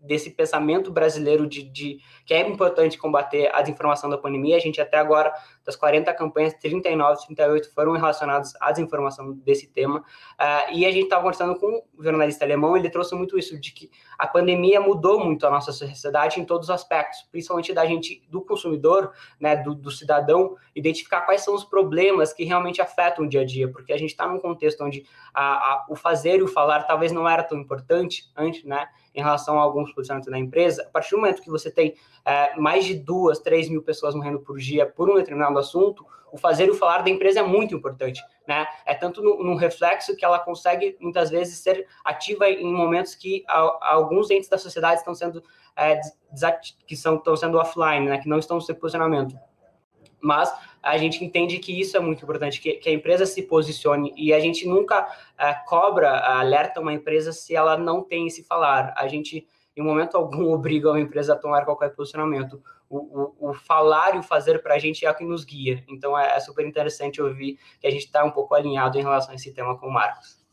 desse 0.00 0.30
pensamento 0.30 0.90
brasileiro 0.90 1.46
de, 1.46 1.62
de, 1.62 1.98
que 2.24 2.34
é 2.34 2.46
importante 2.48 2.98
combater 2.98 3.54
a 3.54 3.60
desinformação 3.60 4.08
da 4.08 4.18
pandemia. 4.18 4.56
A 4.56 4.60
gente 4.60 4.80
até 4.80 4.96
agora, 4.96 5.32
das 5.64 5.76
40 5.76 6.12
campanhas, 6.14 6.54
39, 6.54 7.26
38 7.26 7.72
foram 7.72 7.92
relacionadas 7.92 8.52
à 8.60 8.70
desinformação 8.70 9.32
desse 9.32 9.66
tema. 9.66 10.00
Uh, 10.00 10.72
e 10.72 10.86
a 10.86 10.90
gente 10.90 11.04
estava 11.04 11.22
conversando 11.22 11.58
com 11.58 11.82
um 11.98 12.02
jornalista 12.02 12.44
alemão, 12.44 12.76
ele 12.76 12.90
trouxe 12.90 13.14
muito 13.14 13.38
isso, 13.38 13.58
de 13.58 13.72
que 13.72 13.90
a 14.18 14.26
pandemia 14.26 14.80
mudou 14.80 15.24
muito 15.24 15.46
a 15.46 15.50
nossa 15.50 15.72
sociedade 15.72 16.40
em 16.40 16.44
todos 16.44 16.68
os 16.68 16.74
aspectos, 16.74 17.22
principalmente 17.30 17.72
da 17.72 17.86
gente, 17.86 18.22
do 18.28 18.42
consumidor, 18.42 19.12
né, 19.40 19.56
do, 19.56 19.74
do 19.74 19.90
cidadão, 19.90 20.56
identificar 20.74 21.22
quais 21.22 21.42
são 21.42 21.54
os 21.54 21.64
problemas 21.64 22.32
que 22.32 22.44
realmente 22.44 22.80
afetam 22.80 23.24
o 23.24 23.28
dia 23.28 23.40
a 23.40 23.44
dia, 23.44 23.70
porque 23.70 23.92
a 23.92 23.98
gente 23.98 24.10
está 24.10 24.28
num 24.28 24.38
contexto 24.38 24.84
onde 24.84 25.04
a, 25.32 25.42
a, 25.42 25.86
o 25.88 25.96
fazer 25.96 26.38
e 26.38 26.42
o 26.42 26.48
falar 26.48 26.82
talvez 26.82 27.12
não 27.12 27.28
era 27.28 27.42
tão 27.42 27.58
importante 27.58 28.30
antes, 28.36 28.64
né? 28.64 28.86
Em 29.14 29.22
relação 29.22 29.58
a 29.58 29.62
alguns 29.62 29.92
posicionamentos 29.92 30.30
da 30.30 30.38
empresa, 30.38 30.82
a 30.82 30.90
partir 30.90 31.12
do 31.12 31.18
momento 31.18 31.40
que 31.40 31.50
você 31.50 31.70
tem 31.70 31.94
é, 32.24 32.56
mais 32.56 32.84
de 32.84 32.94
duas, 32.94 33.38
três 33.38 33.68
mil 33.68 33.82
pessoas 33.82 34.14
morrendo 34.14 34.40
por 34.40 34.58
dia 34.58 34.86
por 34.86 35.08
um 35.08 35.14
determinado 35.14 35.58
assunto, 35.58 36.04
o 36.32 36.36
fazer 36.36 36.66
e 36.66 36.70
o 36.70 36.74
falar 36.74 37.02
da 37.02 37.10
empresa 37.10 37.38
é 37.38 37.42
muito 37.44 37.76
importante, 37.76 38.20
né? 38.44 38.66
É 38.84 38.92
tanto 38.92 39.22
no, 39.22 39.44
no 39.44 39.54
reflexo 39.54 40.16
que 40.16 40.24
ela 40.24 40.40
consegue 40.40 40.96
muitas 40.98 41.30
vezes 41.30 41.58
ser 41.58 41.86
ativa 42.04 42.50
em 42.50 42.72
momentos 42.72 43.14
que 43.14 43.44
a, 43.46 43.92
alguns 43.92 44.30
entes 44.32 44.48
da 44.48 44.58
sociedade 44.58 44.98
estão 44.98 45.14
sendo 45.14 45.40
é, 45.76 46.00
que 46.88 46.96
são 46.96 47.16
estão 47.16 47.36
sendo 47.36 47.56
offline, 47.56 48.08
né? 48.08 48.18
Que 48.18 48.28
não 48.28 48.40
estão 48.40 48.60
sem 48.60 48.74
posicionamento. 48.74 49.38
Mas 50.20 50.52
a 50.84 50.98
gente 50.98 51.24
entende 51.24 51.58
que 51.58 51.80
isso 51.80 51.96
é 51.96 52.00
muito 52.00 52.22
importante, 52.22 52.60
que, 52.60 52.74
que 52.74 52.90
a 52.90 52.92
empresa 52.92 53.24
se 53.24 53.42
posicione 53.42 54.12
e 54.16 54.34
a 54.34 54.38
gente 54.38 54.68
nunca 54.68 55.08
é, 55.38 55.54
cobra, 55.66 56.18
alerta 56.18 56.80
uma 56.80 56.92
empresa 56.92 57.32
se 57.32 57.56
ela 57.56 57.76
não 57.76 58.02
tem 58.02 58.26
esse 58.26 58.44
falar. 58.44 58.92
A 58.96 59.08
gente, 59.08 59.46
em 59.74 59.82
momento 59.82 60.16
algum, 60.16 60.52
obriga 60.52 60.90
uma 60.90 61.00
empresa 61.00 61.32
a 61.32 61.36
tomar 61.36 61.64
qualquer 61.64 61.94
posicionamento. 61.94 62.62
O, 62.88 62.98
o, 62.98 63.50
o 63.50 63.54
falar 63.54 64.14
e 64.14 64.18
o 64.18 64.22
fazer 64.22 64.62
para 64.62 64.74
a 64.74 64.78
gente 64.78 65.06
é 65.06 65.10
o 65.10 65.14
que 65.14 65.24
nos 65.24 65.42
guia. 65.42 65.82
Então 65.88 66.16
é, 66.18 66.36
é 66.36 66.40
super 66.40 66.66
interessante 66.66 67.22
ouvir 67.22 67.58
que 67.80 67.86
a 67.86 67.90
gente 67.90 68.04
está 68.04 68.22
um 68.22 68.30
pouco 68.30 68.54
alinhado 68.54 68.98
em 68.98 69.02
relação 69.02 69.32
a 69.32 69.34
esse 69.34 69.52
tema 69.52 69.78
com 69.78 69.86
o 69.86 69.92
Marcos. 69.92 70.43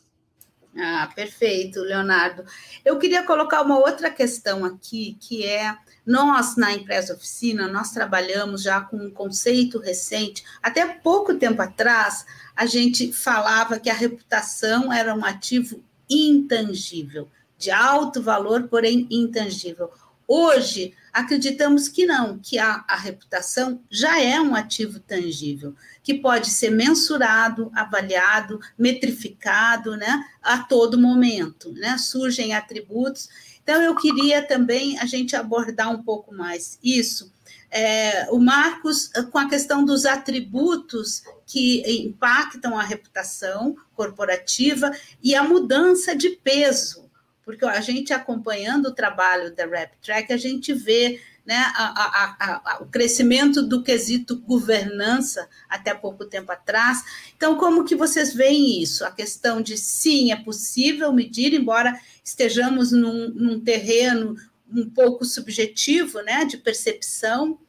Ah, 0.77 1.09
perfeito, 1.13 1.81
Leonardo. 1.81 2.45
Eu 2.85 2.97
queria 2.97 3.23
colocar 3.23 3.61
uma 3.61 3.77
outra 3.77 4.09
questão 4.09 4.63
aqui, 4.63 5.17
que 5.19 5.45
é 5.45 5.75
nós 6.05 6.55
na 6.55 6.73
empresa 6.73 7.13
oficina, 7.13 7.67
nós 7.67 7.91
trabalhamos 7.91 8.63
já 8.63 8.81
com 8.81 8.97
um 8.97 9.11
conceito 9.11 9.79
recente. 9.79 10.43
Até 10.63 10.85
pouco 10.85 11.35
tempo 11.35 11.61
atrás, 11.61 12.25
a 12.55 12.65
gente 12.65 13.11
falava 13.11 13.79
que 13.79 13.89
a 13.89 13.93
reputação 13.93 14.91
era 14.91 15.13
um 15.13 15.25
ativo 15.25 15.83
intangível, 16.09 17.29
de 17.57 17.69
alto 17.69 18.21
valor, 18.21 18.67
porém 18.67 19.07
intangível. 19.11 19.91
Hoje, 20.33 20.93
acreditamos 21.11 21.89
que 21.89 22.05
não, 22.05 22.39
que 22.39 22.57
a, 22.57 22.85
a 22.87 22.95
reputação 22.95 23.83
já 23.89 24.17
é 24.21 24.39
um 24.39 24.55
ativo 24.55 24.97
tangível, 24.97 25.75
que 26.01 26.13
pode 26.13 26.49
ser 26.49 26.69
mensurado, 26.69 27.69
avaliado, 27.75 28.57
metrificado, 28.77 29.97
né, 29.97 30.23
a 30.41 30.59
todo 30.59 30.97
momento, 30.97 31.73
né? 31.73 31.97
Surgem 31.97 32.53
atributos. 32.53 33.27
Então, 33.61 33.81
eu 33.81 33.93
queria 33.93 34.41
também 34.41 34.97
a 34.99 35.05
gente 35.05 35.35
abordar 35.35 35.91
um 35.91 36.01
pouco 36.01 36.33
mais 36.33 36.79
isso. 36.81 37.29
É, 37.69 38.29
o 38.31 38.39
Marcos, 38.39 39.09
com 39.33 39.37
a 39.37 39.49
questão 39.49 39.83
dos 39.83 40.05
atributos 40.05 41.23
que 41.45 41.83
impactam 42.05 42.79
a 42.79 42.83
reputação 42.83 43.75
corporativa 43.93 44.89
e 45.21 45.35
a 45.35 45.43
mudança 45.43 46.15
de 46.15 46.29
peso 46.29 47.10
porque 47.51 47.65
a 47.65 47.81
gente 47.81 48.13
acompanhando 48.13 48.85
o 48.85 48.93
trabalho 48.93 49.53
da 49.53 49.65
RapTrack, 49.65 50.31
a 50.31 50.37
gente 50.37 50.73
vê 50.73 51.19
né, 51.45 51.57
a, 51.75 51.83
a, 51.85 52.75
a, 52.75 52.83
o 52.83 52.85
crescimento 52.85 53.61
do 53.61 53.83
quesito 53.83 54.39
governança 54.39 55.49
até 55.67 55.93
pouco 55.93 56.23
tempo 56.25 56.49
atrás. 56.49 57.03
Então, 57.35 57.57
como 57.57 57.83
que 57.83 57.93
vocês 57.93 58.33
veem 58.33 58.81
isso? 58.81 59.03
A 59.03 59.11
questão 59.11 59.61
de 59.61 59.77
sim, 59.77 60.31
é 60.31 60.37
possível 60.37 61.11
medir, 61.11 61.53
embora 61.53 61.99
estejamos 62.23 62.93
num, 62.93 63.29
num 63.35 63.59
terreno 63.59 64.33
um 64.73 64.89
pouco 64.89 65.25
subjetivo, 65.25 66.21
né, 66.21 66.45
de 66.45 66.55
percepção, 66.55 67.59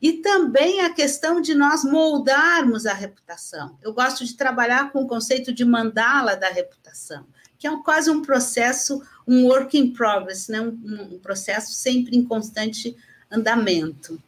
e 0.00 0.14
também 0.14 0.82
a 0.82 0.92
questão 0.92 1.40
de 1.40 1.54
nós 1.54 1.84
moldarmos 1.84 2.84
a 2.84 2.92
reputação. 2.92 3.78
Eu 3.80 3.94
gosto 3.94 4.26
de 4.26 4.36
trabalhar 4.36 4.92
com 4.92 5.04
o 5.04 5.08
conceito 5.08 5.54
de 5.54 5.64
mandala 5.64 6.36
da 6.36 6.50
reputação 6.50 7.24
que 7.62 7.68
é 7.68 7.82
quase 7.84 8.10
um 8.10 8.22
processo, 8.22 9.00
um 9.24 9.46
work 9.46 9.78
in 9.78 9.92
progress, 9.92 10.48
né? 10.48 10.60
um, 10.60 11.14
um 11.14 11.18
processo 11.20 11.72
sempre 11.74 12.16
em 12.16 12.24
constante 12.24 12.96
andamento. 13.30 14.18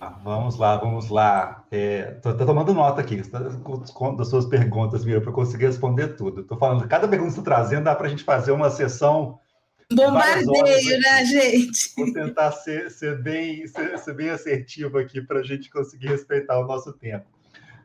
Ah, 0.00 0.16
vamos 0.22 0.56
lá, 0.56 0.76
vamos 0.76 1.08
lá. 1.08 1.64
Estou 1.72 2.32
é, 2.32 2.44
tomando 2.46 2.72
nota 2.72 3.00
aqui 3.00 3.20
tá, 3.28 3.40
das 3.40 4.28
suas 4.28 4.46
perguntas, 4.46 5.04
Mira, 5.04 5.20
para 5.20 5.32
conseguir 5.32 5.66
responder 5.66 6.16
tudo. 6.16 6.42
Estou 6.42 6.56
falando, 6.56 6.86
cada 6.86 7.08
pergunta 7.08 7.32
que 7.32 7.38
você 7.38 7.44
trazendo 7.44 7.84
dá 7.84 7.96
para 7.96 8.06
a 8.06 8.10
gente 8.10 8.22
fazer 8.22 8.52
uma 8.52 8.70
sessão. 8.70 9.40
Bombardeio, 9.92 11.00
né, 11.00 11.24
gente? 11.24 11.92
Vou 11.96 12.12
tentar 12.12 12.52
ser, 12.52 12.92
ser, 12.92 13.20
bem, 13.20 13.66
ser, 13.66 13.98
ser 13.98 14.14
bem 14.14 14.30
assertivo 14.30 14.98
aqui 14.98 15.20
para 15.20 15.40
a 15.40 15.42
gente 15.42 15.68
conseguir 15.68 16.10
respeitar 16.10 16.60
o 16.60 16.66
nosso 16.66 16.92
tempo. 16.92 17.26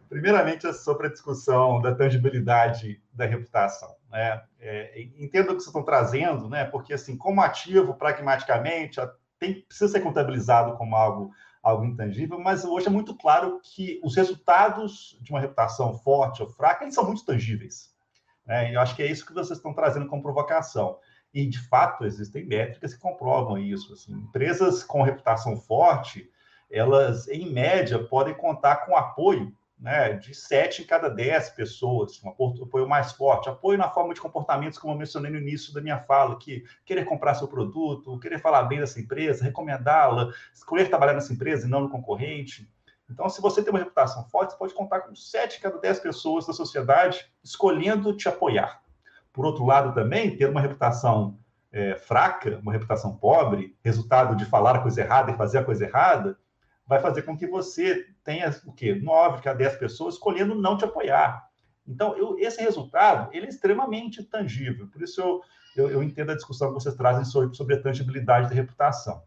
Primeiramente, 0.10 0.66
é 0.66 0.74
sobre 0.74 1.08
a 1.08 1.10
discussão 1.10 1.82
da 1.82 1.94
tangibilidade 1.94 3.02
da 3.14 3.26
reputação. 3.26 3.96
Né? 4.10 4.42
É, 4.60 5.02
entendo 5.18 5.46
o 5.46 5.48
que 5.48 5.62
vocês 5.62 5.68
estão 5.68 5.84
trazendo, 5.84 6.50
né? 6.50 6.66
porque, 6.66 6.94
assim, 6.94 7.18
como 7.18 7.42
ativo, 7.42 7.94
pragmaticamente, 7.94 9.00
tem, 9.40 9.62
precisa 9.62 9.92
ser 9.92 10.02
contabilizado 10.02 10.76
como 10.78 10.96
algo, 10.96 11.32
algo 11.62 11.86
intangível, 11.86 12.40
mas 12.40 12.64
hoje 12.64 12.88
é 12.88 12.90
muito 12.90 13.16
claro 13.16 13.60
que 13.62 14.00
os 14.04 14.16
resultados 14.16 15.18
de 15.22 15.32
uma 15.32 15.40
reputação 15.40 15.98
forte 15.98 16.42
ou 16.42 16.50
fraca, 16.50 16.84
eles 16.84 16.96
são 16.96 17.06
muito 17.06 17.26
tangíveis. 17.26 17.94
Né? 18.46 18.72
E 18.72 18.76
eu 18.76 18.82
acho 18.82 18.96
que 18.96 19.04
é 19.04 19.12
isso 19.12 19.26
que 19.26 19.34
vocês 19.34 19.60
estão 19.60 19.74
trazendo 19.74 20.08
como 20.08 20.24
provocação. 20.24 20.98
E, 21.34 21.46
de 21.46 21.60
fato, 21.68 22.06
existem 22.06 22.46
métricas 22.46 22.94
que 22.94 23.00
comprovam 23.00 23.58
isso. 23.58 23.94
Assim, 23.94 24.14
empresas 24.14 24.84
com 24.84 25.04
reputação 25.04 25.58
forte, 25.58 26.32
elas, 26.72 27.28
em 27.28 27.52
média, 27.52 28.00
podem 28.00 28.34
contar 28.34 28.78
com 28.78 28.96
apoio 28.96 29.54
né, 29.80 30.14
de 30.14 30.34
7 30.34 30.82
em 30.82 30.86
cada 30.86 31.08
10 31.08 31.52
pessoas, 31.52 32.20
um 32.24 32.30
apoio 32.30 32.88
mais 32.88 33.12
forte, 33.12 33.48
apoio 33.48 33.78
na 33.78 33.90
forma 33.90 34.14
de 34.14 34.20
comportamentos, 34.20 34.80
como 34.80 34.94
eu 34.94 34.98
mencionei 34.98 35.32
no 35.32 35.38
início 35.38 35.72
da 35.74 35.82
minha 35.82 36.00
fala, 36.00 36.38
que 36.38 36.64
querer 36.84 37.06
comprar 37.06 37.36
seu 37.36 37.48
produto, 37.48 38.20
querer 38.20 38.40
falar 38.40 38.64
bem 38.64 38.80
dessa 38.80 39.00
empresa, 39.00 39.44
recomendá-la, 39.44 40.32
escolher 40.54 40.90
trabalhar 40.90 41.14
nessa 41.14 41.32
empresa 41.32 41.68
e 41.68 41.70
não 41.70 41.82
no 41.82 41.90
concorrente. 41.90 42.68
Então, 43.10 43.30
se 43.30 43.40
você 43.40 43.64
tem 43.64 43.72
uma 43.72 43.80
reputação 43.80 44.26
forte, 44.26 44.52
você 44.52 44.58
pode 44.58 44.74
contar 44.74 45.02
com 45.02 45.16
7 45.16 45.60
em 45.60 45.62
cada 45.62 45.78
10 45.78 46.00
pessoas 46.00 46.46
da 46.48 46.54
sociedade 46.54 47.26
escolhendo 47.44 48.16
te 48.18 48.28
apoiar. 48.28 48.82
Por 49.32 49.46
outro 49.46 49.66
lado, 49.66 49.94
também, 49.94 50.36
ter 50.36 50.50
uma 50.50 50.60
reputação 50.60 51.38
é, 51.72 51.96
fraca, 51.96 52.58
uma 52.62 52.72
reputação 52.72 53.16
pobre, 53.16 53.78
resultado 53.84 54.36
de 54.36 54.46
falar 54.46 54.76
a 54.76 54.82
coisa 54.82 55.02
errada 55.02 55.32
e 55.32 55.38
fazer 55.38 55.60
a 55.60 55.64
coisa 55.64 55.86
errada, 55.86 56.38
vai 56.88 57.00
fazer 57.00 57.24
com 57.24 57.38
que 57.38 57.46
você 57.46 58.06
tenha 58.24 58.50
o 58.66 58.72
quê? 58.72 58.96
9 58.96 59.48
a 59.48 59.54
10 59.54 59.76
pessoas 59.76 60.16
escolhendo 60.16 60.56
não 60.56 60.78
te 60.78 60.86
apoiar. 60.86 61.48
Então, 61.88 62.18
eu, 62.18 62.38
esse 62.40 62.62
resultado 62.62 63.30
ele 63.34 63.46
é 63.46 63.50
extremamente 63.50 64.24
tangível. 64.24 64.88
Por 64.88 65.02
isso, 65.02 65.22
eu, 65.22 65.42
eu, 65.76 65.90
eu 65.92 66.04
entendo 66.04 66.32
a 66.32 66.36
discussão 66.36 66.70
que 66.70 66.76
vocês 66.76 66.96
trazem 66.96 67.26
sobre, 67.26 67.56
sobre 67.56 67.76
a 67.76 67.82
tangibilidade 67.82 68.50
da 68.50 68.56
reputação. 68.56 69.24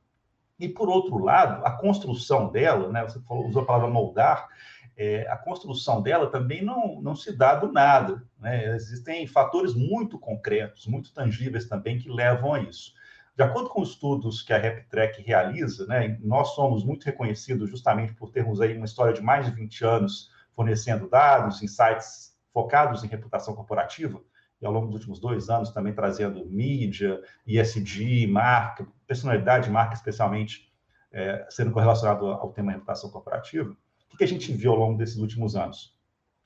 E, 0.59 0.69
por 0.69 0.89
outro 0.89 1.19
lado, 1.19 1.65
a 1.65 1.71
construção 1.71 2.51
dela, 2.51 2.91
né, 2.91 3.03
você 3.03 3.19
falou, 3.21 3.47
usou 3.47 3.63
a 3.63 3.67
palavra 3.67 3.89
moldar, 3.89 4.49
é, 4.97 5.27
a 5.31 5.37
construção 5.37 6.03
dela 6.03 6.31
também 6.31 6.63
não, 6.63 7.01
não 7.01 7.17
se 7.17 7.35
dá 7.35 7.55
do 7.55 7.73
nada. 7.73 8.23
Né? 8.39 8.75
Existem 8.75 9.27
fatores 9.27 9.73
muito 9.75 10.19
concretos, 10.19 10.87
muito 10.87 11.15
tangíveis 11.15 11.67
também, 11.67 11.99
que 11.99 12.11
levam 12.11 12.53
a 12.53 12.61
isso. 12.61 12.93
De 13.41 13.45
acordo 13.45 13.71
com 13.71 13.81
os 13.81 13.93
estudos 13.93 14.43
que 14.43 14.53
a 14.53 14.59
RepTrack 14.59 15.23
realiza, 15.23 15.87
né, 15.87 16.19
nós 16.21 16.49
somos 16.49 16.85
muito 16.85 17.05
reconhecidos 17.05 17.71
justamente 17.71 18.13
por 18.13 18.31
termos 18.31 18.61
aí 18.61 18.77
uma 18.77 18.85
história 18.85 19.15
de 19.15 19.23
mais 19.23 19.47
de 19.47 19.53
20 19.53 19.83
anos 19.83 20.31
fornecendo 20.55 21.09
dados, 21.09 21.63
insights 21.63 22.37
focados 22.53 23.03
em 23.03 23.07
reputação 23.07 23.55
corporativa, 23.55 24.23
e 24.61 24.67
ao 24.67 24.71
longo 24.71 24.89
dos 24.89 24.97
últimos 24.97 25.19
dois 25.19 25.49
anos 25.49 25.71
também 25.71 25.95
trazendo 25.95 26.45
mídia, 26.45 27.19
ISD, 27.47 28.27
marca, 28.27 28.87
personalidade 29.07 29.71
marca 29.71 29.95
especialmente 29.95 30.71
é, 31.11 31.47
sendo 31.49 31.71
correlacionado 31.71 32.27
ao 32.27 32.53
tema 32.53 32.73
reputação 32.73 33.09
corporativa. 33.09 33.75
O 34.13 34.19
que 34.19 34.25
a 34.25 34.29
gente 34.29 34.53
viu 34.53 34.73
ao 34.73 34.79
longo 34.79 34.99
desses 34.99 35.17
últimos 35.17 35.57
anos? 35.57 35.97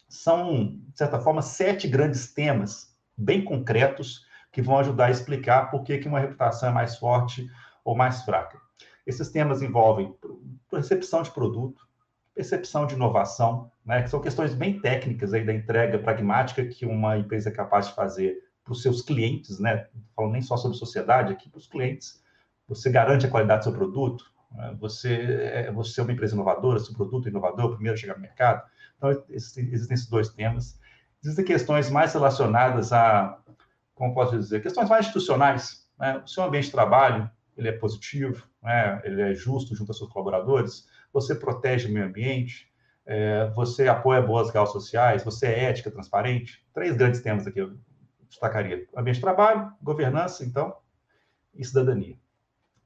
São, 0.09 0.77
de 0.77 0.97
certa 0.97 1.19
forma, 1.19 1.43
sete 1.43 1.89
grandes 1.89 2.33
temas 2.33 2.97
bem 3.17 3.45
concretos 3.45 4.24
que 4.55 4.63
vão 4.63 4.79
ajudar 4.79 5.07
a 5.07 5.11
explicar 5.11 5.69
por 5.69 5.83
que, 5.83 5.99
que 5.99 6.07
uma 6.07 6.21
reputação 6.21 6.69
é 6.69 6.73
mais 6.73 6.97
forte 6.97 7.51
ou 7.85 7.97
mais 7.97 8.23
fraca. 8.23 8.57
Esses 9.05 9.29
temas 9.29 9.61
envolvem 9.61 10.15
percepção 10.71 11.23
de 11.23 11.31
produto, 11.33 11.83
percepção 12.33 12.87
de 12.87 12.95
inovação, 12.95 13.71
né, 13.85 14.03
que 14.03 14.09
são 14.09 14.21
questões 14.21 14.55
bem 14.55 14.81
técnicas 14.81 15.35
aí 15.35 15.45
da 15.45 15.53
entrega 15.53 15.99
pragmática 15.99 16.65
que 16.65 16.87
uma 16.87 17.19
empresa 17.19 17.49
é 17.49 17.53
capaz 17.53 17.89
de 17.89 17.95
fazer 17.95 18.37
para 18.63 18.73
os 18.73 18.81
seus 18.81 19.03
clientes, 19.03 19.59
né? 19.59 19.89
Falo 20.17 20.31
nem 20.31 20.41
só 20.41 20.57
sobre 20.57 20.79
sociedade, 20.79 21.33
aqui 21.33 21.51
para 21.51 21.59
os 21.59 21.67
clientes. 21.67 22.23
Você 22.69 22.91
garante 22.91 23.27
a 23.27 23.31
qualidade 23.31 23.61
do 23.61 23.65
seu 23.65 23.73
produto, 23.75 24.25
né? 24.53 24.75
você, 24.81 25.13
é, 25.13 25.73
você 25.73 26.01
é 26.01 26.05
uma 26.05 26.13
empresa 26.13 26.35
inovadora, 26.35 26.79
seu 26.79 26.95
produto 26.95 27.27
é 27.27 27.31
inovador, 27.31 27.73
primeiro 27.73 27.95
a 27.95 28.01
chegar 28.01 28.15
no 28.15 28.23
mercado. 28.23 28.63
Então, 28.97 29.23
existem 29.29 29.69
esses 29.71 30.07
dois 30.07 30.31
temas. 30.31 30.79
Existem 31.23 31.45
questões 31.45 31.91
mais 31.91 32.15
relacionadas 32.15 32.93
a 32.93 33.39
como 33.95 34.15
posso 34.15 34.39
dizer, 34.39 34.63
questões 34.63 34.89
mais 34.89 35.07
institucionais. 35.07 35.89
Né? 35.99 36.19
O 36.25 36.29
seu 36.29 36.45
ambiente 36.45 36.67
de 36.67 36.73
trabalho, 36.73 37.31
ele 37.57 37.69
é 37.69 37.73
positivo, 37.73 38.47
né? 38.63 39.01
ele 39.05 39.23
é 39.23 39.35
justo 39.35 39.75
junto 39.75 39.91
aos 39.91 39.99
seus 39.99 40.11
colaboradores, 40.11 40.87
você 41.13 41.35
protege 41.35 41.89
o 41.89 41.93
meio 41.93 42.07
ambiente, 42.07 42.73
é, 43.07 43.51
você 43.55 43.87
apoia 43.87 44.23
boas 44.23 44.51
causas 44.51 44.73
sociais, 44.73 45.23
você 45.23 45.47
é 45.47 45.65
ética, 45.65 45.91
transparente. 45.91 46.65
Três 46.73 46.97
grandes 46.97 47.21
temas 47.21 47.47
aqui 47.47 47.61
eu 47.61 47.77
destacaria. 48.29 48.87
Ambiente 48.97 49.17
de 49.17 49.23
trabalho, 49.23 49.73
governança, 49.83 50.45
então, 50.45 50.75
e 51.55 51.65
cidadania. 51.65 52.17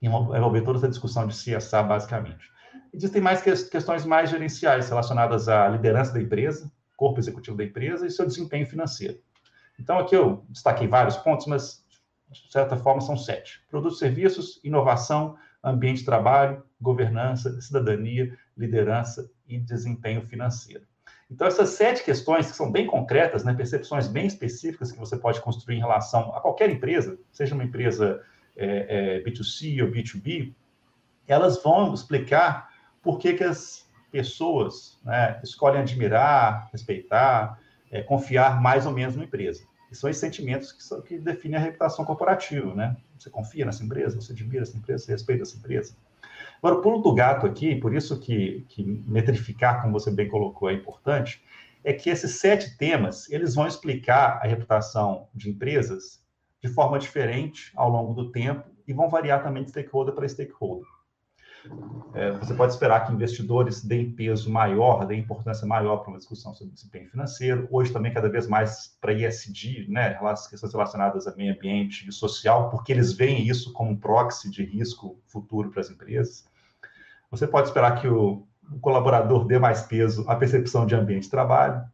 Envolver 0.02 0.62
toda 0.62 0.78
essa 0.78 0.88
discussão 0.88 1.26
de 1.26 1.34
CSA, 1.34 1.82
basicamente. 1.82 2.50
Existem 2.92 3.20
mais 3.20 3.42
questões 3.42 4.04
mais 4.04 4.30
gerenciais 4.30 4.88
relacionadas 4.88 5.48
à 5.48 5.68
liderança 5.68 6.12
da 6.12 6.20
empresa, 6.20 6.70
corpo 6.96 7.20
executivo 7.20 7.56
da 7.56 7.64
empresa 7.64 8.06
e 8.06 8.10
seu 8.10 8.26
desempenho 8.26 8.66
financeiro. 8.66 9.18
Então, 9.78 9.98
aqui 9.98 10.16
eu 10.16 10.44
destaquei 10.48 10.86
vários 10.86 11.16
pontos, 11.16 11.46
mas, 11.46 11.84
de 12.30 12.50
certa 12.50 12.76
forma, 12.76 13.00
são 13.00 13.16
sete: 13.16 13.62
produtos, 13.68 13.98
serviços, 13.98 14.60
inovação, 14.64 15.36
ambiente 15.62 15.98
de 15.98 16.04
trabalho, 16.04 16.62
governança, 16.80 17.60
cidadania, 17.60 18.36
liderança 18.56 19.30
e 19.46 19.58
desempenho 19.58 20.22
financeiro. 20.26 20.84
Então, 21.30 21.46
essas 21.46 21.70
sete 21.70 22.02
questões, 22.02 22.50
que 22.50 22.56
são 22.56 22.72
bem 22.72 22.86
concretas, 22.86 23.44
né, 23.44 23.52
percepções 23.52 24.08
bem 24.08 24.26
específicas 24.26 24.90
que 24.90 24.98
você 24.98 25.16
pode 25.16 25.40
construir 25.40 25.76
em 25.76 25.80
relação 25.80 26.34
a 26.34 26.40
qualquer 26.40 26.70
empresa, 26.70 27.18
seja 27.30 27.54
uma 27.54 27.64
empresa 27.64 28.22
é, 28.56 29.18
é, 29.18 29.22
B2C 29.22 29.82
ou 29.82 29.90
B2B, 29.90 30.54
elas 31.26 31.62
vão 31.62 31.92
explicar 31.92 32.70
por 33.02 33.18
que, 33.18 33.34
que 33.34 33.44
as 33.44 33.86
pessoas 34.10 34.98
né, 35.04 35.38
escolhem 35.44 35.82
admirar, 35.82 36.70
respeitar, 36.72 37.58
é, 37.90 38.02
confiar 38.02 38.60
mais 38.60 38.86
ou 38.86 38.92
menos 38.92 39.14
numa 39.14 39.24
empresa. 39.24 39.64
E 39.90 39.94
são 39.94 40.08
esses 40.08 40.20
sentimentos 40.20 40.72
que, 40.72 40.82
são, 40.82 41.00
que 41.00 41.18
definem 41.18 41.56
a 41.56 41.62
reputação 41.62 42.04
corporativa, 42.04 42.74
né? 42.74 42.96
Você 43.18 43.30
confia 43.30 43.64
nessa 43.64 43.82
empresa, 43.82 44.20
você 44.20 44.32
admira 44.32 44.62
essa 44.62 44.76
empresa, 44.76 45.04
você 45.04 45.12
respeita 45.12 45.42
essa 45.42 45.56
empresa. 45.56 45.96
Agora, 46.58 46.76
o 46.76 46.82
pulo 46.82 46.98
do 46.98 47.14
gato 47.14 47.46
aqui, 47.46 47.76
por 47.76 47.94
isso 47.94 48.18
que, 48.20 48.66
que 48.68 48.82
metrificar, 49.06 49.80
como 49.80 49.92
você 49.92 50.10
bem 50.10 50.28
colocou, 50.28 50.68
é 50.68 50.74
importante, 50.74 51.42
é 51.84 51.92
que 51.92 52.10
esses 52.10 52.38
sete 52.38 52.76
temas, 52.76 53.30
eles 53.30 53.54
vão 53.54 53.66
explicar 53.66 54.40
a 54.42 54.46
reputação 54.46 55.28
de 55.34 55.48
empresas 55.48 56.22
de 56.60 56.68
forma 56.68 56.98
diferente 56.98 57.72
ao 57.76 57.88
longo 57.88 58.12
do 58.12 58.30
tempo 58.30 58.68
e 58.86 58.92
vão 58.92 59.08
variar 59.08 59.42
também 59.42 59.62
de 59.62 59.70
stakeholder 59.70 60.14
para 60.14 60.28
stakeholder. 60.28 60.86
É, 62.14 62.32
você 62.32 62.54
pode 62.54 62.72
esperar 62.72 63.06
que 63.06 63.12
investidores 63.12 63.84
deem 63.84 64.10
peso 64.10 64.50
maior, 64.50 65.06
deem 65.06 65.20
importância 65.20 65.66
maior 65.66 65.98
para 65.98 66.10
uma 66.10 66.18
discussão 66.18 66.52
sobre 66.54 66.74
desempenho 66.74 67.08
financeiro. 67.08 67.68
Hoje 67.70 67.92
também 67.92 68.12
cada 68.12 68.28
vez 68.28 68.48
mais 68.48 68.96
para 69.00 69.12
ISD, 69.12 69.86
né, 69.88 70.18
questões 70.50 70.72
relacionadas 70.72 71.26
a 71.26 71.36
meio 71.36 71.54
ambiente 71.54 72.08
e 72.08 72.12
social, 72.12 72.70
porque 72.70 72.92
eles 72.92 73.12
veem 73.12 73.46
isso 73.46 73.72
como 73.72 73.90
um 73.90 73.96
proxy 73.96 74.50
de 74.50 74.64
risco 74.64 75.20
futuro 75.26 75.70
para 75.70 75.80
as 75.80 75.90
empresas. 75.90 76.44
Você 77.30 77.46
pode 77.46 77.68
esperar 77.68 78.00
que 78.00 78.08
o, 78.08 78.46
o 78.72 78.80
colaborador 78.80 79.46
dê 79.46 79.58
mais 79.58 79.82
peso 79.82 80.24
à 80.28 80.34
percepção 80.34 80.86
de 80.86 80.94
ambiente 80.94 81.24
de 81.24 81.30
trabalho. 81.30 81.84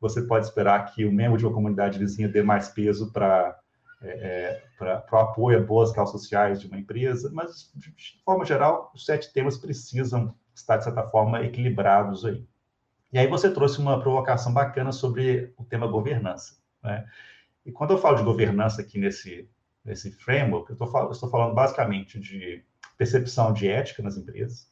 Você 0.00 0.22
pode 0.22 0.44
esperar 0.44 0.92
que 0.92 1.04
o 1.04 1.12
membro 1.12 1.38
de 1.38 1.46
uma 1.46 1.54
comunidade 1.54 1.98
vizinha 1.98 2.28
dê 2.28 2.42
mais 2.42 2.68
peso 2.68 3.10
para 3.12 3.58
é, 4.06 4.12
é 4.12 4.62
para 4.78 5.04
o 5.12 5.16
apoio 5.16 5.58
a 5.58 5.62
boas 5.62 5.92
causas 5.92 6.20
sociais 6.20 6.60
de 6.60 6.66
uma 6.66 6.78
empresa, 6.78 7.30
mas, 7.32 7.70
de, 7.74 7.92
forma 8.24 8.44
geral, 8.44 8.90
os 8.94 9.04
sete 9.04 9.32
temas 9.32 9.56
precisam 9.58 10.34
estar, 10.54 10.76
de 10.76 10.84
certa 10.84 11.02
forma, 11.04 11.44
equilibrados 11.44 12.24
aí. 12.24 12.46
E 13.12 13.18
aí 13.18 13.26
você 13.26 13.50
trouxe 13.50 13.78
uma 13.78 14.00
provocação 14.00 14.52
bacana 14.52 14.92
sobre 14.92 15.52
o 15.56 15.64
tema 15.64 15.86
governança. 15.86 16.56
Né? 16.82 17.06
E 17.64 17.72
quando 17.72 17.92
eu 17.92 17.98
falo 17.98 18.16
de 18.16 18.24
governança 18.24 18.82
aqui 18.82 18.98
nesse, 18.98 19.48
nesse 19.84 20.10
framework, 20.10 20.70
eu, 20.70 20.76
eu 20.78 21.10
estou 21.10 21.30
falando 21.30 21.54
basicamente 21.54 22.18
de 22.18 22.64
percepção 22.96 23.52
de 23.52 23.68
ética 23.68 24.02
nas 24.02 24.16
empresas, 24.16 24.70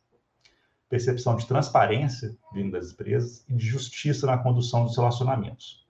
percepção 0.88 1.36
de 1.36 1.46
transparência 1.46 2.36
vindo 2.52 2.72
das 2.72 2.92
empresas 2.92 3.44
e 3.48 3.54
de 3.54 3.66
justiça 3.66 4.26
na 4.26 4.38
condução 4.38 4.84
dos 4.84 4.96
relacionamentos. 4.96 5.83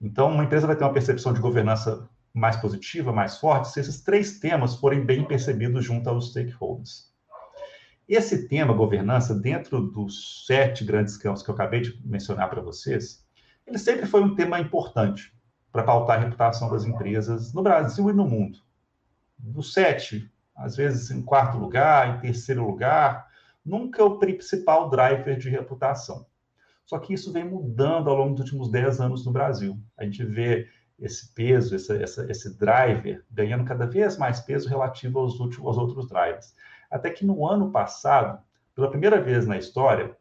Então, 0.00 0.30
uma 0.30 0.44
empresa 0.44 0.66
vai 0.66 0.76
ter 0.76 0.84
uma 0.84 0.92
percepção 0.92 1.32
de 1.32 1.40
governança 1.40 2.08
mais 2.32 2.56
positiva, 2.56 3.12
mais 3.12 3.36
forte, 3.38 3.68
se 3.68 3.80
esses 3.80 4.02
três 4.02 4.38
temas 4.38 4.76
forem 4.76 5.04
bem 5.04 5.24
percebidos 5.24 5.84
junto 5.84 6.08
aos 6.08 6.30
stakeholders. 6.30 7.10
Esse 8.08 8.48
tema, 8.48 8.72
governança, 8.72 9.34
dentro 9.34 9.80
dos 9.80 10.44
sete 10.46 10.84
grandes 10.84 11.16
campos 11.16 11.42
que 11.42 11.50
eu 11.50 11.54
acabei 11.54 11.80
de 11.80 12.00
mencionar 12.04 12.48
para 12.48 12.62
vocês, 12.62 13.24
ele 13.66 13.78
sempre 13.78 14.06
foi 14.06 14.22
um 14.22 14.34
tema 14.34 14.58
importante 14.58 15.32
para 15.70 15.84
pautar 15.84 16.16
a 16.18 16.24
reputação 16.24 16.70
das 16.70 16.84
empresas 16.84 17.52
no 17.52 17.62
Brasil 17.62 18.10
e 18.10 18.12
no 18.12 18.26
mundo. 18.26 18.58
Dos 19.38 19.72
sete, 19.72 20.28
às 20.56 20.76
vezes 20.76 21.10
em 21.10 21.22
quarto 21.22 21.56
lugar, 21.56 22.16
em 22.16 22.20
terceiro 22.20 22.66
lugar, 22.66 23.28
nunca 23.64 24.04
o 24.04 24.18
principal 24.18 24.90
driver 24.90 25.38
de 25.38 25.48
reputação. 25.48 26.26
Só 26.90 26.98
que 26.98 27.14
isso 27.14 27.32
vem 27.32 27.44
mudando 27.44 28.10
ao 28.10 28.16
longo 28.16 28.34
dos 28.34 28.40
últimos 28.40 28.68
10 28.68 29.00
anos 29.00 29.24
no 29.24 29.30
Brasil. 29.30 29.80
A 29.96 30.02
gente 30.02 30.24
vê 30.24 30.68
esse 30.98 31.32
peso, 31.32 31.76
esse, 31.76 31.96
esse, 32.02 32.28
esse 32.28 32.58
driver 32.58 33.24
ganhando 33.30 33.64
cada 33.64 33.86
vez 33.86 34.18
mais 34.18 34.40
peso 34.40 34.68
relativo 34.68 35.20
aos, 35.20 35.38
últimos, 35.38 35.68
aos 35.68 35.78
outros 35.78 36.08
drivers. 36.08 36.52
Até 36.90 37.10
que 37.10 37.24
no 37.24 37.46
ano 37.46 37.70
passado, 37.70 38.42
pela 38.74 38.90
primeira 38.90 39.22
vez 39.22 39.46
na 39.46 39.56
história, 39.56 40.16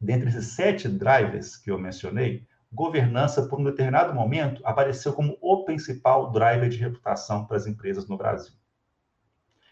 dentre 0.00 0.28
esses 0.28 0.52
sete 0.52 0.88
drivers 0.88 1.56
que 1.56 1.68
eu 1.68 1.76
mencionei, 1.76 2.46
governança, 2.72 3.48
por 3.48 3.58
um 3.58 3.64
determinado 3.64 4.14
momento, 4.14 4.62
apareceu 4.64 5.12
como 5.12 5.36
o 5.40 5.64
principal 5.64 6.30
driver 6.30 6.68
de 6.68 6.78
reputação 6.78 7.44
para 7.44 7.56
as 7.56 7.66
empresas 7.66 8.06
no 8.06 8.16
Brasil. 8.16 8.54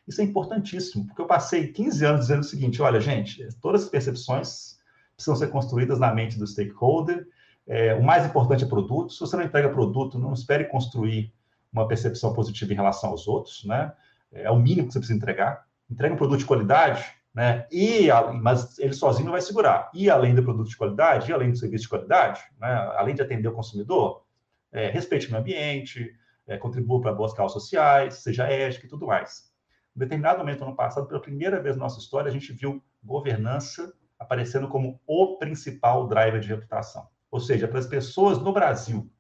Isso 0.09 0.21
é 0.21 0.25
importantíssimo, 0.25 1.07
porque 1.07 1.23
eu 1.23 1.27
passei 1.27 1.69
15 1.69 2.05
anos 2.05 2.21
dizendo 2.23 2.41
o 2.41 2.45
seguinte: 2.45 2.83
olha, 2.83 3.01
gente, 3.01 3.47
todas 3.61 3.85
as 3.85 3.89
percepções 3.89 4.76
precisam 5.17 5.37
ser 5.37 5.49
construídas 5.49 5.99
na 5.99 6.15
mente 6.15 6.39
do 6.39 6.47
stakeholder. 6.47 7.27
É, 7.67 7.95
o 7.95 8.03
mais 8.03 8.25
importante 8.25 8.65
é 8.65 8.69
produto. 8.69 9.13
Se 9.13 9.21
você 9.21 9.37
não 9.37 9.45
entrega 9.45 9.69
produto, 9.71 10.19
não 10.19 10.33
espere 10.33 10.67
construir 10.67 11.33
uma 11.73 11.89
percepção 11.89 12.33
positiva 12.33 12.73
em 12.73 12.77
relação 12.77 13.11
aos 13.11 13.27
outros, 13.27 13.65
né? 13.65 13.93
É 14.33 14.51
o 14.51 14.59
mínimo 14.59 14.87
que 14.87 14.93
você 14.93 14.99
precisa 14.99 15.17
entregar. 15.17 15.65
Entrega 15.91 16.15
um 16.15 16.19
produto 16.19 16.41
de 16.41 16.45
qualidade, 16.47 17.05
né? 17.35 17.67
E, 17.73 18.09
mas 18.41 18.79
ele 18.79 18.93
sozinho 18.93 19.27
não 19.27 19.33
vai 19.33 19.41
segurar. 19.41 19.91
E 19.95 20.09
além 20.11 20.35
do 20.35 20.43
produto 20.43 20.69
de 20.69 20.77
qualidade, 20.77 21.31
e 21.31 21.35
além 21.35 21.51
do 21.51 21.57
serviço 21.57 21.85
de 21.85 21.89
qualidade, 21.89 22.41
né? 22.61 22.69
além 22.97 23.15
de 23.15 23.23
atender 23.23 23.49
o 23.49 23.53
consumidor, 23.53 24.25
é, 24.73 24.89
respeite 24.89 25.27
o 25.27 25.31
meio 25.31 25.41
ambiente, 25.41 26.15
é, 26.47 26.57
contribua 26.57 27.01
para 27.01 27.13
boas 27.13 27.33
causas 27.33 27.63
sociais, 27.63 28.15
seja 28.15 28.45
ético 28.45 28.87
e 28.87 28.89
tudo 28.89 29.07
mais. 29.07 29.51
Em 29.97 30.01
determinado 30.01 30.39
momento, 30.39 30.63
ano 30.63 30.77
passado, 30.77 31.07
pela 31.07 31.21
primeira 31.21 31.61
vez 31.61 31.77
na 31.77 31.85
nossa 31.85 31.99
história, 31.99 32.29
a 32.29 32.33
gente 32.33 32.53
viu 32.53 32.83
governança 33.03 33.93
aparecendo 34.19 34.69
como 34.69 35.01
o 35.07 35.37
principal 35.37 36.07
driver 36.07 36.41
de 36.41 36.49
reputação. 36.49 37.09
Ou 37.31 37.41
seja, 37.41 37.69
para 37.69 37.79
as 37.79 37.87
pessoas 37.87 38.39
no 38.39 38.53
Brasil. 38.53 39.11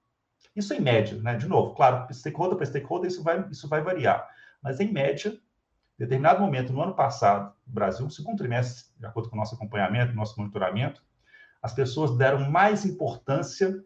Isso 0.54 0.72
em 0.72 0.80
média, 0.80 1.20
né? 1.20 1.36
De 1.36 1.46
novo, 1.46 1.74
claro, 1.74 2.12
stakeholder 2.12 2.56
para 2.56 2.66
stakeholder 2.66 3.10
isso 3.10 3.22
vai, 3.22 3.46
isso 3.50 3.68
vai 3.68 3.82
variar. 3.82 4.26
Mas 4.62 4.80
em 4.80 4.90
média, 4.90 5.30
em 5.30 6.04
determinado 6.04 6.40
momento, 6.40 6.72
no 6.72 6.82
ano 6.82 6.94
passado, 6.94 7.54
no 7.66 7.74
Brasil, 7.74 8.04
no 8.04 8.10
segundo 8.10 8.38
trimestre, 8.38 8.84
de 8.98 9.06
acordo 9.06 9.28
com 9.28 9.36
o 9.36 9.38
nosso 9.38 9.54
acompanhamento, 9.54 10.14
nosso 10.14 10.38
monitoramento, 10.38 11.02
as 11.62 11.74
pessoas 11.74 12.16
deram 12.16 12.50
mais 12.50 12.84
importância 12.84 13.84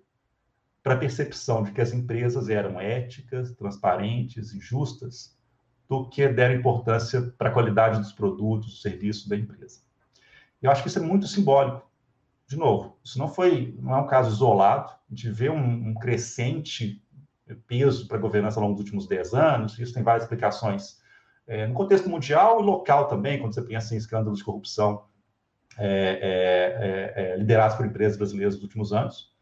para 0.83 0.95
a 0.95 0.99
percepção 0.99 1.63
de 1.63 1.73
que 1.73 1.81
as 1.81 1.93
empresas 1.93 2.49
eram 2.49 2.81
éticas, 2.81 3.53
transparentes 3.53 4.53
e 4.53 4.61
justas 4.61 5.37
do 5.89 6.09
que 6.09 6.27
deram 6.29 6.55
importância 6.55 7.21
para 7.37 7.49
a 7.49 7.53
qualidade 7.53 7.99
dos 7.99 8.13
produtos, 8.13 8.75
do 8.75 8.77
serviço 8.77 9.29
da 9.29 9.37
empresa. 9.37 9.81
Eu 10.63 10.71
acho 10.71 10.83
que 10.83 10.89
isso 10.89 10.99
é 10.99 11.03
muito 11.03 11.27
simbólico. 11.27 11.89
De 12.47 12.57
novo, 12.57 12.99
isso 13.05 13.19
não 13.19 13.29
foi, 13.29 13.77
não 13.81 13.95
é 13.95 14.01
um 14.01 14.07
caso 14.07 14.31
isolado. 14.31 14.91
A 14.91 15.15
gente 15.15 15.31
vê 15.31 15.49
um, 15.49 15.91
um 15.91 15.95
crescente 15.95 17.03
peso 17.67 18.07
para 18.07 18.17
a 18.17 18.21
governança 18.21 18.59
ao 18.59 18.65
longo 18.65 18.75
dos 18.75 18.85
últimos 18.85 19.07
10 19.07 19.35
anos, 19.35 19.79
isso 19.79 19.93
tem 19.93 20.03
várias 20.03 20.23
explicações 20.23 21.01
é, 21.51 21.67
no 21.67 21.75
contexto 21.75 22.09
mundial 22.09 22.61
e 22.61 22.63
local 22.63 23.09
também, 23.09 23.41
quando 23.41 23.53
você 23.53 23.63
pensa 23.63 23.93
em 23.93 23.99
escândalos 23.99 24.39
de 24.39 24.45
corrupção 24.45 25.05
é, 25.77 25.89
é, 25.89 27.23
é, 27.23 27.33
é 27.33 27.37
liderados 27.37 27.77
por 27.77 27.85
empresas 27.85 28.17
brasileiras 28.17 28.55
nos 28.55 28.63
últimos 28.63 28.93
anos. 28.93 29.35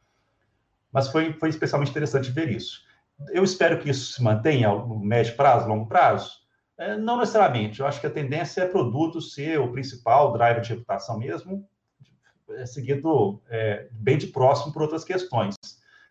Mas 0.91 1.09
foi, 1.09 1.35
foi 1.35 1.51
especialmente 1.51 1.91
interessante 1.91 2.31
ver 2.31 2.49
isso. 2.49 2.81
Eu 3.29 3.45
espero 3.45 3.79
que 3.79 3.91
isso 3.91 4.15
se 4.15 4.23
mantenha 4.23 4.71
no 4.71 4.99
médio 4.99 5.37
prazo, 5.37 5.69
longo 5.69 5.87
prazo. 5.87 6.31
É, 6.79 6.97
não 6.97 7.19
necessariamente. 7.19 7.81
Eu 7.81 7.87
acho 7.87 8.01
que 8.01 8.07
a 8.07 8.11
tendência 8.11 8.63
é 8.63 8.67
produto 8.67 9.21
ser 9.21 9.59
o 9.59 9.73
principal 9.73 10.33
driver 10.33 10.63
de 10.63 10.71
reputação 10.71 11.19
mesmo, 11.19 11.69
é, 12.51 12.65
seguido 12.65 13.43
é, 13.49 13.89
bem 13.91 14.17
de 14.17 14.29
próximo 14.29 14.73
por 14.73 14.83
outras 14.83 15.05
questões. 15.05 15.57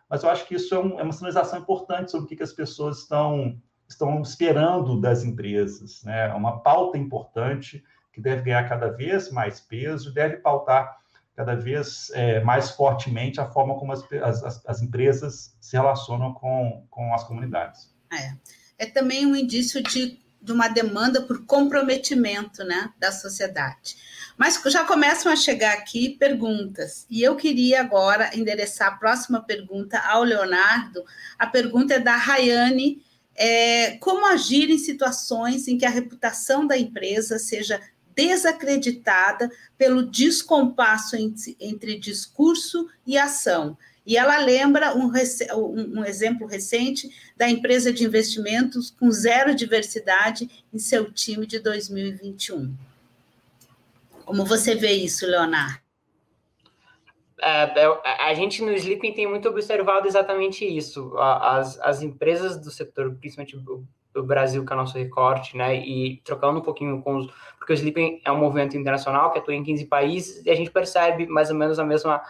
Mas 0.10 0.24
eu 0.24 0.30
acho 0.30 0.46
que 0.46 0.56
isso 0.56 0.76
é, 0.76 0.80
um, 0.80 1.00
é 1.00 1.04
uma 1.04 1.14
sinalização 1.14 1.60
importante 1.60 2.12
sobre 2.12 2.26
o 2.26 2.28
que, 2.28 2.36
que 2.36 2.44
as 2.44 2.54
pessoas 2.54 3.00
estão, 3.00 3.60
estão 3.88 4.22
esperando 4.22 5.00
das 5.00 5.24
empresas. 5.24 6.04
Né? 6.04 6.28
É 6.28 6.34
uma 6.34 6.60
pauta 6.60 6.98
importante 6.98 7.84
que 8.12 8.22
deve 8.22 8.42
ganhar 8.44 8.68
cada 8.68 8.90
vez 8.90 9.32
mais 9.32 9.60
peso, 9.60 10.14
deve 10.14 10.38
pautar 10.38 10.98
cada 11.36 11.56
vez 11.56 12.10
é, 12.16 12.44
mais 12.44 12.72
fortemente 12.72 13.40
a 13.40 13.46
forma 13.46 13.78
como 13.78 13.94
as, 13.94 14.04
as, 14.12 14.66
as, 14.66 14.82
empresas 14.82 15.56
se 15.62 15.78
relacionam 15.78 16.34
com, 16.34 16.88
com 16.90 17.14
as 17.14 17.24
comunidades. 17.24 17.96
É. 18.12 18.86
é 18.86 18.86
também 18.88 19.24
um 19.28 19.36
indício 19.36 19.84
de, 19.84 20.20
de 20.48 20.54
uma 20.54 20.70
demanda 20.70 21.22
por 21.22 21.46
comprometimento 21.46 22.64
né, 22.64 22.90
da 22.98 23.12
sociedade. 23.12 23.98
Mas 24.38 24.62
já 24.68 24.86
começam 24.86 25.30
a 25.30 25.36
chegar 25.36 25.74
aqui 25.74 26.16
perguntas, 26.18 27.06
e 27.10 27.22
eu 27.22 27.36
queria 27.36 27.82
agora 27.82 28.32
endereçar 28.34 28.88
a 28.88 28.96
próxima 28.96 29.42
pergunta 29.42 30.00
ao 30.00 30.24
Leonardo. 30.24 31.04
A 31.38 31.46
pergunta 31.46 31.96
é 31.96 32.00
da 32.00 32.16
Rayane. 32.16 33.06
É, 33.40 33.98
como 33.98 34.26
agir 34.26 34.72
em 34.72 34.80
situações 34.80 35.68
em 35.68 35.78
que 35.78 35.86
a 35.86 35.92
reputação 35.92 36.66
da 36.66 36.76
empresa 36.76 37.38
seja 37.38 37.80
desacreditada 38.16 39.52
pelo 39.78 40.02
descompasso 40.02 41.16
entre, 41.16 41.56
entre 41.60 42.00
discurso 42.00 42.90
e 43.06 43.16
ação. 43.16 43.78
E 44.08 44.16
ela 44.16 44.38
lembra 44.38 44.96
um, 44.96 45.12
um, 46.00 46.06
exemplo 46.06 46.48
recente 46.48 47.10
da 47.36 47.50
empresa 47.50 47.92
de 47.92 48.06
investimentos 48.06 48.90
com 48.90 49.12
zero 49.12 49.54
diversidade 49.54 50.50
em 50.74 50.80
seu 50.80 51.12
time 51.12 51.46
de 51.46 51.60
2021. 51.60 52.74
Como 54.24 54.46
você 54.46 54.76
vê 54.76 54.94
isso, 54.94 55.28
Leonardo? 55.28 55.82
É, 57.42 57.64
é 57.80 58.30
a 58.30 58.34
gente 58.34 58.64
no 58.64 58.72
Sleeping 58.72 59.14
tem 59.14 59.28
muito 59.28 59.50
observado 59.50 60.08
exatamente 60.08 60.66
isso. 60.66 61.14
As, 61.18 61.78
as 61.82 62.02
empresas 62.02 62.58
do 62.58 62.72
setor, 62.72 63.14
principalmente 63.16 63.58
do 63.58 64.24
Brasil, 64.24 64.66
que 64.66 64.72
é 64.72 64.76
o 64.76 64.80
nosso 64.80 64.98
recorte, 64.98 65.58
né? 65.58 65.76
E 65.76 66.22
trocando 66.24 66.60
um 66.60 66.64
pouquinho 66.64 67.02
com 67.02 67.18
os. 67.18 67.28
Porque 67.58 67.74
o 67.74 67.76
Sleeping 67.76 68.22
é 68.24 68.32
um 68.32 68.38
movimento 68.38 68.78
internacional 68.78 69.32
que 69.32 69.40
atua 69.40 69.54
em 69.54 69.64
15 69.64 69.86
países 69.86 70.46
e 70.46 70.50
a 70.50 70.56
gente 70.56 70.72
percebe 70.72 71.28
mais 71.28 71.50
ou 71.50 71.58
menos 71.58 71.78
a 71.78 71.84
mesma. 71.84 72.22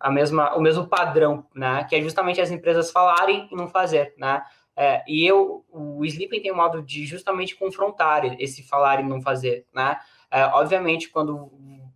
A 0.00 0.10
mesma, 0.10 0.56
o 0.56 0.60
mesmo 0.60 0.86
padrão, 0.86 1.46
né? 1.54 1.84
Que 1.84 1.96
é 1.96 2.02
justamente 2.02 2.40
as 2.40 2.50
empresas 2.50 2.90
falarem 2.90 3.48
e 3.52 3.54
não 3.54 3.68
fazer, 3.68 4.14
né? 4.16 4.42
É, 4.74 5.04
e 5.06 5.26
eu, 5.26 5.64
o 5.70 6.02
Sleeping 6.04 6.40
tem 6.40 6.52
um 6.52 6.56
modo 6.56 6.82
de 6.82 7.04
justamente 7.04 7.54
confrontar 7.54 8.24
esse 8.40 8.62
falar 8.62 9.00
e 9.00 9.06
não 9.06 9.20
fazer, 9.20 9.66
né? 9.74 9.98
É, 10.30 10.44
obviamente, 10.46 11.10
quando 11.10 11.52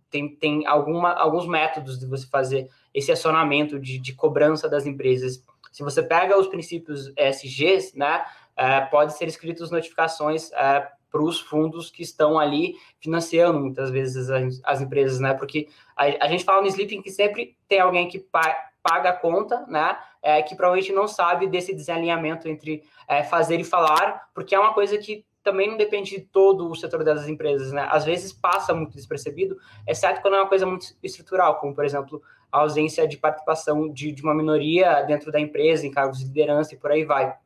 tem, 0.09 0.35
tem 0.35 0.67
alguma, 0.67 1.13
alguns 1.13 1.47
métodos 1.47 1.99
de 1.99 2.05
você 2.05 2.27
fazer 2.27 2.69
esse 2.93 3.11
acionamento 3.11 3.79
de, 3.79 3.97
de 3.97 4.13
cobrança 4.13 4.69
das 4.69 4.85
empresas. 4.85 5.43
Se 5.71 5.83
você 5.83 6.03
pega 6.03 6.37
os 6.37 6.47
princípios 6.47 7.11
ESGs, 7.17 7.97
né? 7.97 8.23
é, 8.55 8.81
pode 8.81 9.17
ser 9.17 9.27
escritas 9.27 9.69
notificações 9.69 10.51
é, 10.53 10.87
para 11.15 11.23
os 11.23 11.39
fundos 11.39 11.89
que 11.89 12.03
estão 12.03 12.37
ali 12.37 12.75
financiando 12.99 13.57
muitas 13.57 13.89
vezes 13.89 14.29
as, 14.29 14.59
as 14.65 14.81
empresas, 14.81 15.17
né? 15.17 15.33
Porque 15.33 15.69
a, 15.95 16.25
a, 16.25 16.27
gente 16.27 16.43
fala 16.43 16.61
no 16.61 16.67
Sleeping 16.67 17.01
que 17.01 17.09
sempre 17.09 17.55
tem 17.69 17.79
alguém 17.79 18.09
que 18.09 18.19
pa, 18.19 18.53
paga 18.83 19.11
a 19.11 19.13
conta, 19.13 19.65
né? 19.65 19.97
É, 20.21 20.41
que 20.41 20.55
provavelmente 20.55 20.91
não 20.91 21.07
sabe 21.07 21.47
desse 21.47 21.73
desalinhamento 21.73 22.49
entre 22.49 22.83
é, 23.07 23.23
fazer 23.23 23.61
e 23.61 23.63
falar, 23.63 24.27
porque 24.33 24.53
é 24.53 24.59
uma 24.59 24.73
coisa 24.73 24.97
que 24.97 25.25
também 25.41 25.69
não 25.69 25.77
depende 25.77 26.11
de 26.17 26.19
todo 26.19 26.69
o 26.69 26.75
setor 26.75 27.01
das 27.01 27.29
empresas, 27.29 27.71
né? 27.71 27.87
Às 27.89 28.03
vezes 28.03 28.33
passa 28.33 28.73
muito 28.73 28.93
despercebido, 28.93 29.55
exceto 29.87 30.21
quando 30.21 30.33
é 30.33 30.41
uma 30.41 30.49
coisa 30.49 30.65
muito 30.65 30.97
estrutural, 31.01 31.61
como, 31.61 31.73
por 31.73 31.85
exemplo, 31.85 32.21
a 32.51 32.59
ausência 32.59 33.07
de 33.07 33.15
participação 33.15 33.87
de, 33.87 34.11
de 34.11 34.21
uma 34.21 34.35
minoria 34.35 35.01
dentro 35.03 35.31
da 35.31 35.39
empresa, 35.39 35.87
em 35.87 35.91
cargos 35.91 36.19
de 36.19 36.25
liderança 36.25 36.73
e 36.73 36.77
por 36.77 36.91
aí 36.91 37.05
vai. 37.05 37.37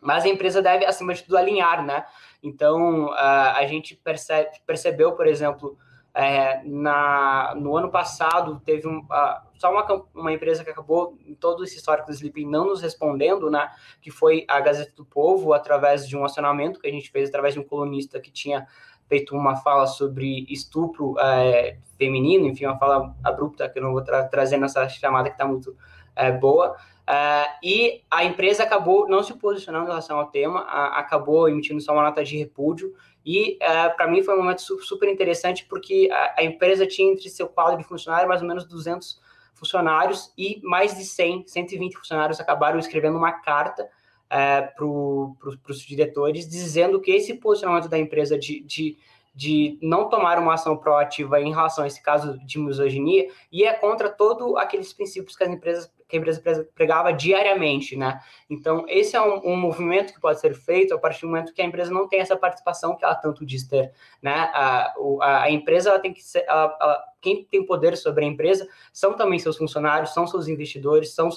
Mas 0.00 0.24
a 0.24 0.28
empresa 0.28 0.62
deve, 0.62 0.84
acima 0.86 1.12
de 1.12 1.22
tudo, 1.22 1.36
alinhar, 1.36 1.84
né? 1.84 2.04
Então, 2.42 3.12
a 3.12 3.64
gente 3.66 3.94
percebe, 3.94 4.50
percebeu, 4.66 5.12
por 5.12 5.26
exemplo, 5.26 5.76
é, 6.14 6.62
na, 6.64 7.54
no 7.56 7.76
ano 7.76 7.90
passado, 7.90 8.60
teve 8.64 8.86
um, 8.88 8.98
uh, 8.98 9.40
só 9.54 9.70
uma, 9.70 9.86
uma 10.14 10.32
empresa 10.32 10.64
que 10.64 10.70
acabou, 10.70 11.16
em 11.24 11.34
todo 11.34 11.62
esse 11.62 11.76
histórico 11.76 12.08
do 12.08 12.12
Sleeping, 12.12 12.46
não 12.46 12.66
nos 12.66 12.82
respondendo, 12.82 13.50
né? 13.50 13.70
Que 14.00 14.10
foi 14.10 14.44
a 14.48 14.60
Gazeta 14.60 14.92
do 14.96 15.04
Povo, 15.04 15.52
através 15.52 16.08
de 16.08 16.16
um 16.16 16.24
acionamento 16.24 16.80
que 16.80 16.88
a 16.88 16.90
gente 16.90 17.10
fez 17.10 17.28
através 17.28 17.54
de 17.54 17.60
um 17.60 17.64
colunista 17.64 18.20
que 18.20 18.30
tinha 18.30 18.66
feito 19.08 19.34
uma 19.34 19.56
fala 19.56 19.86
sobre 19.86 20.46
estupro 20.48 21.18
é, 21.18 21.78
feminino, 21.98 22.46
enfim, 22.46 22.66
uma 22.66 22.78
fala 22.78 23.14
abrupta 23.24 23.68
que 23.68 23.78
eu 23.78 23.82
não 23.82 23.92
vou 23.92 24.02
tra 24.02 24.24
trazer 24.24 24.56
nessa 24.56 24.88
chamada 24.88 25.28
que 25.28 25.34
está 25.34 25.46
muito 25.46 25.76
é, 26.14 26.30
boa. 26.30 26.76
Uh, 27.10 27.58
e 27.60 28.04
a 28.08 28.24
empresa 28.24 28.62
acabou 28.62 29.08
não 29.08 29.20
se 29.20 29.34
posicionando 29.34 29.86
em 29.86 29.88
relação 29.88 30.16
ao 30.16 30.26
tema, 30.26 30.60
acabou 30.60 31.48
emitindo 31.48 31.80
só 31.80 31.92
uma 31.92 32.04
nota 32.04 32.22
de 32.22 32.38
repúdio. 32.38 32.94
E 33.26 33.56
uh, 33.56 33.96
para 33.96 34.06
mim 34.06 34.22
foi 34.22 34.34
um 34.34 34.38
momento 34.38 34.60
super 34.60 35.08
interessante, 35.08 35.64
porque 35.64 36.08
a, 36.12 36.36
a, 36.38 36.44
empresa 36.44 36.86
tinha 36.86 37.12
entre 37.12 37.28
seu 37.28 37.48
quadro 37.48 37.78
de 37.78 37.82
funcionários 37.82 38.28
mais 38.28 38.42
ou 38.42 38.46
menos 38.46 38.64
200 38.64 39.20
funcionários 39.54 40.32
e 40.38 40.60
mais 40.62 40.96
de 40.96 41.04
100, 41.04 41.48
120 41.48 41.96
funcionários 41.96 42.38
acabaram 42.38 42.78
escrevendo 42.78 43.18
uma 43.18 43.32
carta 43.32 43.84
uh, 43.84 44.76
para 44.76 45.72
os 45.72 45.80
diretores, 45.80 46.48
dizendo 46.48 47.00
que 47.00 47.10
esse 47.10 47.34
posicionamento 47.34 47.88
da 47.88 47.98
empresa 47.98 48.38
de, 48.38 48.60
de 48.60 48.96
de 49.32 49.78
não 49.80 50.08
tomar 50.08 50.38
uma 50.40 50.54
ação 50.54 50.76
proativa 50.76 51.40
em 51.40 51.50
relação 51.50 51.84
a 51.84 51.86
esse 51.86 52.02
caso 52.02 52.36
de 52.44 52.58
misoginia 52.58 53.28
e 53.50 53.62
é 53.62 53.72
contra 53.72 54.08
todos 54.08 54.56
aqueles 54.56 54.92
princípios 54.92 55.36
que 55.36 55.44
as 55.44 55.50
empresas 55.50 55.90
que 56.10 56.16
a 56.16 56.20
empresa 56.20 56.68
pregava 56.74 57.12
diariamente, 57.12 57.96
né? 57.96 58.20
Então 58.48 58.84
esse 58.88 59.16
é 59.16 59.22
um, 59.22 59.52
um, 59.52 59.56
movimento 59.56 60.12
que 60.12 60.20
pode 60.20 60.40
ser 60.40 60.54
feito 60.54 60.92
a 60.92 60.98
partir 60.98 61.22
do 61.22 61.28
momento 61.28 61.54
que 61.54 61.62
a 61.62 61.64
empresa 61.64 61.90
não 61.90 62.08
tem 62.08 62.20
essa 62.20 62.36
participação 62.36 62.96
que 62.96 63.04
ela 63.04 63.14
tanto 63.14 63.46
diz 63.46 63.66
ter, 63.66 63.92
né? 64.20 64.50
A, 64.52 64.92
a, 65.22 65.42
a 65.44 65.50
empresa 65.50 65.90
ela 65.90 65.98
tem 65.98 66.12
que 66.12 66.22
ser, 66.22 66.44
ela, 66.46 66.76
ela, 66.80 67.04
quem 67.20 67.44
tem 67.44 67.64
poder 67.64 67.96
sobre 67.96 68.24
a 68.24 68.28
empresa 68.28 68.68
são 68.92 69.14
também 69.14 69.38
seus 69.38 69.56
funcionários, 69.56 70.12
são 70.12 70.26
seus 70.26 70.48
investidores, 70.48 71.14
são 71.14 71.30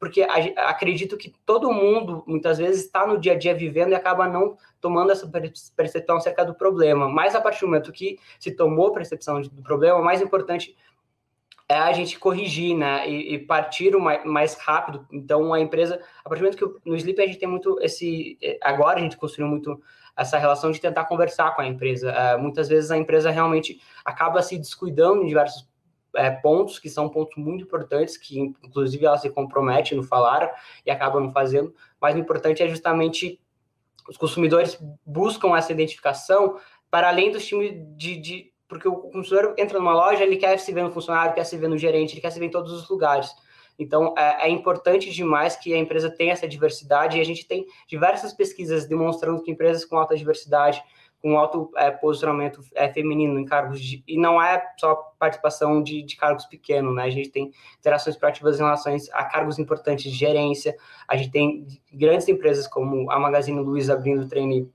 porque 0.00 0.22
acredito 0.56 1.14
que 1.18 1.30
todo 1.44 1.70
mundo, 1.70 2.24
muitas 2.26 2.56
vezes, 2.56 2.86
está 2.86 3.06
no 3.06 3.20
dia 3.20 3.32
a 3.32 3.38
dia 3.38 3.54
vivendo 3.54 3.90
e 3.90 3.94
acaba 3.94 4.26
não 4.26 4.56
tomando 4.80 5.12
essa 5.12 5.30
percepção 5.76 6.16
acerca 6.16 6.42
do 6.42 6.54
problema. 6.54 7.06
Mas 7.06 7.34
a 7.34 7.40
partir 7.40 7.60
do 7.60 7.66
momento 7.66 7.92
que 7.92 8.18
se 8.38 8.50
tomou 8.50 8.94
percepção 8.94 9.42
do 9.42 9.62
problema, 9.62 9.98
o 9.98 10.02
mais 10.02 10.22
importante 10.22 10.74
é 11.70 11.78
a 11.78 11.92
gente 11.92 12.18
corrigir, 12.18 12.76
né, 12.76 13.08
e, 13.08 13.34
e 13.34 13.38
partir 13.38 13.94
o 13.94 14.00
mais, 14.00 14.24
mais, 14.24 14.54
rápido. 14.54 15.06
Então, 15.12 15.54
a 15.54 15.60
empresa, 15.60 16.00
a 16.24 16.28
partir 16.28 16.42
do 16.42 16.46
momento 16.46 16.82
que 16.82 16.90
no 16.90 16.96
Sleep 16.96 17.22
a 17.22 17.26
gente 17.28 17.38
tem 17.38 17.48
muito 17.48 17.78
esse, 17.80 18.36
é, 18.42 18.58
agora 18.60 18.98
a 18.98 19.02
gente 19.02 19.16
construiu 19.16 19.48
muito 19.48 19.80
essa 20.16 20.36
relação 20.36 20.72
de 20.72 20.80
tentar 20.80 21.04
conversar 21.04 21.54
com 21.54 21.62
a 21.62 21.66
empresa. 21.66 22.12
Uh, 22.12 22.42
muitas 22.42 22.68
vezes 22.68 22.90
a 22.90 22.98
empresa 22.98 23.30
realmente 23.30 23.80
acaba 24.04 24.42
se 24.42 24.58
descuidando 24.58 25.22
em 25.22 25.28
diversos 25.28 25.70
é, 26.16 26.28
pontos 26.28 26.80
que 26.80 26.90
são 26.90 27.08
pontos 27.08 27.36
muito 27.36 27.62
importantes, 27.62 28.16
que 28.16 28.40
inclusive 28.40 29.06
ela 29.06 29.16
se 29.16 29.30
compromete 29.30 29.94
no 29.94 30.02
falar 30.02 30.50
e 30.84 30.90
acaba 30.90 31.20
não 31.20 31.30
fazendo, 31.30 31.72
mas 32.00 32.16
o 32.16 32.18
importante 32.18 32.64
é 32.64 32.68
justamente 32.68 33.40
os 34.08 34.16
consumidores 34.16 34.76
buscam 35.06 35.56
essa 35.56 35.70
identificação 35.70 36.58
para 36.90 37.08
além 37.08 37.30
do 37.30 37.38
time 37.38 37.70
de, 37.96 38.16
de 38.16 38.52
porque 38.70 38.86
o 38.86 38.94
consumidor 38.94 39.52
entra 39.58 39.80
numa 39.80 39.92
loja, 39.92 40.22
ele 40.22 40.36
quer 40.36 40.56
se 40.60 40.72
ver 40.72 40.84
no 40.84 40.92
funcionário, 40.92 41.34
quer 41.34 41.42
se 41.42 41.58
ver 41.58 41.68
no 41.68 41.76
gerente, 41.76 42.14
ele 42.14 42.20
quer 42.20 42.30
se 42.30 42.38
ver 42.38 42.46
em 42.46 42.50
todos 42.50 42.72
os 42.72 42.88
lugares. 42.88 43.34
Então, 43.76 44.14
é, 44.16 44.46
é, 44.46 44.48
importante 44.48 45.10
demais 45.10 45.56
que 45.56 45.74
a 45.74 45.76
empresa 45.76 46.08
tenha 46.08 46.32
essa 46.32 46.46
diversidade 46.46 47.18
e 47.18 47.20
a 47.20 47.24
gente 47.24 47.48
tem 47.48 47.66
diversas 47.88 48.32
pesquisas 48.32 48.86
demonstrando 48.86 49.42
que 49.42 49.50
empresas 49.50 49.84
com 49.84 49.98
alta 49.98 50.16
diversidade, 50.16 50.80
com 51.20 51.36
alto 51.36 51.68
é, 51.76 51.90
posicionamento 51.90 52.62
é, 52.76 52.88
feminino 52.92 53.40
em 53.40 53.44
cargos 53.44 53.80
de, 53.80 54.04
e 54.06 54.16
não 54.16 54.40
é 54.40 54.62
só 54.78 54.94
participação 55.18 55.82
de, 55.82 56.02
de, 56.02 56.16
cargos 56.16 56.44
pequenos, 56.46 56.94
né? 56.94 57.02
A 57.02 57.10
gente 57.10 57.28
tem 57.28 57.50
interações 57.78 58.16
proativas 58.16 58.60
em 58.60 58.62
relação 58.62 58.96
a 59.12 59.24
cargos 59.24 59.58
importantes 59.58 60.04
de 60.04 60.16
gerência, 60.16 60.76
a 61.08 61.16
gente 61.16 61.30
tem 61.30 61.66
grandes 61.92 62.28
empresas 62.28 62.68
como 62.68 63.10
a 63.10 63.18
Magazine 63.18 63.60
Luiza 63.60 63.94
abrindo 63.94 64.28
treine 64.28 64.70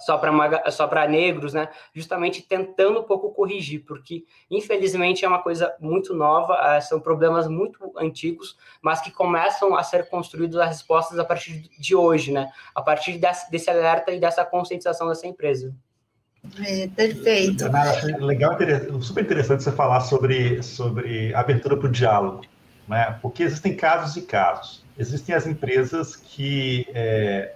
só 0.00 0.18
para 0.18 0.70
só 0.70 0.86
para 0.86 1.06
negros, 1.06 1.54
né? 1.54 1.68
Justamente 1.94 2.42
tentando 2.42 3.00
um 3.00 3.04
pouco 3.04 3.32
corrigir, 3.32 3.84
porque 3.84 4.24
infelizmente 4.50 5.24
é 5.24 5.28
uma 5.28 5.42
coisa 5.42 5.74
muito 5.80 6.14
nova, 6.14 6.54
uh, 6.54 6.82
são 6.82 7.00
problemas 7.00 7.46
muito 7.46 7.92
antigos, 7.96 8.56
mas 8.82 9.00
que 9.00 9.10
começam 9.10 9.76
a 9.76 9.82
ser 9.82 10.08
construídos 10.08 10.58
as 10.58 10.68
respostas 10.68 11.18
a 11.18 11.24
partir 11.24 11.68
de 11.78 11.94
hoje, 11.94 12.32
né? 12.32 12.50
A 12.74 12.82
partir 12.82 13.18
desse, 13.18 13.50
desse 13.50 13.70
alerta 13.70 14.10
e 14.10 14.20
dessa 14.20 14.44
conscientização 14.44 15.08
dessa 15.08 15.26
empresa. 15.26 15.74
É, 16.64 16.88
perfeito. 16.88 17.64
Legal, 18.18 18.56
super 19.00 19.24
interessante 19.24 19.62
você 19.62 19.72
falar 19.72 20.00
sobre, 20.00 20.62
sobre 20.62 21.34
abertura 21.34 21.76
para 21.76 21.86
o 21.86 21.90
diálogo, 21.90 22.42
né? 22.88 23.18
Porque 23.20 23.42
existem 23.42 23.76
casos 23.76 24.16
e 24.16 24.22
casos. 24.22 24.84
Existem 24.98 25.34
as 25.34 25.46
empresas 25.46 26.16
que, 26.16 26.86
é, 26.94 27.54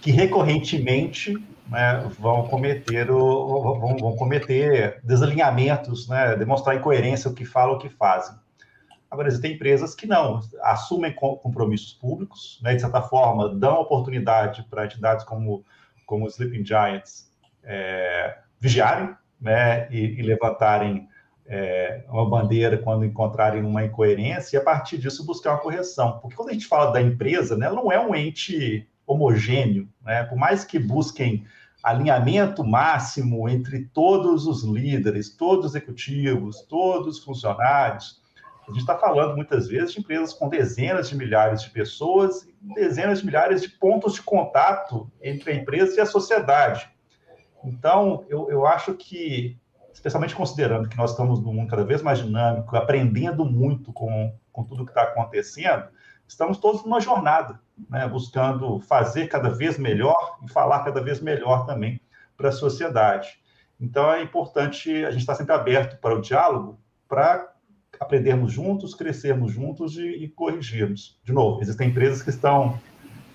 que 0.00 0.10
recorrentemente 0.10 1.36
né, 1.68 2.06
vão 2.18 2.46
cometer 2.46 3.10
o, 3.10 3.78
vão, 3.78 3.96
vão, 3.96 4.16
cometer 4.16 5.00
desalinhamentos, 5.02 6.08
né, 6.08 6.36
demonstrar 6.36 6.76
incoerência 6.76 7.30
o 7.30 7.34
que 7.34 7.44
falam, 7.44 7.76
o 7.76 7.78
que 7.78 7.88
fazem. 7.88 8.36
Agora, 9.10 9.28
existem 9.28 9.52
empresas 9.52 9.94
que 9.94 10.06
não, 10.06 10.40
assumem 10.62 11.12
compromissos 11.12 11.92
públicos, 11.92 12.60
né, 12.62 12.74
de 12.74 12.80
certa 12.80 13.00
forma, 13.00 13.54
dão 13.54 13.80
oportunidade 13.80 14.66
para 14.68 14.86
entidades 14.86 15.24
como, 15.24 15.64
como 16.04 16.26
Sleeping 16.26 16.64
Giants 16.64 17.30
é, 17.62 18.38
vigiarem 18.60 19.14
né, 19.40 19.88
e, 19.90 20.18
e 20.18 20.22
levantarem 20.22 21.08
é, 21.46 22.04
uma 22.08 22.28
bandeira 22.28 22.78
quando 22.78 23.04
encontrarem 23.04 23.62
uma 23.62 23.84
incoerência 23.84 24.56
e, 24.56 24.60
a 24.60 24.64
partir 24.64 24.98
disso, 24.98 25.24
buscar 25.24 25.52
uma 25.52 25.60
correção. 25.60 26.18
Porque 26.20 26.36
quando 26.36 26.50
a 26.50 26.52
gente 26.52 26.66
fala 26.66 26.90
da 26.90 27.00
empresa, 27.00 27.56
né, 27.56 27.66
ela 27.66 27.76
não 27.76 27.92
é 27.92 28.00
um 28.00 28.14
ente 28.14 28.88
homogêneo, 29.06 29.88
né? 30.02 30.24
por 30.24 30.36
mais 30.36 30.64
que 30.64 30.78
busquem 30.78 31.44
alinhamento 31.82 32.64
máximo 32.64 33.48
entre 33.48 33.84
todos 33.92 34.46
os 34.46 34.64
líderes, 34.64 35.36
todos 35.36 35.66
os 35.66 35.74
executivos, 35.74 36.62
todos 36.62 37.18
os 37.18 37.24
funcionários, 37.24 38.22
a 38.66 38.70
gente 38.70 38.80
está 38.80 38.96
falando 38.96 39.36
muitas 39.36 39.68
vezes 39.68 39.92
de 39.92 40.00
empresas 40.00 40.32
com 40.32 40.48
dezenas 40.48 41.08
de 41.10 41.16
milhares 41.16 41.62
de 41.62 41.70
pessoas 41.70 42.48
dezenas 42.74 43.20
de 43.20 43.26
milhares 43.26 43.60
de 43.60 43.68
pontos 43.68 44.14
de 44.14 44.22
contato 44.22 45.10
entre 45.22 45.52
a 45.52 45.54
empresa 45.54 45.98
e 45.98 46.00
a 46.00 46.06
sociedade. 46.06 46.88
Então, 47.62 48.24
eu, 48.28 48.50
eu 48.50 48.66
acho 48.66 48.94
que, 48.94 49.58
especialmente 49.92 50.34
considerando 50.34 50.88
que 50.88 50.96
nós 50.96 51.10
estamos 51.10 51.40
num 51.40 51.52
mundo 51.52 51.68
cada 51.68 51.84
vez 51.84 52.00
mais 52.00 52.18
dinâmico, 52.18 52.74
aprendendo 52.74 53.44
muito 53.44 53.92
com, 53.92 54.34
com 54.50 54.64
tudo 54.64 54.84
que 54.84 54.90
está 54.90 55.02
acontecendo, 55.02 55.84
estamos 56.26 56.58
todos 56.58 56.82
numa 56.84 57.00
jornada 57.00 57.60
né, 57.88 58.06
buscando 58.08 58.80
fazer 58.80 59.28
cada 59.28 59.50
vez 59.50 59.78
melhor 59.78 60.38
e 60.44 60.50
falar 60.50 60.84
cada 60.84 61.02
vez 61.02 61.20
melhor 61.20 61.66
também 61.66 62.00
para 62.36 62.48
a 62.48 62.52
sociedade. 62.52 63.38
Então, 63.80 64.10
é 64.10 64.22
importante 64.22 65.04
a 65.04 65.10
gente 65.10 65.20
estar 65.20 65.34
sempre 65.34 65.54
aberto 65.54 66.00
para 66.00 66.14
o 66.14 66.20
diálogo, 66.20 66.78
para 67.08 67.52
aprendermos 67.98 68.52
juntos, 68.52 68.94
crescermos 68.94 69.52
juntos 69.52 69.96
e, 69.96 70.02
e 70.02 70.28
corrigirmos. 70.28 71.18
De 71.24 71.32
novo, 71.32 71.60
existem 71.60 71.88
empresas 71.88 72.22
que 72.22 72.30
estão 72.30 72.78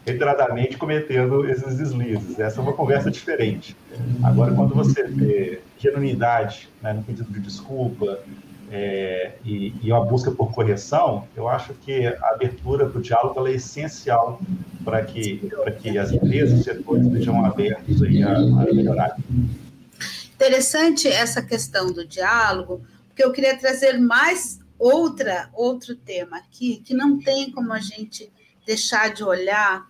reiteradamente 0.06 0.78
cometendo 0.78 1.48
esses 1.50 1.78
deslizes. 1.78 2.40
Essa 2.40 2.60
é 2.60 2.64
uma 2.64 2.74
conversa 2.74 3.12
diferente. 3.12 3.76
Agora, 4.24 4.54
quando 4.54 4.74
você 4.74 5.04
vê 5.04 5.62
genuinidade 5.78 6.70
né, 6.82 6.94
no 6.94 7.04
pedido 7.04 7.32
de 7.32 7.40
desculpa, 7.40 8.20
é, 8.72 9.34
e, 9.44 9.74
e, 9.82 9.92
uma 9.92 10.06
busca 10.06 10.32
por 10.32 10.52
correção, 10.54 11.28
eu 11.36 11.48
acho 11.48 11.74
que 11.74 12.06
a 12.06 12.30
abertura 12.30 12.88
para 12.88 13.00
o 13.00 13.02
diálogo 13.02 13.48
é 13.48 13.54
essencial 13.54 14.40
para 14.84 15.04
que, 15.04 15.50
que 15.82 15.98
as 15.98 16.12
empresas, 16.12 16.60
os 16.60 16.66
setores 16.66 17.06
estejam 17.06 17.44
abertos 17.44 18.02
aí 18.04 18.22
a, 18.22 18.38
a 18.38 18.74
melhorar. 18.74 19.18
Interessante 20.34 21.08
essa 21.08 21.42
questão 21.42 21.92
do 21.92 22.06
diálogo, 22.06 22.82
porque 23.08 23.24
eu 23.24 23.32
queria 23.32 23.58
trazer 23.58 24.00
mais 24.00 24.60
outra 24.78 25.50
outro 25.54 25.94
tema 25.96 26.38
aqui 26.38 26.82
que 26.86 26.94
não 26.94 27.20
tem 27.20 27.52
como 27.52 27.74
a 27.74 27.80
gente 27.80 28.32
deixar 28.66 29.14
de 29.14 29.24
olhar 29.24 29.86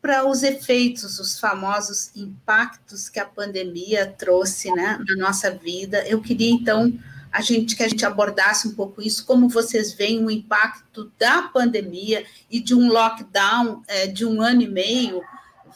para 0.00 0.26
os 0.28 0.42
efeitos, 0.42 1.18
os 1.18 1.38
famosos 1.38 2.10
impactos 2.16 3.08
que 3.08 3.20
a 3.20 3.26
pandemia 3.26 4.06
trouxe 4.06 4.70
né, 4.72 4.98
na 5.06 5.16
nossa 5.16 5.50
vida. 5.50 6.06
Eu 6.08 6.20
queria 6.20 6.50
então 6.50 6.92
a 7.38 7.40
gente 7.40 7.76
que 7.76 7.84
a 7.84 7.88
gente 7.88 8.04
abordasse 8.04 8.66
um 8.66 8.74
pouco 8.74 9.00
isso, 9.00 9.24
como 9.24 9.48
vocês 9.48 9.92
veem 9.92 10.24
o 10.24 10.30
impacto 10.30 11.12
da 11.16 11.42
pandemia 11.42 12.26
e 12.50 12.58
de 12.58 12.74
um 12.74 12.88
lockdown 12.88 13.80
é, 13.86 14.08
de 14.08 14.26
um 14.26 14.42
ano 14.42 14.62
e 14.62 14.68
meio. 14.68 15.22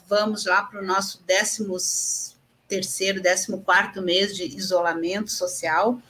Vamos 0.08 0.44
lá 0.44 0.64
para 0.64 0.82
o 0.82 0.84
nosso 0.84 1.22
décimos 1.24 2.32
terceiro, 2.66 3.22
décimo 3.22 3.60
quarto 3.60 4.02
mês 4.02 4.34
de 4.34 4.44
isolamento 4.44 5.30
social, 5.30 6.00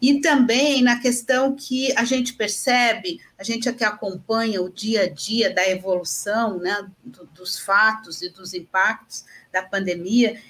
e 0.00 0.22
também 0.22 0.82
na 0.82 0.98
questão 0.98 1.54
que 1.54 1.92
a 1.96 2.04
gente 2.04 2.32
percebe, 2.32 3.20
a 3.38 3.44
gente 3.44 3.68
aqui 3.68 3.84
acompanha 3.84 4.62
o 4.62 4.70
dia 4.70 5.02
a 5.02 5.08
dia 5.08 5.52
da 5.52 5.68
evolução, 5.68 6.58
né, 6.58 6.88
do, 7.04 7.26
dos 7.26 7.58
fatos 7.58 8.22
e 8.22 8.30
dos 8.30 8.54
impactos 8.54 9.26
da 9.52 9.62
pandemia, 9.62 10.40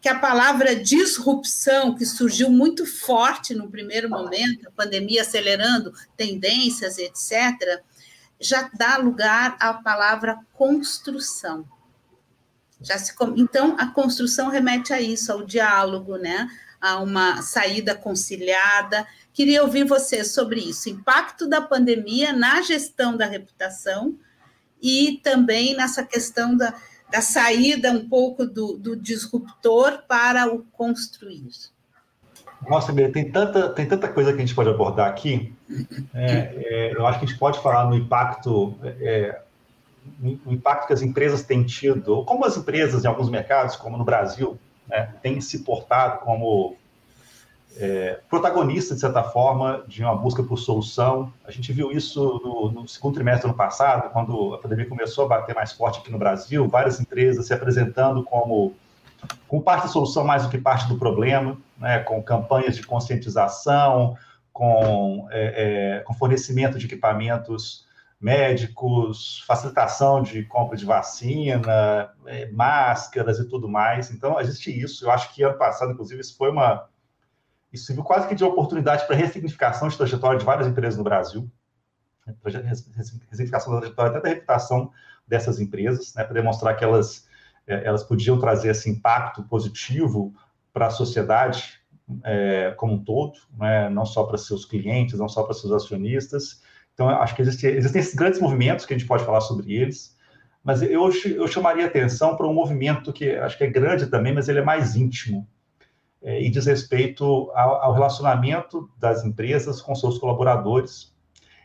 que 0.00 0.08
a 0.08 0.18
palavra 0.18 0.76
disrupção, 0.76 1.94
que 1.94 2.06
surgiu 2.06 2.50
muito 2.50 2.86
forte 2.86 3.54
no 3.54 3.70
primeiro 3.70 4.08
momento, 4.08 4.68
a 4.68 4.70
pandemia 4.70 5.22
acelerando 5.22 5.92
tendências, 6.16 6.98
etc., 6.98 7.82
já 8.40 8.70
dá 8.72 8.96
lugar 8.96 9.56
à 9.58 9.74
palavra 9.74 10.38
construção. 10.52 11.66
Já 12.80 12.96
se, 12.96 13.12
então, 13.36 13.74
a 13.78 13.86
construção 13.88 14.48
remete 14.48 14.92
a 14.92 15.00
isso, 15.00 15.32
ao 15.32 15.44
diálogo, 15.44 16.16
né? 16.16 16.48
a 16.80 16.98
uma 17.00 17.42
saída 17.42 17.94
conciliada. 17.94 19.06
Queria 19.32 19.62
ouvir 19.62 19.84
você 19.84 20.24
sobre 20.24 20.60
isso, 20.60 20.88
impacto 20.88 21.48
da 21.48 21.60
pandemia 21.60 22.32
na 22.32 22.62
gestão 22.62 23.16
da 23.16 23.26
reputação 23.26 24.18
e 24.80 25.20
também 25.22 25.76
nessa 25.76 26.04
questão 26.04 26.56
da, 26.56 26.72
da 27.10 27.20
saída 27.20 27.90
um 27.90 28.08
pouco 28.08 28.44
do, 28.44 28.76
do 28.76 28.96
disruptor 28.96 30.02
para 30.06 30.52
o 30.52 30.64
construir. 30.72 31.48
Nossa, 32.66 32.92
Bia, 32.92 33.10
tem 33.10 33.30
tanta, 33.30 33.68
tem 33.70 33.86
tanta 33.86 34.08
coisa 34.08 34.32
que 34.32 34.38
a 34.38 34.40
gente 34.40 34.54
pode 34.54 34.68
abordar 34.68 35.08
aqui. 35.08 35.54
É, 36.12 36.30
é, 36.30 36.92
eu 36.94 37.06
acho 37.06 37.18
que 37.18 37.24
a 37.24 37.28
gente 37.28 37.38
pode 37.38 37.60
falar 37.60 37.86
no 37.86 37.94
impacto, 37.94 38.76
é, 38.82 39.40
no 40.20 40.52
impacto 40.52 40.86
que 40.86 40.92
as 40.92 41.02
empresas 41.02 41.42
têm 41.42 41.64
tido, 41.64 42.24
como 42.24 42.44
as 42.44 42.56
empresas 42.56 43.04
em 43.04 43.06
alguns 43.06 43.30
mercados, 43.30 43.76
como 43.76 43.96
no 43.96 44.04
Brasil, 44.04 44.58
né, 44.88 45.14
têm 45.22 45.40
se 45.40 45.60
portado 45.60 46.20
como 46.20 46.76
é, 47.78 48.20
protagonistas, 48.28 48.96
de 48.96 49.00
certa 49.00 49.22
forma, 49.22 49.84
de 49.86 50.02
uma 50.02 50.16
busca 50.16 50.42
por 50.42 50.58
solução. 50.58 51.32
A 51.44 51.50
gente 51.50 51.72
viu 51.72 51.92
isso 51.92 52.40
no, 52.44 52.72
no, 52.72 52.88
segundo 52.88 53.14
trimestre 53.14 53.42
do 53.42 53.48
ano 53.48 53.56
passado, 53.56 54.10
quando 54.10 54.54
a 54.54 54.58
pandemia 54.58 54.86
começou 54.86 55.24
a 55.24 55.28
bater 55.28 55.54
mais 55.54 55.72
forte 55.72 56.00
aqui 56.00 56.10
no 56.10 56.18
Brasil, 56.18 56.68
várias 56.68 57.00
empresas 57.00 57.46
se 57.46 57.54
apresentando 57.54 58.22
como 58.22 58.74
com 59.46 59.60
parte 59.60 59.82
da 59.82 59.88
solução 59.88 60.24
mais 60.24 60.44
do 60.44 60.48
que 60.48 60.58
parte 60.58 60.86
do 60.88 60.98
problema, 60.98 61.56
né, 61.76 62.00
com 62.00 62.22
campanhas 62.22 62.76
de 62.76 62.86
conscientização, 62.86 64.16
com, 64.52 65.28
é, 65.30 65.98
é, 65.98 66.00
com 66.00 66.14
fornecimento 66.14 66.78
de 66.78 66.86
equipamentos 66.86 67.86
médicos, 68.20 69.44
facilitação 69.46 70.22
de 70.22 70.42
compra 70.42 70.76
de 70.76 70.84
vacina, 70.84 72.10
é, 72.26 72.50
máscaras 72.50 73.38
e 73.38 73.48
tudo 73.48 73.68
mais. 73.68 74.10
Então, 74.10 74.40
existe 74.40 74.76
isso. 74.76 75.04
Eu 75.04 75.12
acho 75.12 75.32
que 75.32 75.42
ano 75.42 75.56
passado, 75.56 75.92
inclusive, 75.92 76.20
isso 76.20 76.36
foi 76.36 76.50
uma. 76.50 76.88
Isso 77.72 77.86
serviu 77.86 78.04
quase 78.04 78.26
que 78.26 78.34
de 78.34 78.44
oportunidade 78.44 79.06
para 79.06 79.16
ressignificação 79.16 79.88
de 79.88 79.96
trajetória 79.96 80.38
de 80.38 80.44
várias 80.44 80.66
empresas 80.66 80.96
no 80.96 81.04
Brasil, 81.04 81.50
ressignificação 83.30 83.72
da 83.72 83.80
trajetória 83.80 84.10
até 84.10 84.20
da 84.20 84.28
reputação 84.28 84.90
dessas 85.26 85.60
empresas, 85.60 86.14
né, 86.14 86.24
para 86.24 86.34
demonstrar 86.34 86.76
que 86.76 86.84
elas, 86.84 87.26
é, 87.66 87.86
elas 87.86 88.02
podiam 88.02 88.38
trazer 88.38 88.70
esse 88.70 88.88
impacto 88.88 89.42
positivo 89.42 90.34
para 90.72 90.86
a 90.86 90.90
sociedade 90.90 91.80
é, 92.24 92.72
como 92.76 92.94
um 92.94 93.04
todo, 93.04 93.38
né, 93.58 93.90
não 93.90 94.06
só 94.06 94.24
para 94.24 94.38
seus 94.38 94.64
clientes, 94.64 95.18
não 95.18 95.28
só 95.28 95.42
para 95.42 95.54
seus 95.54 95.72
acionistas. 95.72 96.62
Então, 96.94 97.08
acho 97.08 97.34
que 97.34 97.42
existe, 97.42 97.66
existem 97.66 98.00
esses 98.00 98.14
grandes 98.14 98.40
movimentos 98.40 98.86
que 98.86 98.94
a 98.94 98.98
gente 98.98 99.06
pode 99.06 99.24
falar 99.24 99.40
sobre 99.42 99.74
eles, 99.74 100.16
mas 100.64 100.82
eu, 100.82 101.10
eu 101.24 101.46
chamaria 101.46 101.86
atenção 101.86 102.36
para 102.36 102.46
um 102.46 102.52
movimento 102.52 103.12
que 103.12 103.30
acho 103.36 103.56
que 103.56 103.64
é 103.64 103.70
grande 103.70 104.06
também, 104.06 104.34
mas 104.34 104.48
ele 104.48 104.58
é 104.58 104.64
mais 104.64 104.96
íntimo, 104.96 105.46
é, 106.22 106.42
e 106.42 106.50
diz 106.50 106.66
respeito 106.66 107.24
ao, 107.54 107.82
ao 107.82 107.92
relacionamento 107.92 108.90
das 108.98 109.24
empresas 109.24 109.80
com 109.80 109.94
seus 109.94 110.18
colaboradores, 110.18 111.14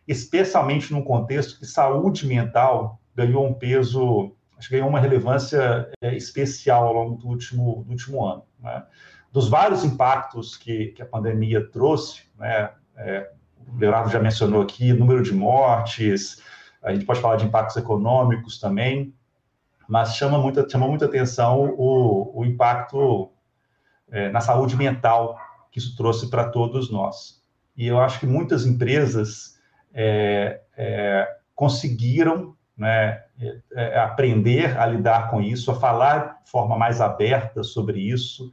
especialmente 0.08 0.92
num 0.92 1.02
contexto 1.02 1.60
que 1.60 1.66
saúde 1.66 2.28
mental 2.28 3.00
ganhou 3.16 3.46
um 3.46 3.54
peso, 3.54 4.36
acho 4.58 4.68
que 4.68 4.76
ganhou 4.76 4.90
uma 4.90 5.00
relevância 5.00 5.90
é, 6.02 6.16
especial 6.16 6.88
ao 6.88 6.94
longo 6.94 7.18
do 7.18 7.28
último, 7.28 7.84
do 7.86 7.92
último 7.92 8.26
ano. 8.26 8.44
Né? 8.60 8.84
Dos 9.32 9.50
vários 9.50 9.84
impactos 9.84 10.56
que, 10.56 10.88
que 10.88 11.02
a 11.02 11.06
pandemia 11.06 11.68
trouxe, 11.72 12.24
né, 12.38 12.70
é, 12.96 13.32
o 13.68 13.78
Leonardo 13.78 14.10
já 14.10 14.20
mencionou 14.20 14.62
aqui, 14.62 14.94
número 14.94 15.24
de 15.24 15.34
mortes, 15.34 16.42
a 16.84 16.94
gente 16.94 17.06
pode 17.06 17.22
falar 17.22 17.38
de 17.38 17.46
impactos 17.46 17.78
econômicos 17.78 18.60
também, 18.60 19.14
mas 19.88 20.16
chama 20.16 20.38
muita, 20.38 20.68
chama 20.70 20.88
muita 20.88 21.06
atenção 21.06 21.74
o, 21.78 22.40
o 22.40 22.46
impacto 22.46 23.33
é, 24.14 24.30
na 24.30 24.40
saúde 24.40 24.78
mental 24.78 25.38
que 25.72 25.80
isso 25.80 25.98
trouxe 25.98 26.30
para 26.30 26.46
todos 26.46 26.92
nós. 26.92 27.42
E 27.76 27.88
eu 27.88 28.00
acho 28.00 28.20
que 28.20 28.28
muitas 28.28 28.64
empresas 28.64 29.60
é, 29.92 30.62
é, 30.78 31.28
conseguiram 31.56 32.56
né, 32.78 33.24
é, 33.42 33.60
é, 33.74 34.00
aprender 34.00 34.80
a 34.80 34.86
lidar 34.86 35.32
com 35.32 35.42
isso, 35.42 35.72
a 35.72 35.76
falar 35.76 36.42
de 36.44 36.52
forma 36.52 36.78
mais 36.78 37.02
aberta 37.02 37.64
sobre 37.64 38.00
isso, 38.00 38.52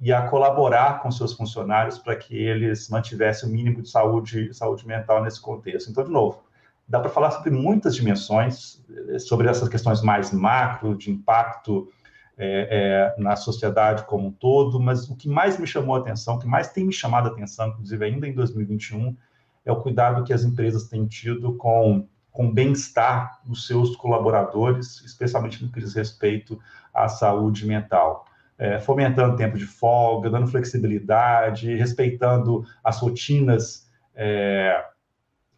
e 0.00 0.12
a 0.12 0.22
colaborar 0.22 1.00
com 1.00 1.10
seus 1.10 1.32
funcionários 1.32 1.98
para 1.98 2.14
que 2.14 2.36
eles 2.36 2.88
mantivessem 2.88 3.48
o 3.48 3.52
mínimo 3.52 3.82
de 3.82 3.90
saúde, 3.90 4.52
saúde 4.54 4.86
mental 4.86 5.22
nesse 5.22 5.40
contexto. 5.40 5.90
Então, 5.90 6.04
de 6.04 6.10
novo, 6.10 6.42
dá 6.88 7.00
para 7.00 7.10
falar 7.10 7.32
sobre 7.32 7.50
muitas 7.50 7.96
dimensões, 7.96 8.80
eh, 9.08 9.18
sobre 9.18 9.48
essas 9.48 9.68
questões 9.68 10.00
mais 10.00 10.32
macro, 10.32 10.96
de 10.96 11.10
impacto 11.10 11.88
é, 12.38 13.14
é, 13.18 13.20
na 13.20 13.34
sociedade 13.34 14.04
como 14.04 14.28
um 14.28 14.30
todo, 14.30 14.78
mas 14.78 15.10
o 15.10 15.16
que 15.16 15.28
mais 15.28 15.58
me 15.58 15.66
chamou 15.66 15.96
a 15.96 15.98
atenção, 15.98 16.36
o 16.36 16.38
que 16.38 16.46
mais 16.46 16.68
tem 16.68 16.84
me 16.84 16.92
chamado 16.92 17.28
a 17.28 17.32
atenção, 17.32 17.68
inclusive 17.68 18.04
ainda 18.04 18.28
em 18.28 18.32
2021, 18.32 19.16
é 19.66 19.72
o 19.72 19.80
cuidado 19.80 20.22
que 20.22 20.32
as 20.32 20.44
empresas 20.44 20.84
têm 20.84 21.04
tido 21.04 21.56
com, 21.56 22.06
com 22.30 22.50
bem-estar 22.50 23.40
dos 23.44 23.66
seus 23.66 23.96
colaboradores, 23.96 25.02
especialmente 25.04 25.62
no 25.64 25.72
que 25.72 25.80
diz 25.80 25.94
respeito 25.94 26.60
à 26.94 27.08
saúde 27.08 27.66
mental. 27.66 28.24
É, 28.56 28.78
fomentando 28.78 29.36
tempo 29.36 29.58
de 29.58 29.66
folga, 29.66 30.30
dando 30.30 30.46
flexibilidade, 30.46 31.74
respeitando 31.74 32.64
as 32.82 32.98
rotinas 32.98 33.88
é, 34.14 34.84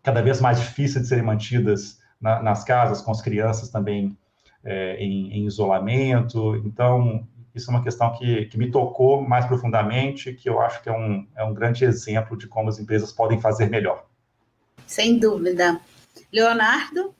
cada 0.02 0.22
vez 0.22 0.40
mais 0.40 0.58
difíceis 0.58 1.02
de 1.02 1.08
serem 1.08 1.24
mantidas 1.24 1.98
na, 2.20 2.42
nas 2.42 2.64
casas, 2.64 3.00
com 3.00 3.10
as 3.10 3.22
crianças 3.22 3.70
também 3.70 4.16
é, 4.64 4.96
em, 4.96 5.32
em, 5.32 5.46
isolamento. 5.46 6.56
Então, 6.56 7.26
isso 7.54 7.70
é 7.70 7.74
uma 7.74 7.82
questão 7.82 8.12
que, 8.12 8.46
que 8.46 8.58
me 8.58 8.70
tocou 8.70 9.22
mais 9.22 9.46
profundamente, 9.46 10.32
que 10.34 10.48
eu 10.48 10.60
acho 10.60 10.82
que 10.82 10.88
é 10.88 10.92
um, 10.92 11.26
é 11.36 11.44
um 11.44 11.54
grande 11.54 11.84
exemplo 11.84 12.36
de 12.36 12.46
como 12.46 12.68
as 12.68 12.78
empresas 12.78 13.12
podem 13.12 13.40
fazer 13.40 13.68
melhor. 13.68 14.06
Sem 14.86 15.18
dúvida. 15.18 15.80
Leonardo? 16.32 17.14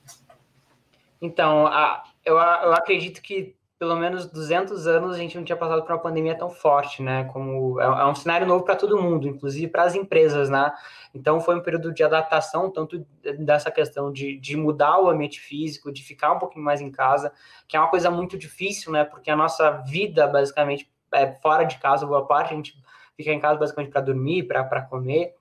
Então, 1.20 1.66
a, 1.66 2.05
eu, 2.24 2.34
eu 2.34 2.72
acredito 2.72 3.20
que 3.20 3.55
pelo 3.81 3.97
menos 3.97 4.26
200 4.26 4.87
anos 4.87 5.14
a 5.14 5.18
gente 5.18 5.39
não 5.39 5.43
tinha 5.43 5.57
passado 5.57 5.83
por 5.83 5.91
uma 5.91 5.99
pandemia 5.99 6.37
tão 6.37 6.51
forte, 6.51 7.03
né? 7.03 7.24
Como 7.33 7.81
é, 7.81 7.85
é 7.85 8.05
um 8.05 8.14
cenário 8.14 8.47
novo 8.47 8.62
para 8.62 8.76
todo 8.76 9.01
mundo, 9.01 9.26
inclusive 9.26 9.68
para 9.68 9.85
as 9.85 9.95
empresas, 9.95 10.51
né? 10.51 10.70
Então 11.14 11.41
foi 11.41 11.57
um 11.57 11.62
período 11.62 11.91
de 11.91 12.05
adaptação, 12.05 12.70
tanto 12.70 13.07
dessa 13.39 13.70
questão 13.70 14.12
de, 14.12 14.39
de 14.39 14.55
mudar 14.55 15.01
o 15.01 15.09
ambiente 15.09 15.41
físico, 15.41 15.91
de 15.91 16.03
ficar 16.03 16.35
um 16.35 16.39
pouquinho 16.39 16.62
mais 16.62 16.83
em 16.83 16.91
casa, 16.91 17.33
que 17.66 17.74
é 17.74 17.81
uma 17.81 17.89
coisa 17.89 18.11
muito 18.11 18.37
difícil, 18.37 18.93
né? 18.93 19.03
Porque 19.03 19.31
a 19.31 19.37
nossa 19.37 19.70
vida 19.70 20.26
basicamente 20.26 20.93
é 21.14 21.33
fora 21.41 21.64
de 21.64 21.78
casa, 21.78 22.05
boa 22.05 22.26
parte 22.26 22.53
a 22.53 22.57
gente 22.57 22.74
fica 23.16 23.33
em 23.33 23.41
casa 23.41 23.59
basicamente 23.59 23.93
para 23.93 24.03
dormir, 24.03 24.43
para 24.43 24.83
comer 24.83 25.35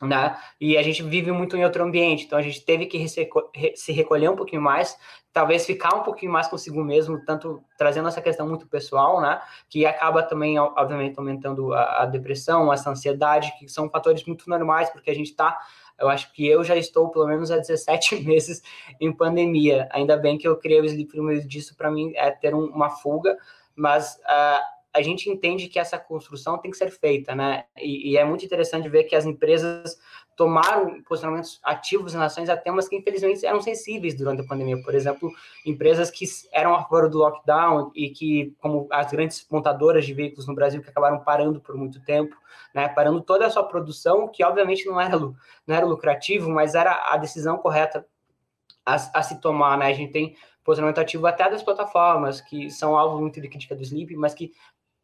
né? 0.00 0.36
E 0.60 0.76
a 0.76 0.82
gente 0.82 1.02
vive 1.02 1.32
muito 1.32 1.56
em 1.56 1.64
outro 1.64 1.82
ambiente, 1.82 2.24
então 2.24 2.38
a 2.38 2.42
gente 2.42 2.64
teve 2.64 2.86
que 2.86 3.06
se 3.08 3.92
recolher 3.92 4.28
um 4.28 4.36
pouquinho 4.36 4.60
mais, 4.60 4.96
talvez 5.32 5.64
ficar 5.64 5.94
um 5.94 6.02
pouquinho 6.02 6.30
mais 6.30 6.48
consigo 6.48 6.84
mesmo, 6.84 7.24
tanto 7.24 7.62
trazendo 7.78 8.08
essa 8.08 8.20
questão 8.20 8.46
muito 8.46 8.66
pessoal, 8.66 9.20
né? 9.20 9.40
Que 9.68 9.86
acaba 9.86 10.22
também, 10.22 10.58
obviamente, 10.58 11.18
aumentando 11.18 11.72
a, 11.72 12.02
a 12.02 12.06
depressão, 12.06 12.72
essa 12.72 12.90
ansiedade, 12.90 13.54
que 13.58 13.68
são 13.68 13.88
fatores 13.88 14.24
muito 14.24 14.48
normais, 14.48 14.90
porque 14.90 15.10
a 15.10 15.14
gente 15.14 15.30
está 15.30 15.58
eu 15.98 16.08
acho 16.08 16.32
que 16.32 16.46
eu 16.46 16.62
já 16.62 16.76
estou 16.76 17.08
pelo 17.10 17.26
menos 17.26 17.50
há 17.50 17.56
17 17.56 18.16
meses 18.24 18.62
em 19.00 19.12
pandemia. 19.12 19.88
Ainda 19.92 20.16
bem 20.16 20.36
que 20.38 20.46
eu 20.46 20.56
criei 20.56 20.80
o 20.80 20.84
Sleep 20.84 21.16
no 21.16 21.24
meio 21.24 21.46
disso, 21.46 21.74
para 21.76 21.90
mim 21.90 22.12
é 22.14 22.30
ter 22.30 22.54
um, 22.54 22.66
uma 22.66 22.90
fuga, 22.90 23.36
mas 23.74 24.16
uh, 24.16 24.75
a 24.96 25.02
gente 25.02 25.28
entende 25.28 25.68
que 25.68 25.78
essa 25.78 25.98
construção 25.98 26.56
tem 26.56 26.70
que 26.70 26.76
ser 26.76 26.90
feita, 26.90 27.34
né? 27.34 27.64
E, 27.76 28.12
e, 28.12 28.16
é 28.16 28.24
muito 28.24 28.44
interessante 28.46 28.88
ver 28.88 29.04
que 29.04 29.14
as 29.14 29.26
empresas 29.26 29.98
tomaram 30.34 31.02
posicionamentos 31.02 31.60
ativos 31.62 32.14
em 32.14 32.16
relação 32.16 32.42
a 32.44 32.56
temas 32.56 32.88
que, 32.88 32.96
infelizmente, 32.96 33.44
eram 33.44 33.60
sensíveis 33.60 34.14
durante 34.14 34.40
a 34.40 34.46
pandemia. 34.46 34.82
Por 34.82 34.94
exemplo, 34.94 35.30
empresas 35.66 36.10
que 36.10 36.24
eram 36.50 36.74
a 36.74 36.82
favor 36.82 37.10
do 37.10 37.18
lockdown 37.18 37.90
e 37.94 38.08
que, 38.08 38.54
como 38.58 38.88
as 38.90 39.10
grandes 39.10 39.46
montadoras 39.50 40.06
de 40.06 40.14
veículos 40.14 40.46
no 40.46 40.54
Brasil, 40.54 40.82
que 40.82 40.88
acabaram 40.88 41.22
parando 41.22 41.60
por 41.60 41.76
muito 41.76 42.02
tempo, 42.02 42.34
né? 42.74 42.88
Parando 42.88 43.20
toda 43.20 43.46
a 43.46 43.50
sua 43.50 43.64
produção, 43.64 44.28
que 44.28 44.42
obviamente 44.42 44.86
não 44.86 44.98
era, 44.98 45.18
não 45.18 45.36
era 45.76 45.84
lucrativo, 45.84 46.48
mas 46.48 46.74
era 46.74 47.12
a 47.12 47.18
decisão 47.18 47.58
correta 47.58 48.06
a, 48.84 48.94
a 48.94 49.22
se 49.22 49.38
tomar, 49.42 49.76
né? 49.76 49.88
A 49.88 49.92
gente 49.92 50.12
tem 50.12 50.36
posicionamento 50.66 50.98
ativo 50.98 51.26
até 51.26 51.48
das 51.48 51.62
plataformas, 51.62 52.40
que 52.40 52.68
são 52.70 52.96
alvo 52.96 53.20
muito 53.20 53.40
de 53.40 53.48
crítica 53.48 53.76
do 53.76 53.82
Sleep, 53.82 54.16
mas 54.16 54.34
que 54.34 54.52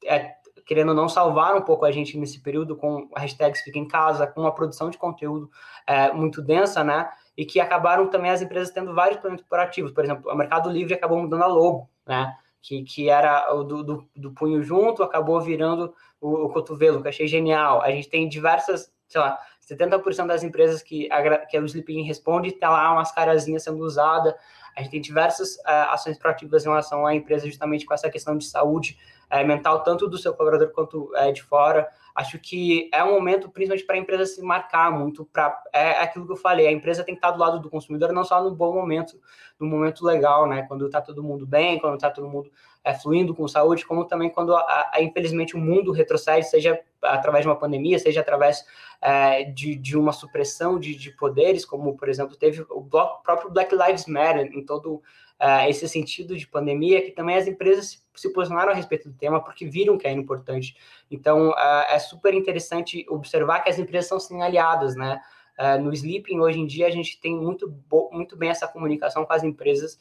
é, 0.05 0.35
querendo 0.67 0.91
ou 0.91 0.95
não 0.95 1.09
salvar 1.09 1.55
um 1.57 1.63
pouco 1.63 1.85
a 1.85 1.91
gente 1.91 2.17
nesse 2.17 2.41
período 2.41 2.77
com 2.77 3.09
a 3.15 3.21
hashtag 3.21 3.59
Fica 3.59 3.79
em 3.79 3.87
Casa, 3.87 4.27
com 4.27 4.41
uma 4.41 4.55
produção 4.55 4.91
de 4.91 4.99
conteúdo 4.99 5.51
é, 5.87 6.13
muito 6.13 6.41
densa, 6.41 6.85
né? 6.85 7.09
E 7.37 7.45
que 7.45 7.61
acabaram 7.61 8.09
também 8.09 8.31
as 8.31 8.43
empresas 8.43 8.73
tendo 8.73 8.95
vários 8.95 9.21
planos 9.21 9.41
corporativos. 9.41 9.93
Por 9.93 10.05
exemplo, 10.05 10.31
o 10.31 10.37
Mercado 10.37 10.71
Livre 10.71 10.95
acabou 10.95 11.19
mudando 11.19 11.43
a 11.43 11.47
logo, 11.47 11.89
né? 12.07 12.35
Que, 12.61 12.83
que 12.85 13.09
era 13.09 13.53
o 13.55 13.65
do, 13.65 13.83
do, 13.83 14.09
do 14.15 14.33
punho 14.33 14.63
junto, 14.63 15.03
acabou 15.03 15.41
virando 15.41 15.93
o, 16.21 16.45
o, 16.45 16.49
cotovelo, 16.51 17.03
que 17.03 17.09
achei 17.09 17.27
genial. 17.27 17.83
A 17.83 17.91
gente 17.91 18.09
tem 18.09 18.29
diversas, 18.29 18.93
sei 19.09 19.21
lá, 19.21 19.39
70% 19.69 20.27
das 20.27 20.45
empresas 20.45 20.83
que, 20.83 21.09
que 21.51 21.59
o 21.59 21.65
Sleeping 21.65 22.03
responde, 22.03 22.53
tá 22.53 22.71
lá 22.71 22.93
umas 22.93 23.11
carazinhas 23.11 23.65
sendo 23.65 23.83
usada. 23.83 24.37
A 24.77 24.81
gente 24.81 24.93
tem 24.93 25.01
diversas 25.01 25.57
uh, 25.57 25.91
ações 25.91 26.17
proativas 26.19 26.65
em 26.65 26.69
relação 26.69 27.05
à 27.05 27.15
empresa, 27.15 27.47
justamente 27.47 27.85
com 27.85 27.95
essa 27.95 28.09
questão 28.09 28.39
de 28.39 28.45
saúde 28.45 28.97
é, 29.33 29.43
mental, 29.43 29.83
tanto 29.83 30.07
do 30.07 30.19
seu 30.19 30.35
colaborador 30.35 30.71
quanto 30.75 31.11
é, 31.17 31.33
de 31.33 31.43
fora. 31.43 31.89
acho 32.15 32.39
que 32.39 32.91
é 32.93 33.03
um 33.03 33.13
momento, 33.13 33.49
principalmente 33.49 33.87
para 33.87 33.97
a 33.97 33.99
empresa 33.99 34.27
se 34.27 34.43
marcar 34.43 34.93
muito, 34.93 35.25
para 35.25 35.59
é 35.73 35.93
aquilo 36.03 36.27
que 36.27 36.33
eu 36.33 36.37
falei, 36.37 36.67
a 36.67 36.71
empresa 36.71 37.03
tem 37.03 37.15
que 37.15 37.19
estar 37.19 37.31
do 37.31 37.41
lado 37.41 37.59
do 37.59 37.71
consumidor, 37.71 38.13
não 38.13 38.25
só 38.25 38.45
no 38.45 38.55
bom 38.55 38.75
momento, 38.75 39.19
no 39.59 39.67
momento 39.67 40.05
legal, 40.05 40.47
né? 40.47 40.67
Quando 40.69 40.85
está 40.85 41.01
todo 41.01 41.23
mundo 41.23 41.47
bem, 41.47 41.79
quando 41.79 41.95
está 41.95 42.11
todo 42.11 42.29
mundo 42.29 42.53
é, 42.85 42.93
fluindo 42.93 43.35
com 43.35 43.49
saúde, 43.49 43.87
como 43.87 44.05
também 44.05 44.29
quando, 44.29 44.55
a, 44.55 44.91
a, 44.93 45.03
infelizmente, 45.03 45.57
o 45.57 45.59
mundo 45.59 45.93
retrocede, 45.93 46.47
seja 46.47 46.79
através 47.01 47.43
de 47.43 47.49
uma 47.49 47.57
pandemia, 47.57 47.99
seja 47.99 48.21
através 48.21 48.67
é, 49.01 49.45
de, 49.45 49.77
de 49.77 49.97
uma 49.97 50.13
supressão 50.13 50.79
de, 50.79 50.95
de 50.95 51.11
poderes, 51.11 51.65
como, 51.65 51.97
por 51.97 52.11
exemplo, 52.11 52.37
teve 52.37 52.67
o 52.69 52.83
próprio 52.83 53.51
Black 53.51 53.75
Lives 53.75 54.05
Matter 54.05 54.51
em 54.53 54.63
todo 54.63 55.03
uh, 55.43 55.69
esse 55.69 55.89
sentido 55.89 56.37
de 56.37 56.47
pandemia, 56.47 57.03
que 57.03 57.11
também 57.11 57.37
as 57.37 57.49
empresas 57.49 57.89
se, 57.89 58.03
se, 58.15 58.33
posicionaram 58.33 58.71
a 58.71 58.75
respeito 58.75 59.09
do 59.09 59.17
tema 59.17 59.43
porque 59.43 59.67
viram 59.67 59.99
que 59.99 60.07
é 60.07 60.13
importante. 60.13 60.77
Então, 61.11 61.51
uh, 61.51 61.85
é 61.89 61.99
super 61.99 62.33
interessante 62.33 63.05
observar 63.09 63.61
que 63.61 63.69
as 63.69 63.79
empresas 63.79 64.09
são 64.09 64.21
sim 64.21 64.41
aliadas, 64.41 64.95
né? 64.95 65.21
Uh, 65.59 65.83
no 65.83 65.93
Sleeping, 65.93 66.39
hoje 66.39 66.61
em 66.61 66.67
dia, 66.67 66.87
a 66.87 66.91
gente 66.91 67.21
tem 67.21 67.37
muito, 67.37 67.75
muito 68.13 68.37
bem 68.37 68.51
essa 68.51 68.69
comunicação 68.69 69.25
com 69.25 69.33
as 69.33 69.43
empresas. 69.43 69.99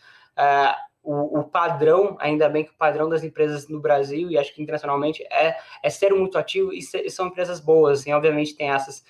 O, 1.03 1.39
o, 1.39 1.43
padrão, 1.43 2.15
ainda 2.19 2.47
bem 2.47 2.63
que 2.63 2.69
o 2.69 2.75
padrão 2.75 3.09
das 3.09 3.23
empresas 3.23 3.67
no 3.67 3.79
Brasil 3.79 4.29
e 4.29 4.37
acho 4.37 4.53
que 4.53 4.61
internacionalmente 4.61 5.23
é, 5.31 5.57
é 5.81 5.89
ser 5.89 6.13
muito 6.13 6.37
ativo 6.37 6.71
e, 6.71 6.79
ser, 6.79 7.03
e 7.03 7.09
são 7.09 7.25
empresas 7.25 7.59
boas. 7.59 8.01
Assim, 8.01 8.13
obviamente, 8.13 8.55
tem 8.55 8.69
essas 8.69 9.03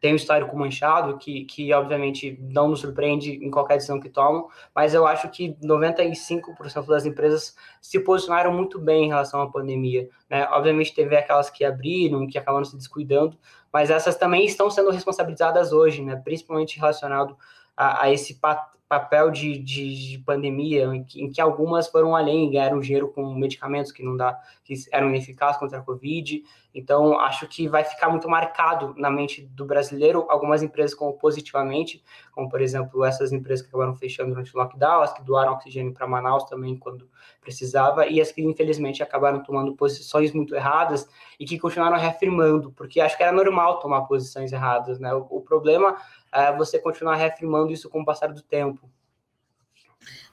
tem 0.00 0.12
um 0.12 0.16
histórico 0.16 0.56
manchado, 0.56 1.18
que, 1.18 1.44
que 1.44 1.72
obviamente 1.74 2.38
não 2.40 2.68
nos 2.68 2.80
surpreende 2.80 3.32
em 3.32 3.50
qualquer 3.50 3.74
decisão 3.74 4.00
que 4.00 4.08
tomam, 4.08 4.48
mas 4.74 4.94
eu 4.94 5.06
acho 5.06 5.28
que 5.28 5.54
95% 5.62 6.86
das 6.86 7.04
empresas 7.04 7.54
se 7.80 8.00
posicionaram 8.00 8.52
muito 8.52 8.78
bem 8.78 9.04
em 9.04 9.08
relação 9.08 9.42
à 9.42 9.50
pandemia. 9.50 10.08
Né? 10.28 10.48
Obviamente 10.50 10.94
teve 10.94 11.16
aquelas 11.16 11.50
que 11.50 11.64
abriram, 11.64 12.26
que 12.26 12.38
acabaram 12.38 12.64
se 12.64 12.76
descuidando, 12.76 13.36
mas 13.72 13.90
essas 13.90 14.16
também 14.16 14.46
estão 14.46 14.70
sendo 14.70 14.90
responsabilizadas 14.90 15.72
hoje, 15.72 16.02
né? 16.02 16.16
principalmente 16.16 16.78
relacionado 16.78 17.36
a, 17.76 18.04
a 18.04 18.12
esse 18.12 18.34
pat 18.40 18.70
papel 18.90 19.30
de, 19.30 19.56
de, 19.56 20.10
de 20.10 20.18
pandemia, 20.18 20.86
em 20.86 21.04
que, 21.04 21.22
em 21.22 21.30
que, 21.30 21.40
algumas 21.40 21.86
foram 21.86 22.16
além, 22.16 22.50
ganharam 22.50 22.80
dinheiro 22.80 23.06
com 23.06 23.32
medicamentos 23.36 23.92
que 23.92 24.02
não 24.02 24.16
dá, 24.16 24.36
que 24.64 24.74
eram 24.90 25.08
ineficazes 25.10 25.60
contra 25.60 25.78
a 25.78 25.80
Covid. 25.80 26.42
Então, 26.74 27.18
acho 27.20 27.46
que 27.46 27.68
vai 27.68 27.84
ficar 27.84 28.08
muito 28.08 28.28
marcado 28.28 28.92
na 28.96 29.08
mente 29.08 29.42
do 29.42 29.64
brasileiro 29.64 30.26
algumas 30.28 30.60
empresas 30.60 30.92
como 30.92 31.12
positivamente, 31.12 32.02
como 32.32 32.48
por 32.48 32.60
exemplo 32.60 33.04
essas 33.04 33.30
empresas 33.30 33.64
que 33.64 33.68
acabaram 33.68 33.94
fechando 33.94 34.30
durante 34.30 34.56
o 34.56 34.58
lockdown, 34.58 35.02
as 35.02 35.12
que 35.12 35.22
doaram 35.22 35.52
oxigênio 35.52 35.92
para 35.92 36.08
Manaus 36.08 36.44
também 36.44 36.76
quando 36.76 37.08
precisava, 37.40 38.06
e 38.06 38.20
as 38.20 38.32
que 38.32 38.42
infelizmente 38.42 39.02
acabaram 39.02 39.40
tomando 39.42 39.74
posições 39.74 40.32
muito 40.32 40.54
erradas 40.54 41.08
e 41.38 41.44
que 41.44 41.58
continuaram 41.58 41.96
reafirmando, 41.96 42.72
porque 42.72 43.00
acho 43.00 43.16
que 43.16 43.22
era 43.22 43.32
normal 43.32 43.78
tomar 43.78 44.02
posições 44.02 44.52
erradas, 44.52 44.98
né? 44.98 45.12
O, 45.14 45.26
o 45.30 45.40
problema 45.40 45.96
é 46.32 46.56
você 46.56 46.78
continuar 46.78 47.16
reafirmando 47.16 47.72
isso 47.72 47.90
com 47.90 48.02
o 48.02 48.04
passar 48.04 48.32
do 48.32 48.42
tempo. 48.42 48.79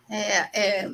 É, 0.09 0.59
é, 0.83 0.91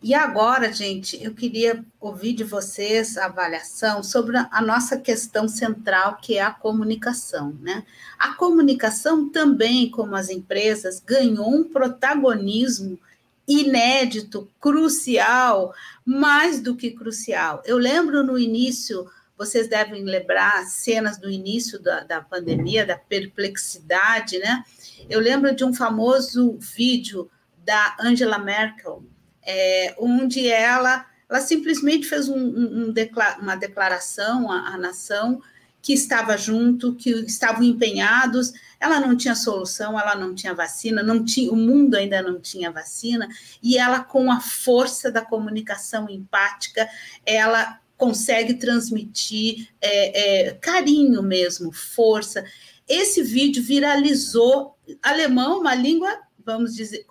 e 0.00 0.14
agora, 0.14 0.72
gente, 0.72 1.22
eu 1.22 1.34
queria 1.34 1.84
ouvir 2.00 2.32
de 2.32 2.44
vocês 2.44 3.18
a 3.18 3.26
avaliação 3.26 4.02
sobre 4.02 4.36
a 4.36 4.62
nossa 4.62 4.96
questão 4.96 5.48
central, 5.48 6.18
que 6.22 6.38
é 6.38 6.42
a 6.42 6.52
comunicação. 6.52 7.56
Né? 7.60 7.84
A 8.18 8.34
comunicação 8.34 9.28
também, 9.28 9.90
como 9.90 10.14
as 10.14 10.28
empresas, 10.28 11.02
ganhou 11.04 11.52
um 11.52 11.64
protagonismo 11.64 12.98
inédito, 13.46 14.48
crucial, 14.60 15.74
mais 16.04 16.60
do 16.60 16.76
que 16.76 16.92
crucial. 16.92 17.62
Eu 17.64 17.76
lembro 17.76 18.22
no 18.22 18.38
início 18.38 19.10
vocês 19.38 19.68
devem 19.68 20.02
lembrar 20.02 20.66
cenas 20.66 21.16
do 21.16 21.30
início 21.30 21.78
da, 21.78 22.00
da 22.00 22.20
pandemia, 22.20 22.84
da 22.84 22.98
perplexidade, 22.98 24.36
né? 24.38 24.64
Eu 25.08 25.20
lembro 25.20 25.54
de 25.54 25.64
um 25.64 25.72
famoso 25.72 26.58
vídeo 26.58 27.30
da 27.68 27.94
Angela 28.00 28.38
Merkel, 28.38 29.04
é, 29.42 29.94
onde 29.98 30.48
ela, 30.48 31.04
ela 31.28 31.40
simplesmente 31.42 32.06
fez 32.06 32.26
um, 32.26 32.34
um, 32.34 32.88
um 32.88 32.94
uma 33.42 33.56
declaração 33.56 34.50
à, 34.50 34.68
à 34.68 34.78
nação 34.78 35.42
que 35.82 35.92
estava 35.92 36.34
junto, 36.38 36.94
que 36.94 37.10
estavam 37.10 37.62
empenhados. 37.62 38.54
Ela 38.80 38.98
não 38.98 39.14
tinha 39.14 39.34
solução, 39.34 40.00
ela 40.00 40.14
não 40.14 40.34
tinha 40.34 40.54
vacina, 40.54 41.02
não 41.02 41.22
tinha, 41.22 41.52
o 41.52 41.56
mundo 41.56 41.94
ainda 41.94 42.22
não 42.22 42.40
tinha 42.40 42.70
vacina, 42.70 43.28
e 43.62 43.76
ela, 43.76 44.00
com 44.00 44.32
a 44.32 44.40
força 44.40 45.12
da 45.12 45.20
comunicação 45.20 46.08
empática, 46.08 46.88
ela 47.26 47.78
consegue 47.98 48.54
transmitir 48.54 49.68
é, 49.78 50.46
é, 50.46 50.54
carinho 50.54 51.22
mesmo, 51.22 51.70
força. 51.70 52.42
Esse 52.88 53.22
vídeo 53.22 53.62
viralizou. 53.62 54.74
Alemão, 55.02 55.60
uma 55.60 55.74
língua, 55.74 56.27
vamos 56.48 56.74
dizer, 56.74 57.04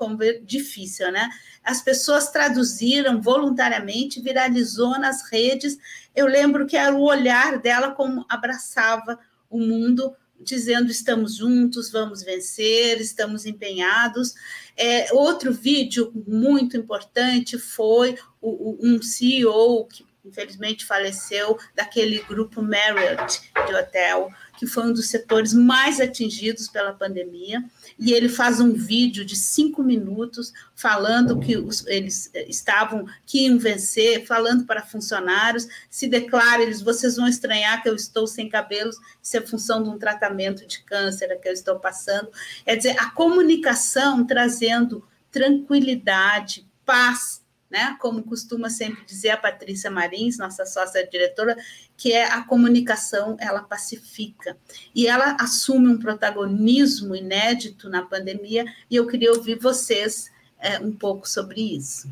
difícil, 0.43 1.11
né? 1.11 1.29
As 1.63 1.79
pessoas 1.79 2.31
traduziram 2.31 3.21
voluntariamente, 3.21 4.19
viralizou 4.19 4.99
nas 4.99 5.29
redes. 5.29 5.77
Eu 6.15 6.25
lembro 6.25 6.65
que 6.65 6.75
era 6.75 6.95
o 6.95 7.03
olhar 7.03 7.59
dela 7.59 7.91
como 7.91 8.25
abraçava 8.27 9.19
o 9.47 9.59
mundo, 9.59 10.15
dizendo 10.39 10.89
estamos 10.89 11.35
juntos, 11.35 11.91
vamos 11.91 12.23
vencer, 12.23 12.99
estamos 12.99 13.45
empenhados. 13.45 14.33
É, 14.75 15.13
outro 15.13 15.53
vídeo 15.53 16.11
muito 16.27 16.75
importante 16.75 17.59
foi 17.59 18.17
o, 18.41 18.49
o, 18.49 18.77
um 18.81 18.99
CEO 19.03 19.85
que 19.85 20.03
infelizmente 20.27 20.85
faleceu, 20.85 21.57
daquele 21.73 22.19
grupo 22.23 22.61
Marriott 22.61 23.49
de 23.65 23.73
hotel, 23.73 24.29
que 24.57 24.65
foi 24.65 24.87
um 24.87 24.93
dos 24.93 25.07
setores 25.07 25.53
mais 25.53 26.01
atingidos 26.01 26.67
pela 26.67 26.91
pandemia. 26.91 27.63
E 27.97 28.11
ele 28.11 28.27
faz 28.27 28.59
um 28.59 28.73
vídeo 28.73 29.23
de 29.23 29.35
cinco 29.35 29.83
minutos 29.83 30.51
falando 30.75 31.39
que 31.39 31.55
os, 31.55 31.85
eles 31.85 32.31
estavam, 32.47 33.05
que 33.25 33.45
iam 33.45 33.59
vencer, 33.59 34.25
falando 34.25 34.65
para 34.65 34.81
funcionários, 34.81 35.67
se 35.89 36.07
declara, 36.07 36.63
eles, 36.63 36.81
vocês 36.81 37.15
vão 37.15 37.27
estranhar 37.27 37.81
que 37.83 37.87
eu 37.87 37.95
estou 37.95 38.25
sem 38.25 38.49
cabelos, 38.49 38.97
isso 39.21 39.37
é 39.37 39.41
função 39.41 39.83
de 39.83 39.89
um 39.89 39.99
tratamento 39.99 40.65
de 40.65 40.83
câncer 40.83 41.39
que 41.39 41.47
eu 41.47 41.53
estou 41.53 41.79
passando. 41.79 42.29
É 42.65 42.75
dizer, 42.75 42.97
a 42.99 43.11
comunicação 43.11 44.25
trazendo 44.25 45.07
tranquilidade, 45.31 46.67
paz, 46.83 47.43
né? 47.69 47.97
Como 47.99 48.23
costuma 48.23 48.69
sempre 48.69 49.03
dizer 49.05 49.29
a 49.29 49.37
Patrícia 49.37 49.91
Marins, 49.91 50.37
nossa 50.37 50.65
sócia 50.65 51.05
diretora, 51.07 51.55
que 51.95 52.13
é 52.13 52.25
a 52.25 52.43
comunicação, 52.43 53.37
ela 53.39 53.61
pacifica. 53.61 54.57
E 54.93 55.07
ela 55.07 55.35
assume 55.39 55.87
um 55.87 55.99
protagonismo 55.99 57.15
inédito 57.15 57.89
na 57.89 58.03
pandemia, 58.03 58.65
e 58.89 58.95
eu 58.95 59.07
queria 59.07 59.31
ouvir 59.31 59.59
vocês 59.59 60.31
é, 60.59 60.79
um 60.79 60.91
pouco 60.91 61.27
sobre 61.27 61.61
isso. 61.61 62.09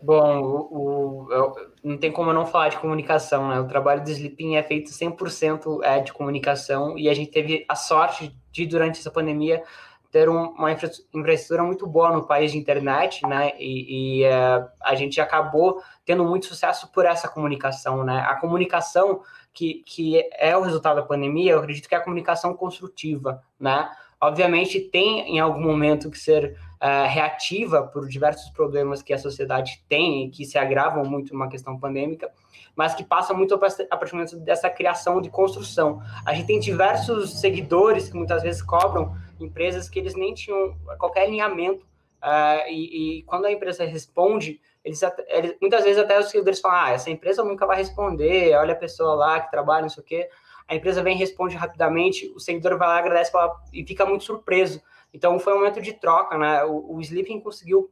Bom, 0.00 0.42
o, 0.42 1.26
o, 1.32 1.54
não 1.82 1.96
tem 1.96 2.12
como 2.12 2.32
não 2.32 2.46
falar 2.46 2.68
de 2.68 2.78
comunicação, 2.78 3.48
né? 3.48 3.58
O 3.58 3.66
trabalho 3.66 4.04
do 4.04 4.10
Sleeping 4.10 4.54
é 4.54 4.62
feito 4.62 4.90
100% 4.90 5.80
é, 5.82 6.00
de 6.00 6.12
comunicação, 6.12 6.96
e 6.98 7.08
a 7.08 7.14
gente 7.14 7.30
teve 7.30 7.64
a 7.68 7.74
sorte 7.74 8.36
de, 8.52 8.66
durante 8.66 9.00
essa 9.00 9.10
pandemia, 9.10 9.62
ter 10.16 10.30
um, 10.30 10.48
uma 10.52 10.72
infraestrutura 10.72 11.62
muito 11.62 11.86
boa 11.86 12.10
no 12.10 12.26
país 12.26 12.50
de 12.50 12.56
internet, 12.56 13.26
né? 13.26 13.52
E, 13.58 14.20
e 14.20 14.24
é, 14.24 14.66
a 14.80 14.94
gente 14.94 15.20
acabou 15.20 15.82
tendo 16.06 16.24
muito 16.24 16.46
sucesso 16.46 16.90
por 16.90 17.04
essa 17.04 17.28
comunicação, 17.28 18.02
né? 18.02 18.24
A 18.26 18.34
comunicação 18.36 19.20
que, 19.52 19.82
que 19.84 20.26
é 20.38 20.56
o 20.56 20.62
resultado 20.62 20.96
da 20.96 21.02
pandemia, 21.02 21.52
eu 21.52 21.58
acredito 21.58 21.86
que 21.86 21.94
é 21.94 21.98
a 21.98 22.00
comunicação 22.00 22.54
construtiva, 22.54 23.42
né? 23.60 23.90
Obviamente 24.18 24.80
tem 24.80 25.36
em 25.36 25.38
algum 25.38 25.60
momento 25.60 26.10
que 26.10 26.18
ser 26.18 26.56
uh, 26.82 27.06
reativa 27.06 27.82
por 27.82 28.08
diversos 28.08 28.48
problemas 28.48 29.02
que 29.02 29.12
a 29.12 29.18
sociedade 29.18 29.84
tem 29.86 30.24
e 30.24 30.30
que 30.30 30.46
se 30.46 30.56
agravam 30.56 31.04
muito 31.04 31.34
numa 31.34 31.50
questão 31.50 31.78
pandêmica, 31.78 32.30
mas 32.74 32.94
que 32.94 33.04
passa 33.04 33.34
muito 33.34 33.54
a 33.54 33.58
partir 33.58 34.36
dessa 34.36 34.70
criação 34.70 35.20
de 35.20 35.28
construção. 35.28 36.00
A 36.24 36.32
gente 36.32 36.46
tem 36.46 36.58
diversos 36.58 37.38
seguidores 37.38 38.08
que 38.08 38.16
muitas 38.16 38.42
vezes 38.42 38.62
cobram 38.62 39.14
empresas 39.40 39.88
que 39.88 39.98
eles 39.98 40.14
nem 40.14 40.34
tinham 40.34 40.76
qualquer 40.98 41.22
alinhamento. 41.22 41.84
Uh, 42.22 42.68
e, 42.68 43.18
e, 43.18 43.22
quando 43.22 43.44
a 43.44 43.52
empresa 43.52 43.84
responde, 43.84 44.60
eles, 44.84 45.00
eles, 45.28 45.56
muitas 45.60 45.84
vezes 45.84 46.02
até 46.02 46.18
os 46.18 46.30
seguidores 46.30 46.60
falam: 46.60 46.78
ah, 46.78 46.90
essa 46.90 47.10
empresa 47.10 47.44
nunca 47.44 47.66
vai 47.66 47.76
responder, 47.76 48.56
olha 48.56 48.72
a 48.72 48.76
pessoa 48.76 49.14
lá 49.14 49.40
que 49.40 49.50
trabalha, 49.50 49.82
não 49.82 49.88
sei 49.88 50.02
o 50.02 50.06
quê. 50.06 50.28
A 50.68 50.74
empresa 50.74 51.02
vem 51.02 51.16
responde 51.16 51.56
rapidamente, 51.56 52.32
o 52.34 52.40
seguidor 52.40 52.76
vai 52.76 52.88
lá, 52.88 52.98
agradece 52.98 53.30
e 53.72 53.86
fica 53.86 54.04
muito 54.04 54.24
surpreso. 54.24 54.82
Então 55.14 55.38
foi 55.38 55.54
um 55.54 55.58
momento 55.58 55.80
de 55.80 55.92
troca, 55.92 56.36
né? 56.36 56.64
O, 56.64 56.96
o 56.96 57.00
Sleeping 57.00 57.40
conseguiu 57.40 57.90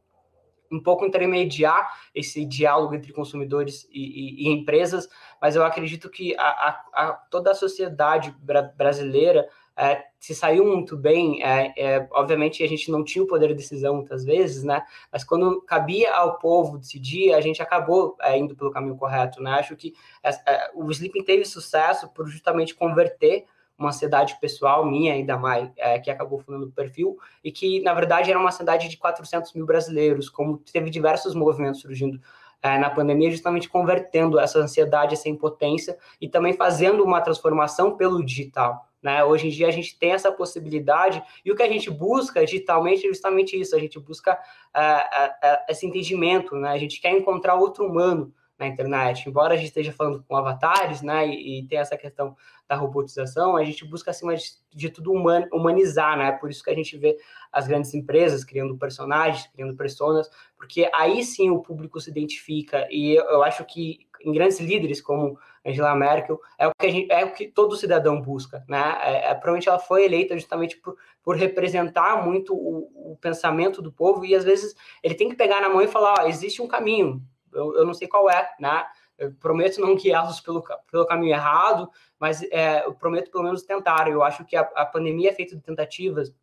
um 0.70 0.82
pouco 0.82 1.05
intermediar 1.05 1.88
esse 2.14 2.45
diálogo 2.45 2.95
entre 2.95 3.12
consumidores 3.12 3.86
e, 3.90 4.01
e, 4.01 4.45
e 4.45 4.49
empresas, 4.49 5.09
mas 5.40 5.55
eu 5.55 5.64
acredito 5.64 6.11
que 6.11 6.34
a, 6.36 6.42
a, 6.42 6.84
a, 6.92 7.12
toda 7.30 7.53
a 7.53 7.55
sociedade 7.55 8.34
bra 8.40 8.62
brasileira 8.62 9.49
é, 9.76 10.05
se 10.25 10.35
saiu 10.35 10.64
muito 10.64 10.97
bem. 10.97 11.43
É, 11.43 11.75
é, 11.77 12.09
obviamente, 12.12 12.62
a 12.62 12.66
gente 12.66 12.91
não 12.91 13.05
tinha 13.05 13.22
o 13.22 13.27
poder 13.27 13.49
de 13.49 13.55
decisão 13.55 13.97
muitas 13.97 14.25
vezes, 14.25 14.64
né? 14.64 14.83
Mas 15.12 15.22
quando 15.22 15.61
cabia 15.61 16.14
ao 16.14 16.39
povo 16.39 16.79
decidir, 16.79 17.35
a 17.35 17.43
gente 17.43 17.61
acabou 17.61 18.16
é, 18.22 18.39
indo 18.39 18.57
pelo 18.57 18.70
caminho 18.70 18.97
correto, 18.97 19.43
né? 19.43 19.51
Acho 19.51 19.77
que 19.77 19.93
é, 20.22 20.31
é, 20.31 20.70
o 20.75 20.91
Sleeping 20.91 21.25
teve 21.25 21.45
sucesso 21.45 22.09
por 22.09 22.27
justamente 22.27 22.75
converter 22.75 23.45
uma 23.79 23.91
ansiedade 23.91 24.39
pessoal 24.41 24.87
minha 24.87 25.14
e 25.14 25.27
da 25.27 25.37
Mai, 25.37 25.70
é, 25.77 25.99
que 25.99 26.11
acabou 26.11 26.39
fundando 26.39 26.68
o 26.68 26.72
perfil, 26.72 27.18
e 27.43 27.53
que, 27.53 27.81
na 27.83 27.93
verdade, 27.93 28.31
era 28.31 28.41
uma 28.41 28.51
cidade 28.51 28.89
de 28.89 28.97
400 28.97 29.53
mil 29.53 29.66
brasileiros, 29.66 30.31
como 30.31 30.57
teve 30.57 30.89
diversos 30.89 31.35
movimentos 31.35 31.83
surgindo 31.83 32.18
é, 32.62 32.79
na 32.79 32.89
pandemia, 32.89 33.31
justamente 33.31 33.68
convertendo 33.68 34.41
essa 34.41 34.59
ansiedade, 34.59 35.12
essa 35.12 35.29
impotência, 35.29 35.99
e 36.18 36.31
também 36.31 36.55
fazendo 36.55 37.05
uma 37.05 37.20
transformação 37.20 37.95
pelo 37.95 38.25
digital. 38.25 38.89
Né? 39.05 39.22
Hoje 39.22 39.48
em 39.48 39.50
dia 39.50 39.68
a 39.68 39.70
gente 39.70 39.98
tem 39.98 40.12
essa 40.12 40.32
possibilidade, 40.32 41.22
e 41.44 41.52
o 41.52 41.55
que 41.55 41.62
a 41.62 41.68
gente 41.68 41.90
busca 41.90 42.42
digitalmente 42.44 43.05
é 43.07 43.09
justamente 43.09 43.61
isso, 43.61 43.76
a 43.76 43.78
gente 43.78 44.00
busca 44.00 44.38
é, 44.74 44.80
é, 44.82 45.34
é 45.42 45.64
esse 45.68 45.86
entendimento, 45.86 46.57
né? 46.57 46.70
a 46.70 46.78
gente 46.78 46.98
quer 47.00 47.11
encontrar 47.11 47.55
outro 47.55 47.86
humano, 47.86 48.32
na 48.59 48.66
internet. 48.66 49.28
Embora 49.28 49.55
a 49.55 49.57
gente 49.57 49.66
esteja 49.66 49.92
falando 49.92 50.22
com 50.26 50.36
avatares, 50.36 51.02
né, 51.02 51.26
e, 51.26 51.61
e 51.61 51.66
tem 51.66 51.78
essa 51.78 51.96
questão 51.96 52.36
da 52.68 52.76
robotização, 52.76 53.57
a 53.57 53.64
gente 53.64 53.84
busca, 53.84 54.11
acima 54.11 54.34
de, 54.36 54.44
de 54.72 54.88
tudo, 54.88 55.12
human, 55.12 55.46
humanizar, 55.52 56.16
né? 56.16 56.32
Por 56.32 56.50
isso 56.50 56.62
que 56.62 56.70
a 56.70 56.74
gente 56.74 56.96
vê 56.96 57.16
as 57.52 57.66
grandes 57.66 57.92
empresas 57.94 58.44
criando 58.44 58.78
personagens, 58.78 59.48
criando 59.48 59.76
personas, 59.76 60.30
porque 60.57 60.88
aí 60.94 61.22
sim 61.24 61.50
o 61.50 61.61
público 61.61 62.00
se 62.00 62.11
identifica. 62.11 62.86
E 62.90 63.14
eu, 63.14 63.24
eu 63.24 63.42
acho 63.42 63.64
que 63.64 64.07
em 64.24 64.32
grandes 64.32 64.59
líderes 64.61 65.00
como 65.02 65.38
Angela 65.65 65.95
Merkel 65.95 66.39
é 66.59 66.67
o 66.69 66.73
que, 66.79 66.91
gente, 66.91 67.11
é 67.11 67.25
o 67.25 67.33
que 67.33 67.49
todo 67.49 67.77
cidadão 67.77 68.21
busca, 68.21 68.65
né? 68.69 68.99
É, 69.03 69.31
é, 69.31 69.35
provavelmente 69.35 69.69
ela 69.69 69.79
foi 69.79 70.05
eleita 70.05 70.37
justamente 70.37 70.77
por, 70.77 70.97
por 71.23 71.37
representar 71.37 72.23
muito 72.25 72.55
o, 72.55 73.12
o 73.12 73.17
pensamento 73.17 73.81
do 73.81 73.91
povo 73.91 74.25
e 74.25 74.35
às 74.35 74.45
vezes 74.45 74.75
ele 75.03 75.15
tem 75.15 75.29
que 75.29 75.37
pegar 75.37 75.61
na 75.61 75.69
mão 75.69 75.81
e 75.81 75.89
falar, 75.89 76.15
ó, 76.21 76.27
existe 76.27 76.61
um 76.61 76.69
caminho, 76.69 77.23
eu, 77.53 77.77
eu 77.77 77.87
não 77.87 77.95
sei 77.95 78.07
qual 78.07 78.29
é, 78.29 78.53
né? 78.61 78.85
Eu 79.17 79.33
prometo 79.33 79.81
não 79.81 79.95
guiá-los 79.97 80.41
pelo, 80.41 80.62
pelo 80.91 81.07
caminho 81.07 81.33
errado, 81.33 81.89
mas 82.19 82.43
é, 82.45 82.85
eu 82.85 82.95
prometo 82.95 83.31
pelo 83.31 83.45
menos 83.45 83.62
tentar. 83.62 84.09
Eu 84.09 84.23
acho 84.23 84.45
que 84.45 84.57
a, 84.57 84.62
a 84.75 84.85
pandemia 84.85 85.31
é 85.31 85.35
feita 85.35 85.57
de 85.57 85.62
tentativas 85.62 86.35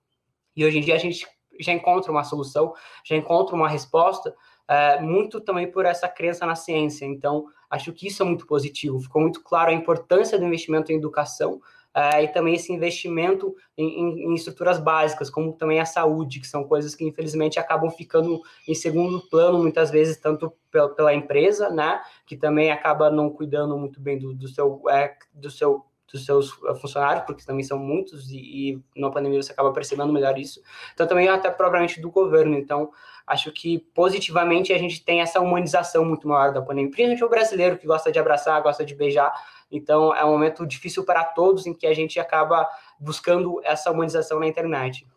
e 0.55 0.65
hoje 0.65 0.79
em 0.79 0.81
dia 0.81 0.95
a 0.95 0.99
gente 0.99 1.27
já 1.59 1.73
encontra 1.73 2.11
uma 2.11 2.23
solução, 2.23 2.73
já 3.03 3.15
encontra 3.15 3.55
uma 3.55 3.69
resposta, 3.69 4.35
é, 4.67 4.99
muito 4.99 5.41
também 5.41 5.69
por 5.69 5.85
essa 5.85 6.07
crença 6.07 6.45
na 6.45 6.55
ciência. 6.55 7.05
Então, 7.05 7.45
acho 7.69 7.91
que 7.93 8.07
isso 8.07 8.21
é 8.23 8.25
muito 8.25 8.45
positivo. 8.45 8.99
Ficou 8.99 9.21
muito 9.21 9.43
claro 9.43 9.71
a 9.71 9.73
importância 9.73 10.37
do 10.37 10.45
investimento 10.45 10.91
em 10.91 10.95
educação, 10.95 11.61
é, 11.93 12.23
e 12.23 12.27
também 12.29 12.53
esse 12.53 12.71
investimento 12.71 13.53
em, 13.77 13.99
em, 13.99 14.25
em, 14.27 14.33
estruturas 14.33 14.79
básicas, 14.79 15.29
como 15.29 15.51
também 15.51 15.79
a 15.79 15.85
saúde, 15.85 16.39
que 16.39 16.47
são 16.47 16.63
coisas 16.63 16.95
que 16.95 17.03
infelizmente 17.03 17.59
acabam 17.59 17.89
ficando 17.89 18.41
em 18.65 18.73
segundo 18.73 19.19
plano 19.29 19.59
muitas 19.59 19.91
vezes, 19.91 20.15
tanto 20.15 20.53
pela, 20.71 20.87
pela 20.87 21.13
empresa, 21.13 21.69
né, 21.69 22.01
que 22.25 22.37
também 22.37 22.71
acaba 22.71 23.09
não 23.09 23.29
cuidando 23.29 23.77
muito 23.77 23.99
bem 23.99 24.17
do, 24.17 24.33
do 24.33 24.47
seu, 24.47 24.81
é, 24.89 25.13
do 25.33 25.51
seu 25.51 25.85
dos 26.11 26.25
seus 26.25 26.51
funcionários, 26.81 27.23
porque 27.25 27.45
também 27.45 27.63
são 27.63 27.79
muitos, 27.79 28.29
e, 28.29 28.35
e 28.35 28.83
na 28.99 29.09
pandemia 29.09 29.41
você 29.41 29.53
acaba 29.53 29.71
percebendo 29.71 30.11
melhor 30.11 30.37
isso. 30.37 30.61
Então, 30.93 31.07
também 31.07 31.29
até 31.29 31.49
propriamente 31.49 32.01
do 32.01 32.11
governo. 32.11 32.57
Então, 32.57 32.91
acho 33.25 33.51
que 33.51 33.79
positivamente 33.93 34.73
a 34.73 34.77
gente 34.77 35.03
tem 35.03 35.21
essa 35.21 35.39
humanização 35.39 36.03
muito 36.05 36.27
maior 36.27 36.53
da 36.53 36.61
pandemia, 36.61 36.91
principalmente 36.91 37.23
o 37.23 37.29
brasileiro 37.29 37.77
que 37.77 37.87
gosta 37.87 38.11
de 38.11 38.19
abraçar, 38.19 38.61
gosta 38.61 38.85
de 38.85 38.95
beijar, 38.95 39.33
então, 39.71 40.13
é 40.13 40.25
um 40.25 40.31
momento 40.31 40.67
difícil 40.67 41.05
para 41.05 41.23
todos 41.23 41.65
em 41.65 41.73
que 41.73 41.87
a 41.87 41.93
gente 41.93 42.19
acaba 42.19 42.67
buscando 42.99 43.61
essa 43.63 43.89
humanização 43.89 44.39
na 44.39 44.47
internet. 44.47 45.07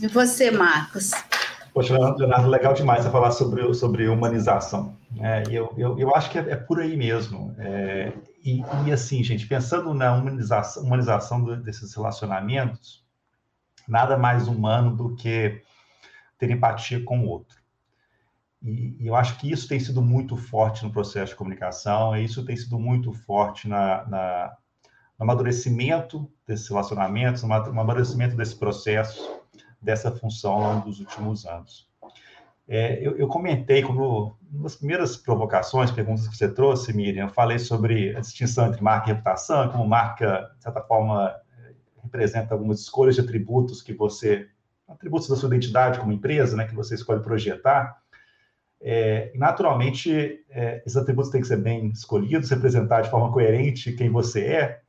E 0.00 0.08
você, 0.08 0.50
Marcos? 0.50 1.12
Poxa, 1.72 1.96
Leonardo, 1.96 2.48
legal 2.48 2.74
demais 2.74 3.04
você 3.04 3.10
falar 3.10 3.30
sobre, 3.30 3.72
sobre 3.72 4.08
humanização. 4.08 4.96
É, 5.20 5.44
eu, 5.48 5.72
eu, 5.78 5.98
eu 5.98 6.14
acho 6.14 6.30
que 6.30 6.38
é, 6.38 6.50
é 6.50 6.56
por 6.56 6.80
aí 6.80 6.96
mesmo. 6.96 7.54
É, 7.58 8.12
e, 8.44 8.62
e, 8.84 8.92
assim, 8.92 9.22
gente, 9.22 9.46
pensando 9.46 9.94
na 9.94 10.12
humanização, 10.14 10.82
humanização 10.82 11.42
desses 11.62 11.94
relacionamentos, 11.94 13.04
nada 13.86 14.18
mais 14.18 14.48
humano 14.48 14.96
do 14.96 15.14
que 15.14 15.62
ter 16.42 16.50
empatia 16.50 17.00
com 17.04 17.20
o 17.20 17.28
outro. 17.28 17.56
E, 18.60 18.96
eu 18.98 19.14
acho 19.14 19.38
que 19.38 19.48
isso 19.48 19.68
tem 19.68 19.78
sido 19.78 20.02
muito 20.02 20.36
forte 20.36 20.84
no 20.84 20.90
processo 20.90 21.32
de 21.32 21.36
comunicação, 21.36 22.16
e 22.16 22.24
isso 22.24 22.44
tem 22.44 22.56
sido 22.56 22.80
muito 22.80 23.12
forte 23.12 23.68
na, 23.68 24.04
na, 24.08 24.56
no 25.16 25.22
amadurecimento 25.22 26.28
desses 26.44 26.68
relacionamentos, 26.68 27.44
no 27.44 27.52
amadurecimento 27.54 28.36
desse 28.36 28.56
processo, 28.56 29.40
dessa 29.80 30.10
função 30.10 30.54
ao 30.54 30.60
longo 30.60 30.86
dos 30.86 30.98
últimos 30.98 31.46
anos. 31.46 31.88
É, 32.66 33.06
eu, 33.06 33.16
eu, 33.16 33.28
comentei, 33.28 33.82
como 33.82 34.36
das 34.50 34.74
primeiras 34.74 35.16
provocações, 35.16 35.92
perguntas 35.92 36.26
que 36.26 36.36
você 36.36 36.52
trouxe, 36.52 36.92
Miriam, 36.92 37.26
eu 37.26 37.32
falei 37.32 37.60
sobre 37.60 38.16
a 38.16 38.20
distinção 38.20 38.66
entre 38.66 38.82
marca 38.82 39.10
e 39.10 39.12
reputação, 39.12 39.68
como 39.68 39.86
marca, 39.86 40.50
de 40.56 40.62
certa 40.64 40.80
forma, 40.80 41.36
representa 42.02 42.52
algumas 42.52 42.80
escolhas 42.80 43.14
de 43.14 43.20
atributos 43.20 43.80
que 43.80 43.92
você, 43.92 44.48
atributos 44.88 45.28
da 45.28 45.36
sua 45.36 45.48
identidade 45.48 45.98
como 45.98 46.12
empresa, 46.12 46.56
né, 46.56 46.66
que 46.66 46.74
você 46.74 46.94
escolhe 46.94 47.22
projetar, 47.22 48.02
é, 48.84 49.30
naturalmente, 49.36 50.44
é, 50.50 50.82
esses 50.84 50.96
atributos 50.96 51.30
têm 51.30 51.40
que 51.40 51.46
ser 51.46 51.58
bem 51.58 51.88
escolhidos, 51.90 52.50
representar 52.50 53.02
de 53.02 53.10
forma 53.10 53.32
coerente 53.32 53.92
quem 53.92 54.10
você 54.10 54.44
é, 54.44 54.80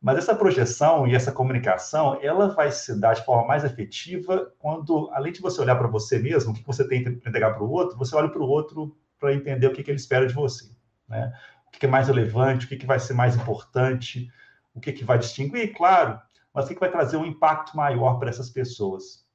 mas 0.00 0.18
essa 0.18 0.34
projeção 0.34 1.06
e 1.06 1.14
essa 1.14 1.32
comunicação, 1.32 2.18
ela 2.20 2.48
vai 2.48 2.70
se 2.70 2.98
dar 3.00 3.14
de 3.14 3.24
forma 3.24 3.46
mais 3.46 3.64
efetiva 3.64 4.52
quando, 4.58 5.10
além 5.12 5.32
de 5.32 5.40
você 5.40 5.60
olhar 5.60 5.76
para 5.76 5.88
você 5.88 6.18
mesmo, 6.18 6.52
o 6.52 6.54
que 6.54 6.66
você 6.66 6.86
tem 6.86 7.02
para 7.02 7.12
entregar 7.12 7.54
para 7.54 7.62
o 7.62 7.70
outro, 7.70 7.96
você 7.96 8.14
olha 8.14 8.28
para 8.28 8.42
o 8.42 8.48
outro 8.48 8.96
para 9.18 9.32
entender 9.32 9.66
o 9.66 9.72
que, 9.72 9.82
que, 9.82 9.90
ele 9.90 9.98
espera 9.98 10.26
de 10.26 10.34
você. 10.34 10.70
Né? 11.08 11.32
O 11.66 11.70
que, 11.70 11.80
que 11.80 11.86
é 11.86 11.88
mais 11.88 12.08
relevante, 12.08 12.66
o 12.66 12.68
que, 12.68 12.76
que 12.76 12.86
vai 12.86 12.98
ser 12.98 13.14
mais 13.14 13.34
importante, 13.34 14.28
o 14.74 14.80
que, 14.80 14.92
que 14.92 15.04
vai 15.04 15.18
distinguir, 15.18 15.74
claro, 15.74 16.20
mas 16.52 16.64
o 16.64 16.68
que, 16.68 16.74
que 16.74 16.80
vai 16.80 16.90
trazer 16.90 17.16
um 17.16 17.24
impacto 17.26 17.76
maior 17.76 18.18
para 18.18 18.28
essas 18.28 18.50
pessoas. 18.50 19.25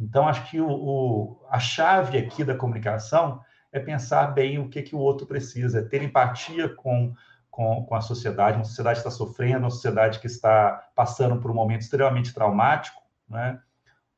Então, 0.00 0.26
acho 0.26 0.50
que 0.50 0.60
o, 0.60 0.68
o, 0.68 1.46
a 1.50 1.58
chave 1.58 2.16
aqui 2.16 2.42
da 2.42 2.54
comunicação 2.54 3.40
é 3.70 3.78
pensar 3.78 4.28
bem 4.28 4.58
o 4.58 4.68
que, 4.68 4.82
que 4.82 4.96
o 4.96 4.98
outro 4.98 5.26
precisa, 5.26 5.80
é 5.80 5.82
ter 5.82 6.02
empatia 6.02 6.68
com, 6.68 7.14
com, 7.50 7.84
com 7.84 7.94
a 7.94 8.00
sociedade, 8.00 8.56
uma 8.56 8.64
sociedade 8.64 9.00
que 9.00 9.06
está 9.06 9.16
sofrendo, 9.16 9.58
uma 9.58 9.70
sociedade 9.70 10.18
que 10.18 10.26
está 10.26 10.90
passando 10.96 11.40
por 11.40 11.50
um 11.50 11.54
momento 11.54 11.82
extremamente 11.82 12.32
traumático, 12.32 13.02
né? 13.28 13.60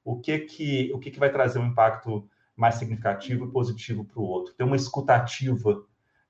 o, 0.04 0.20
que, 0.20 0.38
que, 0.38 0.92
o 0.94 0.98
que, 0.98 1.10
que 1.10 1.18
vai 1.18 1.30
trazer 1.30 1.58
um 1.58 1.66
impacto 1.66 2.28
mais 2.56 2.76
significativo 2.76 3.46
e 3.46 3.50
positivo 3.50 4.04
para 4.04 4.20
o 4.20 4.24
outro. 4.24 4.54
Ter 4.54 4.64
uma 4.64 4.76
escutativa, 4.76 5.82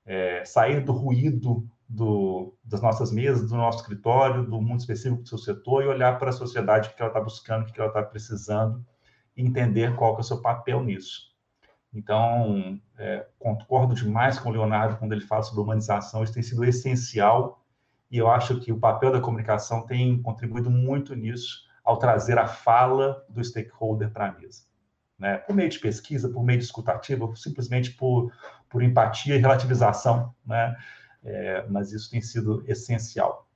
é, 0.05 0.43
sair 0.45 0.83
do 0.83 0.91
ruído 0.91 1.67
do, 1.87 2.55
das 2.63 2.81
nossas 2.81 3.11
mesas, 3.11 3.49
do 3.49 3.55
nosso 3.55 3.79
escritório, 3.79 4.43
do 4.43 4.59
mundo 4.59 4.79
específico 4.79 5.21
do 5.21 5.29
seu 5.29 5.37
setor 5.37 5.83
e 5.83 5.87
olhar 5.87 6.17
para 6.17 6.29
a 6.29 6.33
sociedade, 6.33 6.89
o 6.89 6.95
que 6.95 7.01
ela 7.01 7.09
está 7.09 7.21
buscando, 7.21 7.69
o 7.69 7.71
que 7.71 7.79
ela 7.79 7.89
está 7.89 8.01
precisando, 8.01 8.83
entender 9.35 9.95
qual 9.95 10.15
é 10.15 10.19
o 10.19 10.23
seu 10.23 10.41
papel 10.41 10.83
nisso. 10.83 11.33
Então, 11.93 12.79
é, 12.97 13.27
concordo 13.37 13.93
demais 13.93 14.39
com 14.39 14.49
o 14.49 14.51
Leonardo 14.51 14.97
quando 14.97 15.11
ele 15.11 15.21
fala 15.21 15.43
sobre 15.43 15.61
humanização, 15.61 16.23
isso 16.23 16.33
tem 16.33 16.41
sido 16.41 16.65
essencial, 16.65 17.63
e 18.09 18.17
eu 18.17 18.29
acho 18.29 18.59
que 18.59 18.71
o 18.71 18.79
papel 18.79 19.11
da 19.11 19.21
comunicação 19.21 19.85
tem 19.85 20.21
contribuído 20.21 20.69
muito 20.69 21.15
nisso, 21.15 21.63
ao 21.83 21.97
trazer 21.97 22.37
a 22.37 22.47
fala 22.47 23.25
do 23.29 23.43
stakeholder 23.43 24.09
para 24.09 24.29
a 24.29 24.31
mesa. 24.31 24.63
Né? 25.19 25.37
Por 25.37 25.55
meio 25.55 25.69
de 25.69 25.79
pesquisa, 25.79 26.29
por 26.29 26.43
meio 26.43 26.59
de 26.59 26.65
escutativa, 26.65 27.29
simplesmente 27.35 27.91
por, 27.91 28.31
por 28.69 28.81
empatia 28.81 29.35
e 29.35 29.39
relativização, 29.39 30.33
né? 30.45 30.75
É, 31.23 31.65
mas 31.69 31.93
isso 31.93 32.11
tem 32.11 32.21
sido 32.21 32.63
essencial. 32.67 33.47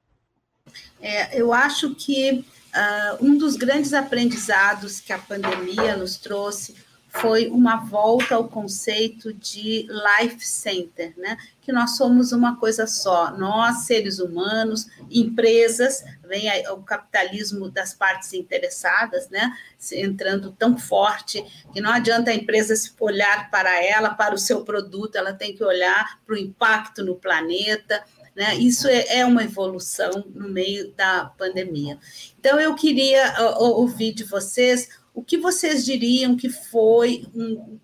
É, 1.01 1.39
eu 1.39 1.53
acho 1.53 1.95
que 1.95 2.45
uh, 2.75 3.25
um 3.25 3.37
dos 3.37 3.55
grandes 3.55 3.93
aprendizados 3.93 4.99
que 4.99 5.13
a 5.13 5.19
pandemia 5.19 5.95
nos 5.95 6.17
trouxe 6.17 6.75
foi 7.09 7.47
uma 7.47 7.77
volta 7.77 8.35
ao 8.35 8.47
conceito 8.47 9.33
de 9.33 9.87
life 9.89 10.45
center, 10.45 11.13
né? 11.17 11.37
Que 11.61 11.71
nós 11.71 11.97
somos 11.97 12.31
uma 12.31 12.57
coisa 12.57 12.85
só, 12.85 13.31
nós, 13.31 13.85
seres 13.85 14.19
humanos, 14.19 14.87
empresas, 15.09 16.03
vem 16.23 16.49
aí 16.49 16.67
o 16.67 16.77
capitalismo 16.77 17.69
das 17.69 17.93
partes 17.93 18.33
interessadas, 18.33 19.29
né? 19.29 19.51
Entrando 19.93 20.51
tão 20.51 20.77
forte 20.77 21.43
que 21.73 21.81
não 21.81 21.91
adianta 21.91 22.29
a 22.29 22.35
empresa 22.35 22.75
se 22.75 22.91
olhar 22.99 23.49
para 23.49 23.83
ela, 23.83 24.11
para 24.11 24.35
o 24.35 24.39
seu 24.39 24.63
produto, 24.63 25.15
ela 25.15 25.33
tem 25.33 25.55
que 25.55 25.63
olhar 25.63 26.19
para 26.25 26.35
o 26.35 26.37
impacto 26.37 27.03
no 27.03 27.15
planeta, 27.15 28.03
né? 28.37 28.55
Isso 28.55 28.87
é, 28.87 29.17
é, 29.17 29.25
uma 29.25 29.43
evolução 29.43 30.11
no 30.35 30.47
meio 30.47 30.91
da 30.91 31.25
pandemia. 31.25 31.97
Então, 32.39 32.59
eu 32.59 32.75
queria 32.75 33.33
ouvir 33.57 34.13
de 34.13 34.23
vocês 34.23 34.89
o 35.11 35.23
que 35.23 35.39
vocês 35.39 35.83
diriam 35.83 36.37
que 36.37 36.47
foi 36.47 37.25
um, 37.33 37.79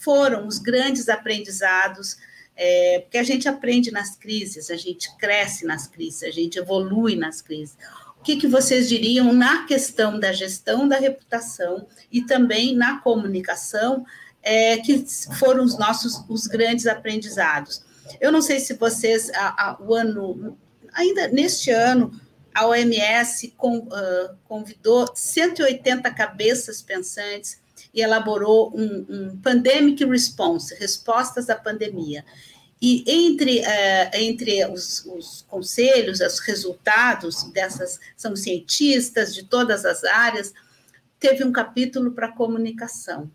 foram 0.00 0.46
os 0.46 0.58
grandes 0.58 1.08
aprendizados, 1.08 2.18
é, 2.54 2.98
porque 3.00 3.16
a 3.16 3.22
gente 3.22 3.48
aprende 3.48 3.90
nas 3.90 4.14
crises, 4.14 4.70
a 4.70 4.76
gente 4.76 5.08
cresce 5.16 5.64
nas 5.64 5.86
crises, 5.86 6.22
a 6.22 6.30
gente 6.30 6.58
evolui 6.58 7.16
nas 7.16 7.40
crises. 7.40 7.74
que, 8.22 8.36
que 8.36 8.46
vocês 8.46 8.90
diriam 8.90 9.32
na 9.32 9.64
questão 9.64 10.20
da 10.20 10.32
gestão 10.32 10.86
da 10.86 10.98
reputação 10.98 11.86
e 12.12 12.20
também 12.20 12.76
na 12.76 12.98
comunicação, 12.98 14.04
é, 14.42 14.76
que 14.76 15.02
foram 15.38 15.64
os 15.64 15.78
nossos 15.78 16.22
os 16.28 16.46
grandes 16.46 16.86
aprendizados? 16.86 17.93
Eu 18.20 18.30
não 18.30 18.42
sei 18.42 18.60
se 18.60 18.74
vocês, 18.74 19.30
a, 19.30 19.70
a, 19.70 19.76
o 19.80 19.94
ano, 19.94 20.58
ainda 20.92 21.28
neste 21.28 21.70
ano, 21.70 22.12
a 22.54 22.66
OMS 22.66 23.52
com, 23.56 23.78
uh, 23.78 24.36
convidou 24.44 25.10
180 25.14 26.10
cabeças 26.12 26.80
pensantes 26.80 27.58
e 27.92 28.00
elaborou 28.00 28.72
um, 28.74 29.06
um 29.08 29.36
Pandemic 29.38 30.04
Response, 30.04 30.74
respostas 30.76 31.50
à 31.50 31.56
pandemia. 31.56 32.24
E 32.80 33.04
entre, 33.06 33.60
uh, 33.60 34.10
entre 34.14 34.64
os, 34.66 35.04
os, 35.06 35.44
conselhos, 35.48 36.20
os 36.20 36.38
resultados 36.38 37.44
dessas, 37.52 37.98
são 38.16 38.36
cientistas 38.36 39.34
de 39.34 39.44
todas 39.44 39.84
as 39.84 40.04
áreas, 40.04 40.52
teve 41.18 41.42
um 41.42 41.52
capítulo 41.52 42.12
para 42.12 42.32
comunicação. 42.32 43.30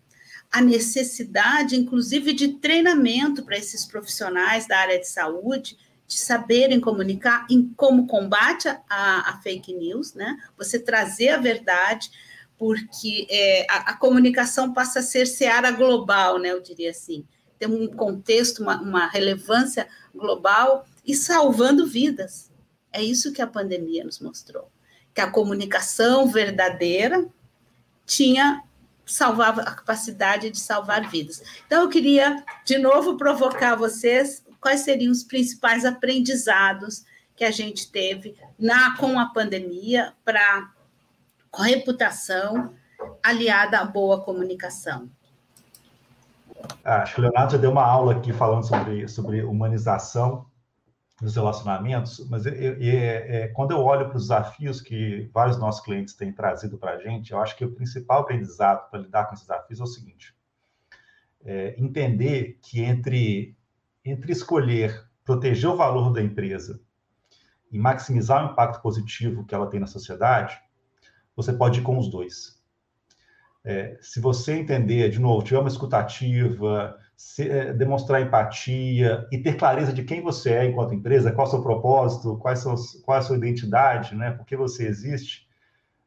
A 0.50 0.60
necessidade, 0.60 1.76
inclusive, 1.76 2.32
de 2.32 2.54
treinamento 2.54 3.44
para 3.44 3.56
esses 3.56 3.84
profissionais 3.84 4.66
da 4.66 4.78
área 4.78 4.98
de 4.98 5.08
saúde, 5.08 5.78
de 6.06 6.18
saberem 6.18 6.80
comunicar 6.80 7.46
em 7.48 7.72
como 7.76 8.06
combate 8.06 8.68
a, 8.68 8.80
a 9.30 9.40
fake 9.42 9.72
news, 9.72 10.12
né? 10.14 10.36
Você 10.58 10.78
trazer 10.78 11.28
a 11.28 11.38
verdade, 11.38 12.10
porque 12.58 13.28
é, 13.30 13.66
a, 13.70 13.92
a, 13.92 13.96
comunicação 13.96 14.72
passa 14.72 14.98
a 14.98 15.02
ser 15.02 15.26
seara 15.26 15.70
global, 15.70 16.38
né? 16.38 16.50
Eu 16.50 16.60
diria 16.60 16.90
assim 16.90 17.24
tem 17.60 17.68
um 17.68 17.86
contexto, 17.86 18.62
uma, 18.62 18.80
uma 18.80 19.06
relevância 19.06 19.86
global 20.14 20.86
e 21.06 21.14
salvando 21.14 21.86
vidas. 21.86 22.50
É 22.90 23.02
isso 23.02 23.32
que 23.32 23.42
a 23.42 23.46
pandemia 23.46 24.02
nos 24.02 24.18
mostrou. 24.18 24.72
Que 25.14 25.20
a 25.20 25.30
comunicação 25.30 26.26
verdadeira 26.26 27.28
tinha 28.06 28.64
salvava 29.12 29.62
a 29.62 29.74
capacidade 29.74 30.50
de 30.50 30.58
salvar 30.58 31.08
vidas. 31.08 31.42
Então 31.66 31.82
eu 31.82 31.88
queria 31.88 32.44
de 32.64 32.78
novo 32.78 33.16
provocar 33.16 33.74
vocês 33.74 34.44
quais 34.60 34.80
seriam 34.80 35.10
os 35.10 35.24
principais 35.24 35.84
aprendizados 35.84 37.04
que 37.34 37.44
a 37.44 37.50
gente 37.50 37.90
teve 37.90 38.36
na 38.58 38.96
com 38.96 39.18
a 39.18 39.26
pandemia 39.26 40.12
para 40.24 40.70
com 41.50 41.62
reputação 41.62 42.74
aliada 43.22 43.78
à 43.78 43.84
boa 43.84 44.20
comunicação. 44.20 45.08
Ah, 46.84 47.02
acho 47.02 47.14
que 47.14 47.20
o 47.20 47.22
Leonardo 47.22 47.52
já 47.52 47.58
deu 47.58 47.70
uma 47.70 47.84
aula 47.84 48.12
aqui 48.12 48.32
falando 48.32 48.66
sobre, 48.66 49.08
sobre 49.08 49.42
humanização 49.42 50.44
dos 51.20 51.34
relacionamentos, 51.34 52.26
mas 52.28 52.46
eu, 52.46 52.54
eu, 52.54 52.78
é, 52.80 53.48
quando 53.48 53.72
eu 53.72 53.78
olho 53.78 54.08
para 54.08 54.16
os 54.16 54.24
desafios 54.24 54.80
que 54.80 55.28
vários 55.34 55.58
nossos 55.58 55.84
clientes 55.84 56.14
têm 56.14 56.32
trazido 56.32 56.78
para 56.78 56.92
a 56.92 56.98
gente, 56.98 57.32
eu 57.32 57.40
acho 57.40 57.56
que 57.56 57.64
o 57.64 57.72
principal 57.72 58.22
aprendizado 58.22 58.88
para 58.90 59.00
lidar 59.00 59.26
com 59.26 59.34
esses 59.34 59.46
desafios 59.46 59.80
é 59.80 59.82
o 59.82 59.86
seguinte: 59.86 60.34
é 61.44 61.74
entender 61.78 62.58
que 62.62 62.80
entre, 62.80 63.54
entre 64.04 64.32
escolher 64.32 65.06
proteger 65.24 65.70
o 65.70 65.76
valor 65.76 66.12
da 66.12 66.22
empresa 66.22 66.80
e 67.70 67.78
maximizar 67.78 68.44
o 68.44 68.52
impacto 68.52 68.82
positivo 68.82 69.44
que 69.44 69.54
ela 69.54 69.68
tem 69.68 69.78
na 69.78 69.86
sociedade, 69.86 70.58
você 71.36 71.52
pode 71.52 71.80
ir 71.80 71.82
com 71.82 71.98
os 71.98 72.10
dois. 72.10 72.60
É, 73.62 73.98
se 74.00 74.20
você 74.20 74.54
entender, 74.54 75.10
de 75.10 75.20
novo, 75.20 75.44
tiver 75.44 75.60
uma 75.60 75.68
escutativa, 75.68 76.98
se, 77.20 77.50
é, 77.50 77.70
demonstrar 77.74 78.22
empatia 78.22 79.28
e 79.30 79.36
ter 79.36 79.54
clareza 79.58 79.92
de 79.92 80.02
quem 80.02 80.22
você 80.22 80.54
é 80.54 80.64
enquanto 80.64 80.94
empresa, 80.94 81.30
qual 81.30 81.46
é 81.46 81.48
o 81.48 81.50
seu 81.50 81.62
propósito, 81.62 82.38
quais 82.38 82.60
são, 82.60 82.74
qual 83.04 83.16
é 83.16 83.18
a 83.18 83.22
sua 83.22 83.36
identidade, 83.36 84.14
né, 84.14 84.30
por 84.30 84.46
que 84.46 84.56
você 84.56 84.86
existe, 84.86 85.46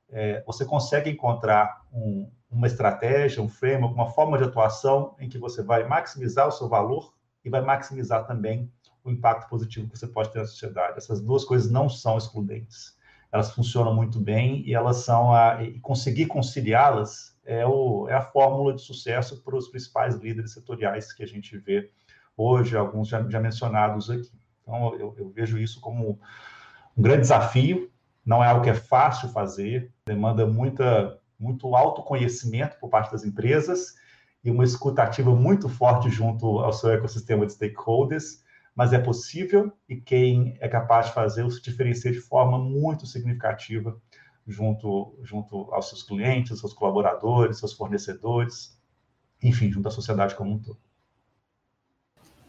é, 0.10 0.44
você 0.44 0.66
consegue 0.66 1.12
encontrar 1.12 1.86
um, 1.94 2.32
uma 2.50 2.66
estratégia, 2.66 3.44
um 3.44 3.48
framework, 3.48 3.94
uma 3.94 4.10
forma 4.10 4.40
de 4.40 4.46
atuação 4.46 5.16
em 5.20 5.30
que 5.30 5.38
você 5.38 5.62
vai 5.62 5.88
maximizar 5.88 6.48
o 6.48 6.52
seu 6.52 6.68
valor 6.68 7.14
e 7.46 7.50
vai 7.50 7.62
maximizar 7.62 8.26
também 8.26 8.72
o 9.04 9.12
impacto 9.12 9.48
positivo 9.48 9.90
que 9.90 10.00
você 10.00 10.08
pode 10.08 10.32
ter 10.32 10.40
na 10.40 10.46
sociedade. 10.46 10.98
Essas 10.98 11.22
duas 11.22 11.46
coisas 11.46 11.70
não 11.70 11.88
são 11.90 12.18
excludentes. 12.18 12.98
Elas 13.34 13.52
funcionam 13.52 13.96
muito 13.96 14.20
bem 14.20 14.62
e 14.64 14.76
elas 14.76 14.98
são 14.98 15.34
a, 15.34 15.58
conseguir 15.82 16.28
conciliá-las 16.28 17.36
é, 17.44 17.66
o, 17.66 18.08
é 18.08 18.14
a 18.14 18.22
fórmula 18.22 18.76
de 18.76 18.82
sucesso 18.84 19.42
para 19.44 19.56
os 19.56 19.68
principais 19.68 20.16
líderes 20.16 20.54
setoriais 20.54 21.12
que 21.12 21.24
a 21.24 21.28
gente 21.28 21.58
vê 21.58 21.90
hoje, 22.38 22.78
alguns 22.78 23.08
já, 23.08 23.28
já 23.28 23.40
mencionados 23.40 24.10
aqui. 24.12 24.32
Então, 24.62 24.94
eu, 24.96 25.16
eu, 25.18 25.30
vejo 25.32 25.58
isso 25.58 25.82
como 25.82 26.20
um 26.96 27.02
grande 27.02 27.22
desafio, 27.22 27.92
não 28.24 28.44
é 28.44 28.48
algo 28.48 28.64
que 28.64 28.70
é 28.70 28.76
fácil 28.76 29.30
fazer, 29.30 29.92
demanda 30.06 30.46
muita, 30.46 31.20
muito 31.38 31.76
autoconhecimento 31.76 32.78
por 32.80 32.90
parte 32.90 33.12
das 33.12 33.26
empresas 33.26 33.96
e 34.44 34.52
uma 34.52 34.64
escutativa 34.64 35.34
muito 35.34 35.68
forte 35.68 36.08
junto 36.08 36.60
ao 36.60 36.72
seu 36.72 36.92
ecossistema 36.92 37.48
de 37.48 37.54
stakeholders, 37.54 38.43
mas 38.76 38.92
é 38.92 39.00
possível 39.00 39.72
e 39.88 39.96
quem 39.96 40.58
é 40.60 40.68
capaz 40.68 41.08
de 41.08 41.14
fazer 41.14 41.50
se 41.52 41.62
diferencia 41.62 42.12
de 42.12 42.20
forma 42.20 42.58
muito 42.58 43.06
significativa 43.06 44.00
junto, 44.48 45.16
junto 45.22 45.74
aos 45.74 45.90
seus 45.90 46.04
clientes, 46.04 46.60
seus 46.60 46.74
colaboradores, 46.74 47.60
seus 47.60 47.74
fornecedores, 47.74 48.80
enfim, 49.42 49.72
junto 49.72 49.88
à 49.88 49.92
sociedade 49.92 50.36
como 50.36 50.52
um 50.52 50.60
todo. 50.60 50.80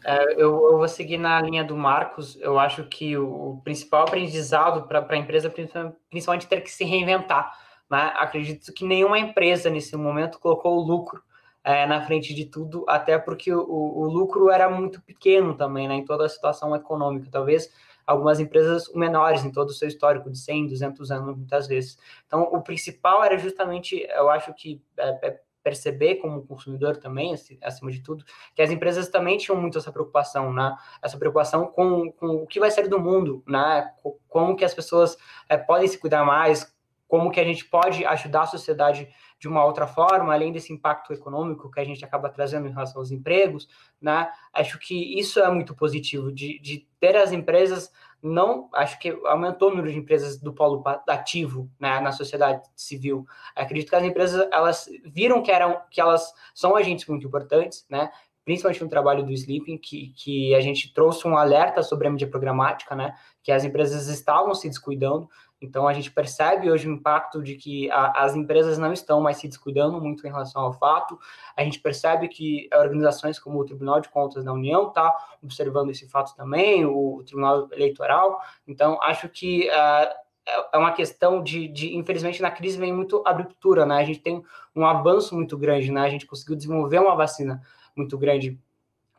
É, 0.03 0.33
eu, 0.33 0.37
eu, 0.37 0.77
vou 0.77 0.87
seguir 0.87 1.17
na 1.17 1.41
linha 1.41 1.63
do 1.63 1.75
Marcos. 1.75 2.37
Eu 2.39 2.59
acho 2.59 2.83
que 2.85 3.17
o, 3.17 3.59
principal 3.63 4.03
aprendizado 4.03 4.87
para 4.87 5.05
a 5.07 5.17
empresa, 5.17 5.49
principalmente 5.49 6.47
ter 6.47 6.61
que 6.61 6.69
se 6.69 6.83
reinventar. 6.83 7.57
Né? 7.89 8.13
Acredito 8.15 8.71
que 8.71 8.85
nenhuma 8.85 9.17
empresa 9.17 9.69
nesse 9.69 9.95
momento 9.97 10.39
colocou 10.39 10.77
o 10.77 10.85
lucro 10.85 11.23
é, 11.65 11.87
na 11.87 12.05
frente 12.05 12.31
de 12.31 12.45
tudo, 12.45 12.85
até 12.87 13.17
porque 13.17 13.51
o, 13.51 13.59
o, 13.59 14.05
lucro 14.07 14.51
era 14.51 14.69
muito 14.69 15.01
pequeno 15.01 15.55
também, 15.57 15.87
né, 15.87 15.95
em 15.95 16.05
toda 16.05 16.23
a 16.23 16.29
situação 16.29 16.75
econômica. 16.75 17.27
Talvez 17.31 17.73
algumas 18.05 18.39
empresas 18.39 18.93
menores 18.93 19.43
em 19.43 19.51
todo 19.51 19.69
o 19.69 19.73
seu 19.73 19.87
histórico, 19.87 20.29
de 20.29 20.37
100, 20.37 20.67
200 20.67 21.09
anos, 21.09 21.35
muitas 21.35 21.67
vezes. 21.67 21.97
Então, 22.27 22.43
o 22.43 22.61
principal 22.61 23.23
era 23.23 23.35
justamente, 23.39 24.07
eu 24.15 24.29
acho 24.29 24.53
que 24.53 24.79
é, 24.95 25.27
é 25.27 25.39
perceber 25.63 26.17
como 26.17 26.45
consumidor 26.45 26.97
também, 26.97 27.33
acima 27.63 27.91
de 27.91 27.99
tudo, 28.03 28.23
que 28.53 28.61
as 28.61 28.69
empresas 28.69 29.09
também 29.09 29.35
tinham 29.35 29.59
muito 29.59 29.79
essa 29.79 29.91
preocupação, 29.91 30.53
né? 30.53 30.77
Essa 31.01 31.17
preocupação 31.17 31.65
com, 31.65 32.11
com 32.11 32.27
o 32.43 32.45
que 32.45 32.59
vai 32.59 32.69
ser 32.69 32.87
do 32.87 32.99
mundo, 32.99 33.43
né? 33.47 33.91
Como 34.29 34.55
que 34.55 34.63
as 34.63 34.75
pessoas 34.75 35.17
é, 35.49 35.57
podem 35.57 35.87
se 35.87 35.97
cuidar 35.97 36.23
mais, 36.23 36.71
como 37.07 37.31
que 37.31 37.39
a 37.39 37.43
gente 37.43 37.65
pode 37.65 38.05
ajudar 38.05 38.41
a 38.41 38.45
sociedade 38.45 39.09
de 39.39 39.47
uma 39.47 39.63
outra 39.65 39.85
forma, 39.85 40.33
além 40.33 40.51
desse 40.51 40.71
impacto 40.71 41.13
econômico 41.13 41.69
que 41.69 41.79
a 41.79 41.83
gente 41.83 42.03
acaba 42.03 42.29
trazendo 42.29 42.67
em 42.67 42.71
relação 42.71 43.01
aos 43.01 43.11
empregos, 43.11 43.67
né? 44.01 44.29
Acho 44.53 44.79
que 44.79 45.19
isso 45.19 45.39
é 45.39 45.49
muito 45.51 45.75
positivo, 45.75 46.31
de, 46.31 46.59
de 46.59 46.87
ter 46.99 47.15
as 47.15 47.31
empresas, 47.31 47.91
não, 48.21 48.69
acho 48.73 48.97
que 48.99 49.09
aumentou 49.25 49.67
o 49.67 49.71
número 49.71 49.91
de 49.91 49.97
empresas 49.97 50.39
do 50.39 50.53
polo 50.53 50.83
ativo, 51.07 51.69
né, 51.79 51.99
na 51.99 52.11
sociedade 52.11 52.61
civil. 52.75 53.25
Acredito 53.55 53.89
que 53.89 53.95
as 53.95 54.03
empresas, 54.03 54.47
elas 54.51 54.89
viram 55.05 55.43
que, 55.43 55.51
eram, 55.51 55.81
que 55.91 56.01
elas 56.01 56.33
são 56.53 56.75
agentes 56.75 57.05
muito 57.05 57.27
importantes, 57.27 57.85
né? 57.89 58.09
principalmente 58.45 58.83
no 58.83 58.89
trabalho 58.89 59.25
do 59.25 59.33
Sleeping, 59.33 59.77
que, 59.79 60.13
que 60.15 60.53
a 60.53 60.61
gente 60.61 60.93
trouxe 60.93 61.27
um 61.27 61.35
alerta 61.35 61.81
sobre 61.81 62.07
a 62.07 62.11
mídia 62.11 62.29
programática, 62.29 62.95
né, 62.95 63.15
que 63.41 63.51
as 63.51 63.65
empresas 63.65 64.07
estavam 64.07 64.53
se 64.53 64.69
descuidando, 64.69 65.27
então, 65.61 65.87
a 65.87 65.93
gente 65.93 66.11
percebe 66.11 66.69
hoje 66.69 66.87
o 66.87 66.91
impacto 66.91 67.41
de 67.41 67.55
que 67.55 67.89
a, 67.89 68.23
as 68.23 68.35
empresas 68.35 68.77
não 68.77 68.91
estão 68.91 69.21
mais 69.21 69.37
se 69.37 69.47
descuidando 69.47 69.99
muito 70.01 70.25
em 70.25 70.29
relação 70.29 70.61
ao 70.61 70.73
fato. 70.73 71.17
A 71.55 71.63
gente 71.63 71.79
percebe 71.79 72.27
que 72.27 72.69
organizações 72.73 73.39
como 73.39 73.59
o 73.59 73.65
Tribunal 73.65 73.99
de 74.01 74.09
Contas 74.09 74.43
da 74.43 74.53
União 74.53 74.89
está 74.89 75.15
observando 75.41 75.89
esse 75.89 76.07
fato 76.07 76.35
também, 76.35 76.85
o, 76.85 77.23
Tribunal 77.25 77.67
Eleitoral. 77.71 78.39
Então, 78.67 79.01
acho 79.01 79.29
que 79.29 79.67
uh, 79.69 80.25
é 80.73 80.77
uma 80.77 80.91
questão 80.91 81.41
de, 81.41 81.67
de, 81.67 81.95
infelizmente, 81.95 82.41
na 82.41 82.51
crise 82.51 82.77
vem 82.77 82.93
muito 82.93 83.23
abertura, 83.25 83.85
né? 83.85 83.97
A 83.97 84.03
gente 84.03 84.19
tem 84.19 84.43
um 84.75 84.85
avanço 84.85 85.33
muito 85.33 85.57
grande, 85.57 85.91
né? 85.91 86.01
A 86.01 86.09
gente 86.09 86.27
conseguiu 86.27 86.55
desenvolver 86.55 86.99
uma 86.99 87.15
vacina 87.15 87.61
muito 87.95 88.17
grande 88.17 88.59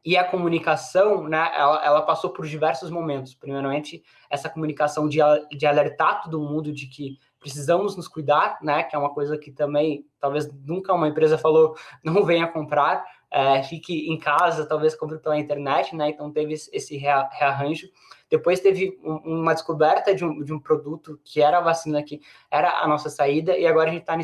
e 0.07 0.16
a 0.16 0.22
comunicação, 0.22 1.24
né, 1.24 1.50
ela, 1.57 1.84
ela, 1.84 2.02
passou 2.02 2.30
por 2.30 2.46
diversos 2.46 2.90
momentos. 2.90 3.34
Primeiramente, 3.34 4.04
essa 4.30 4.48
comunicação 4.48 5.09
de, 5.09 5.18
de 5.50 5.66
alertar 5.66 6.22
todo 6.22 6.40
mundo 6.40 6.72
de 6.72 6.86
que 6.86 7.18
precisamos 7.40 7.96
nos 7.96 8.07
cuidar, 8.07 8.57
né, 8.62 8.84
que 8.84 8.94
é 8.94 8.98
uma 9.00 9.12
coisa 9.12 9.36
que 9.36 9.50
também, 9.50 10.07
talvez 10.20 10.48
nunca 10.64 10.94
uma 10.94 11.09
empresa 11.09 11.36
falou, 11.36 11.74
não 12.04 12.24
venha 12.24 12.46
comprar, 12.46 13.04
é, 13.28 13.61
fique 13.64 14.09
em 14.09 14.16
casa, 14.16 14.64
talvez 14.64 14.94
compre 14.94 15.18
pela 15.18 15.36
internet, 15.36 15.96
né, 15.96 16.11
então 16.11 16.30
teve 16.30 16.54
esse 16.54 16.96
rearranjo. 16.96 17.88
Depois 18.30 18.61
teve 18.61 18.96
um, 19.02 19.40
uma 19.40 19.54
descoberta 19.54 20.14
de 20.14 20.24
um, 20.24 20.40
de 20.40 20.52
um, 20.52 20.61
produto 20.61 21.20
que 21.24 21.42
era 21.42 21.59
a 21.59 21.61
vacina, 21.61 22.00
que 22.00 22.20
era 22.48 22.78
a 22.78 22.86
nossa 22.86 23.11
saída, 23.11 23.59
e 23.59 23.66
agora 23.66 23.90
a 23.90 23.92
gente 23.92 24.02
está 24.02 24.16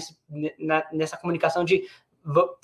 nessa 0.93 1.17
comunicação 1.17 1.65
de 1.65 1.89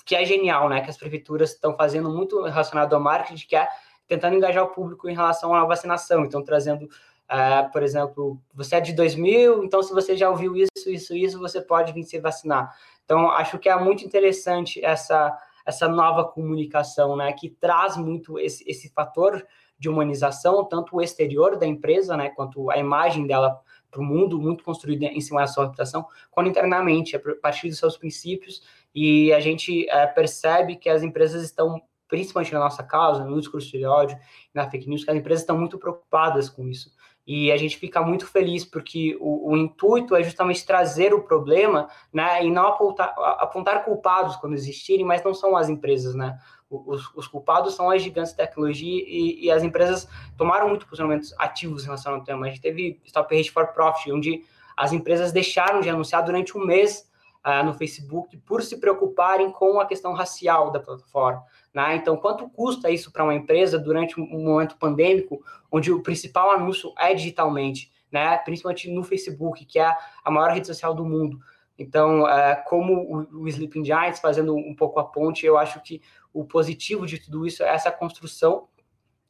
que 0.05 0.15
é 0.15 0.25
genial, 0.25 0.69
né? 0.69 0.81
Que 0.81 0.89
as 0.89 0.97
prefeituras 0.97 1.51
estão 1.51 1.75
fazendo 1.75 2.09
muito 2.09 2.41
relacionado 2.43 2.93
ao 2.93 3.01
marketing, 3.01 3.47
que 3.47 3.55
é 3.55 3.67
tentando 4.07 4.35
engajar 4.35 4.63
o 4.63 4.69
público 4.69 5.07
em 5.09 5.13
relação 5.13 5.53
à 5.53 5.63
vacinação, 5.65 6.25
então 6.25 6.43
trazendo 6.43 6.89
é, 7.29 7.61
por 7.71 7.83
exemplo, 7.83 8.41
você 8.55 8.77
é 8.77 8.81
de 8.81 8.91
2000, 8.91 9.63
então 9.63 9.83
se 9.83 9.93
você 9.93 10.17
já 10.17 10.27
ouviu 10.31 10.55
isso, 10.55 10.89
isso, 10.89 11.15
isso, 11.15 11.39
você 11.39 11.61
pode 11.61 11.93
vir 11.93 12.03
se 12.03 12.19
vacinar. 12.19 12.75
Então, 13.05 13.29
acho 13.29 13.59
que 13.59 13.69
é 13.69 13.79
muito 13.79 14.03
interessante 14.03 14.83
essa, 14.83 15.37
essa 15.63 15.87
nova 15.87 16.23
comunicação, 16.23 17.15
né, 17.15 17.31
que 17.33 17.49
traz 17.49 17.95
muito 17.95 18.39
esse, 18.39 18.67
esse 18.67 18.89
fator 18.89 19.45
de 19.77 19.87
humanização, 19.87 20.65
tanto 20.65 20.95
o 20.95 21.01
exterior 21.01 21.55
da 21.55 21.67
empresa, 21.67 22.17
né, 22.17 22.29
quanto 22.29 22.71
a 22.71 22.77
imagem 22.79 23.27
dela 23.27 23.61
para 23.91 24.01
o 24.01 24.03
mundo, 24.03 24.39
muito 24.39 24.63
construída 24.63 25.05
em 25.05 25.21
cima 25.21 25.41
da 25.41 25.47
sua 25.47 25.65
reputação, 25.65 26.05
quanto 26.31 26.49
internamente, 26.49 27.15
a 27.15 27.19
partir 27.41 27.69
dos 27.69 27.77
seus 27.77 27.95
princípios, 27.95 28.61
e 28.93 29.31
a 29.33 29.39
gente 29.39 29.87
é, 29.89 30.07
percebe 30.07 30.75
que 30.75 30.89
as 30.89 31.03
empresas 31.03 31.43
estão, 31.43 31.81
principalmente 32.07 32.53
na 32.53 32.59
nossa 32.59 32.83
causa, 32.83 33.23
no 33.23 33.39
discurso 33.39 33.69
de 33.69 33.85
ódio, 33.85 34.17
na 34.53 34.69
fake 34.69 34.89
news, 34.89 35.03
que 35.03 35.11
as 35.11 35.17
empresas 35.17 35.41
estão 35.41 35.57
muito 35.57 35.77
preocupadas 35.77 36.49
com 36.49 36.67
isso. 36.67 36.91
E 37.25 37.51
a 37.51 37.57
gente 37.57 37.77
fica 37.77 38.01
muito 38.01 38.25
feliz 38.25 38.65
porque 38.65 39.15
o, 39.19 39.51
o 39.51 39.55
intuito 39.55 40.15
é 40.15 40.23
justamente 40.23 40.65
trazer 40.65 41.13
o 41.13 41.21
problema, 41.21 41.87
né, 42.11 42.43
e 42.43 42.49
não 42.49 42.65
apontar, 42.65 43.13
apontar 43.37 43.85
culpados 43.85 44.35
quando 44.37 44.55
existirem, 44.55 45.05
mas 45.05 45.23
não 45.23 45.33
são 45.33 45.55
as 45.55 45.69
empresas, 45.69 46.15
né? 46.15 46.39
Os, 46.67 47.07
os 47.15 47.27
culpados 47.27 47.75
são 47.75 47.89
as 47.89 48.01
gigantes 48.01 48.31
de 48.31 48.37
tecnologia 48.37 49.03
e, 49.07 49.45
e, 49.45 49.51
as 49.51 49.63
empresas 49.63 50.07
tomaram 50.37 50.69
muito 50.69 50.85
posicionamentos 50.85 51.33
ativos 51.37 51.81
em 51.81 51.85
relação 51.85 52.13
ao 52.13 52.23
tema. 52.23 52.45
A 52.45 52.49
gente 52.49 52.61
teve 52.61 52.99
Stop 53.05 53.35
Hate 53.35 53.51
for 53.51 53.67
Profit, 53.67 54.11
onde 54.11 54.43
as 54.77 54.93
empresas 54.93 55.31
deixaram 55.31 55.81
de 55.81 55.89
anunciar 55.89 56.23
durante 56.23 56.55
um 56.55 56.63
mês 56.63 57.08
uh, 57.45 57.63
no 57.63 57.73
Facebook 57.73 58.37
por 58.37 58.61
se 58.61 58.77
preocuparem 58.79 59.51
com 59.51 59.79
a 59.79 59.85
questão 59.85 60.13
racial 60.13 60.71
da 60.71 60.79
plataforma. 60.79 61.43
Né? 61.73 61.95
Então, 61.95 62.17
quanto 62.17 62.49
custa 62.49 62.89
isso 62.89 63.11
para 63.11 63.23
uma 63.23 63.35
empresa 63.35 63.77
durante 63.77 64.19
um 64.19 64.43
momento 64.43 64.77
pandêmico, 64.77 65.43
onde 65.71 65.91
o 65.91 66.01
principal 66.01 66.51
anúncio 66.51 66.93
é 66.97 67.13
digitalmente, 67.13 67.91
né? 68.11 68.37
principalmente 68.37 68.89
no 68.91 69.03
Facebook, 69.03 69.65
que 69.65 69.79
é 69.79 69.95
a 70.23 70.31
maior 70.31 70.51
rede 70.51 70.67
social 70.67 70.93
do 70.93 71.05
mundo. 71.05 71.39
Então, 71.77 72.23
uh, 72.23 72.63
como 72.67 72.93
o, 72.93 73.43
o 73.43 73.47
Sleeping 73.47 73.85
Giants, 73.85 74.19
fazendo 74.19 74.55
um 74.55 74.75
pouco 74.75 74.99
a 74.99 75.03
ponte, 75.05 75.45
eu 75.45 75.57
acho 75.57 75.81
que 75.81 76.01
o 76.33 76.43
positivo 76.43 77.05
de 77.05 77.19
tudo 77.19 77.45
isso 77.45 77.63
é 77.63 77.69
essa 77.69 77.91
construção 77.91 78.67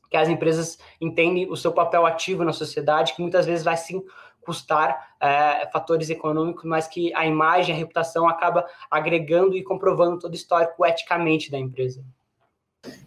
que 0.10 0.18
as 0.18 0.28
empresas 0.28 0.80
entendem 1.00 1.50
o 1.50 1.56
seu 1.56 1.72
papel 1.72 2.06
ativo 2.06 2.44
na 2.44 2.52
sociedade, 2.52 3.14
que 3.14 3.22
muitas 3.22 3.46
vezes 3.46 3.64
vai 3.64 3.78
sim 3.78 4.04
custar 4.50 5.14
é, 5.20 5.70
fatores 5.72 6.10
econômicos, 6.10 6.64
mas 6.64 6.88
que 6.88 7.14
a 7.14 7.24
imagem, 7.24 7.76
a 7.76 7.78
reputação 7.78 8.28
acaba 8.28 8.66
agregando 8.90 9.56
e 9.56 9.64
comprovando 9.64 10.18
todo 10.18 10.32
o 10.32 10.36
histórico 10.36 10.84
eticamente 10.84 11.52
da 11.52 11.60
empresa. 11.60 12.04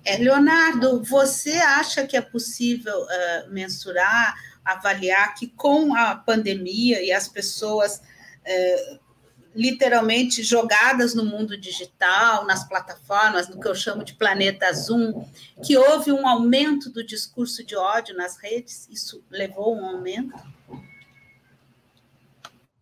É, 0.05 0.19
Leonardo, 0.19 1.03
você 1.03 1.55
acha 1.55 2.07
que 2.07 2.17
é 2.17 2.21
possível 2.21 2.95
uh, 2.97 3.51
mensurar, 3.51 4.37
avaliar 4.65 5.35
que 5.35 5.49
com 5.49 5.97
a 5.97 6.15
pandemia 6.15 7.03
e 7.03 7.11
as 7.11 7.27
pessoas 7.27 7.97
uh, 7.97 9.01
literalmente 9.53 10.45
jogadas 10.45 11.15
no 11.15 11.25
mundo 11.25 11.59
digital, 11.59 12.47
nas 12.47 12.69
plataformas, 12.69 13.49
no 13.49 13.59
que 13.61 13.67
eu 13.67 13.75
chamo 13.75 14.05
de 14.05 14.15
planeta 14.15 14.73
Zoom, 14.73 15.27
que 15.65 15.77
houve 15.77 16.13
um 16.13 16.29
aumento 16.29 16.89
do 16.89 17.05
discurso 17.05 17.65
de 17.65 17.75
ódio 17.75 18.17
nas 18.17 18.37
redes? 18.37 18.87
Isso 18.89 19.25
levou 19.29 19.77
um 19.77 19.85
aumento? 19.85 20.33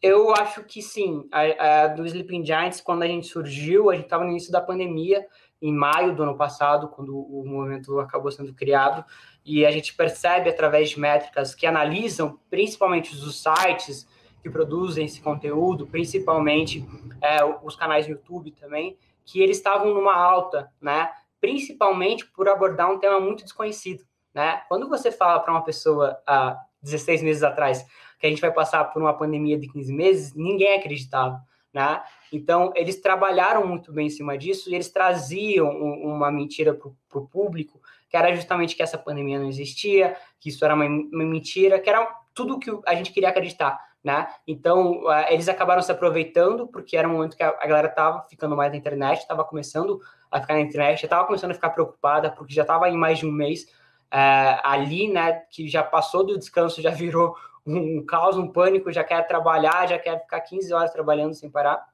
Eu 0.02 0.34
acho 0.34 0.64
que 0.64 0.80
sim. 0.80 1.28
A, 1.30 1.82
a, 1.82 1.86
do 1.88 2.06
Sleeping 2.06 2.44
Giants, 2.44 2.80
quando 2.80 3.02
a 3.02 3.06
gente 3.06 3.26
surgiu, 3.26 3.90
a 3.90 3.94
gente 3.94 4.04
estava 4.04 4.24
no 4.24 4.30
início 4.30 4.50
da 4.50 4.60
pandemia, 4.60 5.26
em 5.60 5.72
maio 5.72 6.14
do 6.14 6.22
ano 6.22 6.36
passado, 6.36 6.88
quando 6.88 7.14
o 7.14 7.44
movimento 7.46 7.98
acabou 7.98 8.30
sendo 8.30 8.54
criado, 8.54 9.04
e 9.44 9.66
a 9.66 9.70
gente 9.70 9.94
percebe 9.94 10.48
através 10.48 10.90
de 10.90 11.00
métricas 11.00 11.54
que 11.54 11.66
analisam 11.66 12.38
principalmente 12.48 13.14
os 13.14 13.42
sites 13.42 14.08
que 14.42 14.48
produzem 14.48 15.04
esse 15.04 15.20
conteúdo, 15.20 15.86
principalmente 15.86 16.86
é, 17.20 17.44
os 17.62 17.76
canais 17.76 18.06
do 18.06 18.12
YouTube 18.12 18.52
também, 18.52 18.96
que 19.24 19.40
eles 19.40 19.58
estavam 19.58 19.92
numa 19.92 20.14
alta, 20.14 20.72
né? 20.80 21.10
Principalmente 21.40 22.26
por 22.26 22.48
abordar 22.48 22.90
um 22.90 22.98
tema 22.98 23.20
muito 23.20 23.44
desconhecido, 23.44 24.02
né? 24.34 24.62
Quando 24.66 24.88
você 24.88 25.12
fala 25.12 25.40
para 25.40 25.52
uma 25.52 25.62
pessoa 25.62 26.18
há 26.26 26.56
16 26.82 27.22
meses 27.22 27.42
atrás 27.42 27.84
que 28.20 28.26
a 28.26 28.30
gente 28.30 28.40
vai 28.40 28.52
passar 28.52 28.84
por 28.84 29.00
uma 29.00 29.14
pandemia 29.14 29.58
de 29.58 29.66
15 29.66 29.92
meses, 29.92 30.34
ninguém 30.34 30.74
acreditava, 30.74 31.42
né? 31.72 32.02
Então, 32.30 32.70
eles 32.76 33.00
trabalharam 33.00 33.66
muito 33.66 33.92
bem 33.92 34.06
em 34.06 34.10
cima 34.10 34.36
disso 34.36 34.70
e 34.70 34.74
eles 34.74 34.90
traziam 34.90 35.68
um, 35.68 36.14
uma 36.14 36.30
mentira 36.30 36.74
para 36.74 37.18
o 37.18 37.26
público, 37.26 37.80
que 38.10 38.16
era 38.16 38.34
justamente 38.34 38.76
que 38.76 38.82
essa 38.82 38.98
pandemia 38.98 39.38
não 39.38 39.48
existia, 39.48 40.16
que 40.38 40.50
isso 40.50 40.62
era 40.64 40.74
uma, 40.74 40.84
uma 40.84 41.24
mentira, 41.24 41.80
que 41.80 41.88
era 41.88 42.06
tudo 42.34 42.58
que 42.58 42.70
a 42.86 42.94
gente 42.94 43.10
queria 43.10 43.30
acreditar, 43.30 43.80
né? 44.04 44.28
Então, 44.46 45.02
eles 45.30 45.48
acabaram 45.48 45.80
se 45.80 45.90
aproveitando, 45.90 46.68
porque 46.68 46.98
era 46.98 47.08
um 47.08 47.12
momento 47.12 47.36
que 47.36 47.42
a, 47.42 47.48
a 47.48 47.66
galera 47.66 47.88
estava 47.88 48.22
ficando 48.24 48.54
mais 48.54 48.70
na 48.70 48.76
internet, 48.76 49.20
estava 49.20 49.44
começando 49.44 49.98
a 50.30 50.40
ficar 50.40 50.54
na 50.54 50.60
internet, 50.60 51.02
estava 51.02 51.26
começando 51.26 51.52
a 51.52 51.54
ficar 51.54 51.70
preocupada, 51.70 52.30
porque 52.30 52.52
já 52.52 52.62
estava 52.62 52.88
em 52.90 52.96
mais 52.96 53.18
de 53.18 53.26
um 53.26 53.32
mês 53.32 53.64
uh, 54.12 54.60
ali, 54.62 55.08
né? 55.08 55.42
Que 55.50 55.68
já 55.68 55.82
passou 55.82 56.24
do 56.24 56.38
descanso, 56.38 56.82
já 56.82 56.90
virou 56.90 57.34
um 57.66 58.04
caos, 58.04 58.36
um 58.36 58.48
pânico, 58.48 58.92
já 58.92 59.04
quer 59.04 59.26
trabalhar, 59.26 59.88
já 59.88 59.98
quer 59.98 60.20
ficar 60.20 60.40
15 60.40 60.72
horas 60.72 60.92
trabalhando 60.92 61.34
sem 61.34 61.50
parar. 61.50 61.84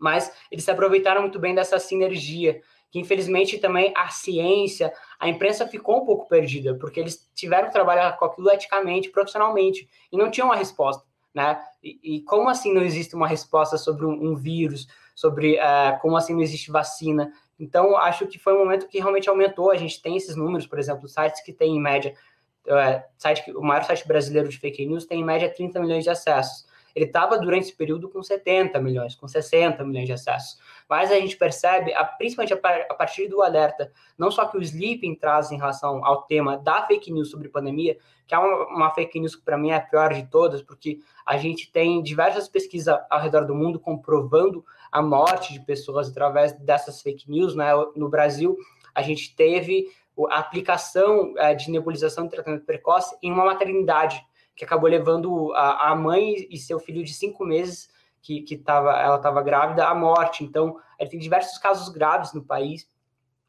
Mas 0.00 0.32
eles 0.50 0.64
se 0.64 0.70
aproveitaram 0.70 1.22
muito 1.22 1.38
bem 1.38 1.54
dessa 1.54 1.78
sinergia, 1.78 2.60
que 2.90 2.98
infelizmente 2.98 3.58
também 3.58 3.92
a 3.96 4.08
ciência, 4.08 4.92
a 5.18 5.28
imprensa 5.28 5.66
ficou 5.66 6.02
um 6.02 6.06
pouco 6.06 6.28
perdida, 6.28 6.74
porque 6.74 7.00
eles 7.00 7.30
tiveram 7.34 7.68
que 7.68 7.72
trabalhar 7.72 8.16
com 8.16 8.24
aquilo 8.24 8.50
eticamente, 8.50 9.10
profissionalmente, 9.10 9.88
e 10.10 10.16
não 10.16 10.30
tinham 10.30 10.48
uma 10.48 10.56
resposta, 10.56 11.04
né? 11.32 11.60
E, 11.82 12.16
e 12.16 12.20
como 12.22 12.48
assim 12.48 12.72
não 12.72 12.82
existe 12.82 13.14
uma 13.14 13.28
resposta 13.28 13.76
sobre 13.76 14.04
um, 14.06 14.12
um 14.12 14.34
vírus, 14.34 14.86
sobre 15.14 15.56
uh, 15.56 16.00
como 16.00 16.16
assim 16.16 16.34
não 16.34 16.42
existe 16.42 16.70
vacina? 16.70 17.32
Então, 17.58 17.96
acho 17.96 18.26
que 18.26 18.38
foi 18.38 18.52
um 18.54 18.58
momento 18.58 18.88
que 18.88 18.98
realmente 18.98 19.28
aumentou. 19.28 19.70
A 19.70 19.76
gente 19.76 20.02
tem 20.02 20.16
esses 20.16 20.34
números, 20.34 20.66
por 20.66 20.78
exemplo, 20.78 21.08
sites 21.08 21.42
que 21.42 21.52
têm 21.52 21.76
em 21.76 21.80
média 21.80 22.14
é, 22.66 23.04
site, 23.18 23.50
o 23.52 23.62
maior 23.62 23.84
site 23.84 24.06
brasileiro 24.06 24.48
de 24.48 24.58
fake 24.58 24.86
news 24.86 25.04
tem 25.04 25.20
em 25.20 25.24
média 25.24 25.52
30 25.52 25.80
milhões 25.80 26.04
de 26.04 26.10
acessos. 26.10 26.66
Ele 26.94 27.06
estava 27.06 27.36
durante 27.38 27.64
esse 27.64 27.76
período 27.76 28.08
com 28.08 28.22
70 28.22 28.80
milhões, 28.80 29.16
com 29.16 29.26
60 29.26 29.84
milhões 29.84 30.06
de 30.06 30.12
acessos. 30.12 30.58
Mas 30.88 31.10
a 31.10 31.16
gente 31.16 31.36
percebe, 31.36 31.92
principalmente 32.16 32.54
a 32.54 32.94
partir 32.94 33.26
do 33.26 33.42
alerta, 33.42 33.90
não 34.16 34.30
só 34.30 34.46
que 34.46 34.56
o 34.56 34.62
Sleeping 34.62 35.16
traz 35.16 35.50
em 35.50 35.56
relação 35.56 36.04
ao 36.04 36.22
tema 36.22 36.56
da 36.56 36.86
fake 36.86 37.12
news 37.12 37.30
sobre 37.30 37.48
pandemia, 37.48 37.98
que 38.26 38.34
é 38.34 38.38
uma, 38.38 38.66
uma 38.68 38.90
fake 38.90 39.18
news 39.18 39.34
que 39.34 39.42
para 39.42 39.58
mim 39.58 39.70
é 39.70 39.76
a 39.76 39.80
pior 39.80 40.14
de 40.14 40.24
todas, 40.26 40.62
porque 40.62 41.00
a 41.26 41.36
gente 41.36 41.70
tem 41.72 42.00
diversas 42.00 42.48
pesquisas 42.48 42.96
ao 43.10 43.20
redor 43.20 43.44
do 43.44 43.56
mundo 43.56 43.80
comprovando 43.80 44.64
a 44.92 45.02
morte 45.02 45.52
de 45.52 45.60
pessoas 45.60 46.08
através 46.08 46.52
dessas 46.52 47.02
fake 47.02 47.28
news. 47.28 47.56
Né? 47.56 47.70
No 47.96 48.08
Brasil, 48.08 48.56
a 48.94 49.02
gente 49.02 49.34
teve 49.34 49.88
a 50.30 50.38
aplicação 50.38 51.34
é, 51.36 51.54
de 51.54 51.70
nebulização 51.70 52.24
de 52.24 52.30
tratamento 52.30 52.64
precoce 52.64 53.16
em 53.22 53.32
uma 53.32 53.44
maternidade, 53.44 54.24
que 54.54 54.64
acabou 54.64 54.88
levando 54.88 55.52
a, 55.54 55.90
a 55.90 55.96
mãe 55.96 56.46
e 56.48 56.56
seu 56.58 56.78
filho 56.78 57.02
de 57.02 57.12
cinco 57.12 57.44
meses, 57.44 57.90
que, 58.22 58.40
que 58.40 58.56
tava, 58.56 58.92
ela 58.92 59.16
estava 59.16 59.42
grávida, 59.42 59.86
à 59.86 59.94
morte. 59.94 60.44
Então, 60.44 60.78
ele 60.98 61.10
tem 61.10 61.18
diversos 61.18 61.58
casos 61.58 61.88
graves 61.88 62.32
no 62.32 62.42
país 62.42 62.88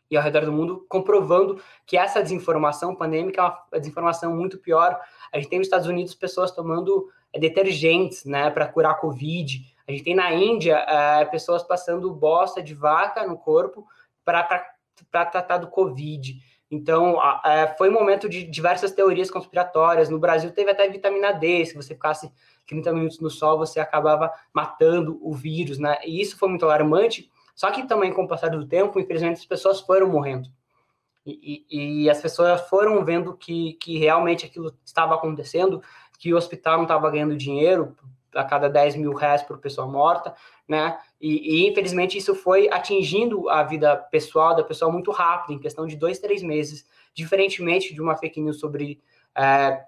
e 0.09 0.17
ao 0.17 0.23
redor 0.23 0.45
do 0.45 0.51
mundo, 0.51 0.85
comprovando 0.87 1.59
que 1.85 1.97
essa 1.97 2.21
desinformação 2.21 2.95
pandêmica 2.95 3.41
é 3.41 3.43
uma 3.43 3.79
desinformação 3.79 4.35
muito 4.35 4.57
pior. 4.57 4.99
A 5.31 5.37
gente 5.37 5.49
tem 5.49 5.59
nos 5.59 5.67
Estados 5.67 5.87
Unidos 5.87 6.13
pessoas 6.13 6.51
tomando 6.51 7.09
é, 7.33 7.39
detergentes 7.39 8.25
né, 8.25 8.49
para 8.49 8.67
curar 8.67 8.91
a 8.91 8.95
Covid. 8.95 9.65
A 9.87 9.91
gente 9.91 10.03
tem 10.03 10.15
na 10.15 10.31
Índia 10.33 10.77
é, 10.87 11.25
pessoas 11.25 11.63
passando 11.63 12.13
bosta 12.13 12.61
de 12.61 12.73
vaca 12.73 13.25
no 13.25 13.37
corpo 13.37 13.87
para 14.23 14.65
tratar 15.11 15.57
do 15.57 15.67
Covid. 15.67 16.39
Então, 16.69 17.17
foi 17.77 17.89
um 17.89 17.93
momento 17.93 18.27
de 18.27 18.43
diversas 18.43 18.91
teorias 18.91 19.29
conspiratórias. 19.29 20.09
No 20.09 20.19
Brasil, 20.19 20.51
teve 20.51 20.71
até 20.71 20.89
vitamina 20.89 21.31
D. 21.31 21.65
Se 21.65 21.75
você 21.75 21.93
ficasse 21.93 22.31
30 22.67 22.91
minutos 22.91 23.19
no 23.19 23.29
sol, 23.29 23.57
você 23.57 23.79
acabava 23.79 24.31
matando 24.53 25.19
o 25.21 25.33
vírus, 25.33 25.77
né? 25.77 25.97
E 26.03 26.19
isso 26.19 26.37
foi 26.37 26.49
muito 26.49 26.65
alarmante. 26.65 27.29
Só 27.55 27.71
que 27.71 27.87
também, 27.87 28.11
com 28.11 28.23
o 28.23 28.27
passar 28.27 28.49
do 28.49 28.67
tempo, 28.67 28.99
infelizmente, 28.99 29.39
as 29.39 29.45
pessoas 29.45 29.79
foram 29.79 30.07
morrendo. 30.09 30.49
E, 31.25 31.65
e, 31.69 32.03
e 32.03 32.09
as 32.09 32.21
pessoas 32.21 32.61
foram 32.69 33.03
vendo 33.03 33.35
que, 33.35 33.73
que 33.73 33.97
realmente 33.97 34.45
aquilo 34.45 34.75
estava 34.83 35.15
acontecendo, 35.15 35.81
que 36.19 36.33
o 36.33 36.37
hospital 36.37 36.77
não 36.77 36.83
estava 36.83 37.09
ganhando 37.09 37.35
dinheiro 37.35 37.95
a 38.33 38.43
cada 38.43 38.69
10 38.69 38.97
mil 38.97 39.13
reais 39.13 39.41
por 39.41 39.57
pessoa 39.57 39.87
morta, 39.87 40.35
né? 40.67 40.97
E, 41.21 41.63
e, 41.63 41.67
infelizmente 41.69 42.17
isso 42.17 42.35
foi 42.35 42.69
atingindo 42.69 43.49
a 43.49 43.63
vida 43.63 43.95
pessoal 43.95 44.55
da 44.55 44.63
pessoa 44.63 44.91
muito 44.91 45.11
rápido, 45.11 45.53
em 45.53 45.59
questão 45.59 45.85
de 45.85 45.95
dois, 45.95 46.19
três 46.19 46.41
meses, 46.41 46.87
diferentemente 47.13 47.93
de 47.93 48.01
uma 48.01 48.17
fake 48.17 48.41
news 48.41 48.59
sobre, 48.59 49.01
é, 49.35 49.83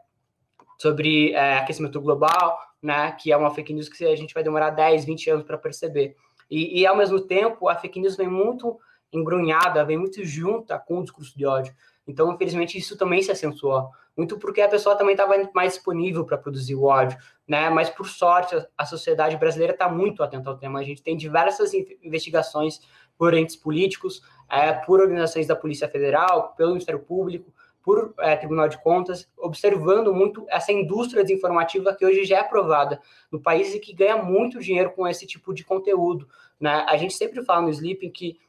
sobre 0.77 1.31
é, 1.33 1.57
aquecimento 1.57 1.99
global, 1.99 2.59
né? 2.81 3.11
Que 3.13 3.31
é 3.31 3.37
uma 3.37 3.53
fake 3.53 3.73
news 3.73 3.89
que 3.89 4.05
a 4.05 4.15
gente 4.15 4.33
vai 4.33 4.43
demorar 4.43 4.69
10, 4.69 5.05
20 5.05 5.29
anos 5.29 5.45
para 5.45 5.57
perceber. 5.57 6.15
E, 6.49 6.81
e, 6.81 6.87
ao 6.87 6.95
mesmo 6.95 7.19
tempo, 7.19 7.67
a 7.67 7.75
fake 7.75 7.99
news 7.99 8.15
vem 8.15 8.27
muito 8.27 8.79
engrunhada, 9.11 9.83
vem 9.83 9.97
muito 9.97 10.23
junta 10.23 10.77
com 10.79 10.99
o 10.99 11.03
discurso 11.03 11.37
de 11.37 11.45
ódio. 11.45 11.73
Então, 12.07 12.31
infelizmente, 12.33 12.77
isso 12.77 12.97
também 12.97 13.21
se 13.21 13.31
acentuou. 13.31 13.89
Muito 14.17 14.39
porque 14.39 14.61
a 14.61 14.67
pessoa 14.67 14.95
também 14.95 15.13
estava 15.13 15.35
mais 15.53 15.73
disponível 15.73 16.25
para 16.25 16.39
produzir 16.39 16.73
o 16.73 16.85
ódio, 16.85 17.17
né? 17.47 17.69
Mas 17.69 17.87
por 17.87 18.09
sorte 18.09 18.55
a 18.75 18.85
sociedade 18.85 19.37
brasileira 19.37 19.73
está 19.73 19.87
muito 19.87 20.23
atenta 20.23 20.49
ao 20.49 20.57
tema. 20.57 20.79
A 20.79 20.83
gente 20.83 21.03
tem 21.03 21.15
diversas 21.15 21.71
investigações 22.03 22.81
por 23.15 23.35
entes 23.35 23.55
políticos, 23.55 24.23
é, 24.49 24.73
por 24.73 24.99
organizações 24.99 25.45
da 25.45 25.55
Polícia 25.55 25.87
Federal, 25.87 26.55
pelo 26.55 26.71
Ministério 26.71 26.99
Público, 26.99 27.53
por 27.83 28.13
é, 28.19 28.35
Tribunal 28.35 28.67
de 28.67 28.81
Contas, 28.81 29.29
observando 29.37 30.13
muito 30.13 30.45
essa 30.49 30.73
indústria 30.73 31.23
desinformativa 31.23 31.95
que 31.95 32.05
hoje 32.05 32.25
já 32.25 32.37
é 32.37 32.39
aprovada 32.41 32.99
no 33.31 33.39
país 33.39 33.73
e 33.73 33.79
que 33.79 33.93
ganha 33.93 34.17
muito 34.17 34.59
dinheiro 34.59 34.91
com 34.91 35.07
esse 35.07 35.25
tipo 35.25 35.53
de 35.53 35.63
conteúdo. 35.63 36.27
Né? 36.59 36.85
A 36.89 36.97
gente 36.97 37.13
sempre 37.13 37.45
fala 37.45 37.61
no 37.61 37.69
Sleeping 37.69 38.09
que 38.09 38.39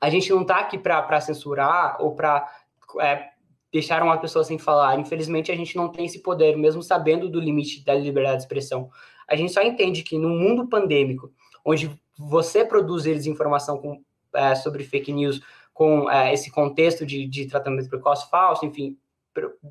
a 0.00 0.10
gente 0.10 0.30
não 0.30 0.42
está 0.42 0.58
aqui 0.58 0.78
para 0.78 1.20
censurar 1.20 1.98
ou 2.00 2.14
para 2.14 2.48
é, 3.00 3.30
deixar 3.72 4.02
uma 4.02 4.18
pessoa 4.18 4.44
sem 4.44 4.58
falar. 4.58 4.98
Infelizmente, 4.98 5.52
a 5.52 5.56
gente 5.56 5.76
não 5.76 5.88
tem 5.88 6.06
esse 6.06 6.22
poder, 6.22 6.56
mesmo 6.56 6.82
sabendo 6.82 7.28
do 7.28 7.40
limite 7.40 7.84
da 7.84 7.94
liberdade 7.94 8.38
de 8.38 8.42
expressão. 8.42 8.90
A 9.26 9.36
gente 9.36 9.52
só 9.52 9.62
entende 9.62 10.02
que 10.02 10.18
no 10.18 10.30
mundo 10.30 10.68
pandêmico, 10.68 11.30
onde 11.64 11.90
você 12.18 12.64
produz 12.64 13.04
desinformação 13.04 13.78
com, 13.78 14.02
é, 14.34 14.54
sobre 14.54 14.84
fake 14.84 15.12
news 15.12 15.40
com 15.72 16.10
é, 16.10 16.32
esse 16.32 16.50
contexto 16.50 17.06
de, 17.06 17.26
de, 17.26 17.46
tratamento 17.46 17.88
precoce 17.88 18.28
falso, 18.28 18.66
enfim, 18.66 18.98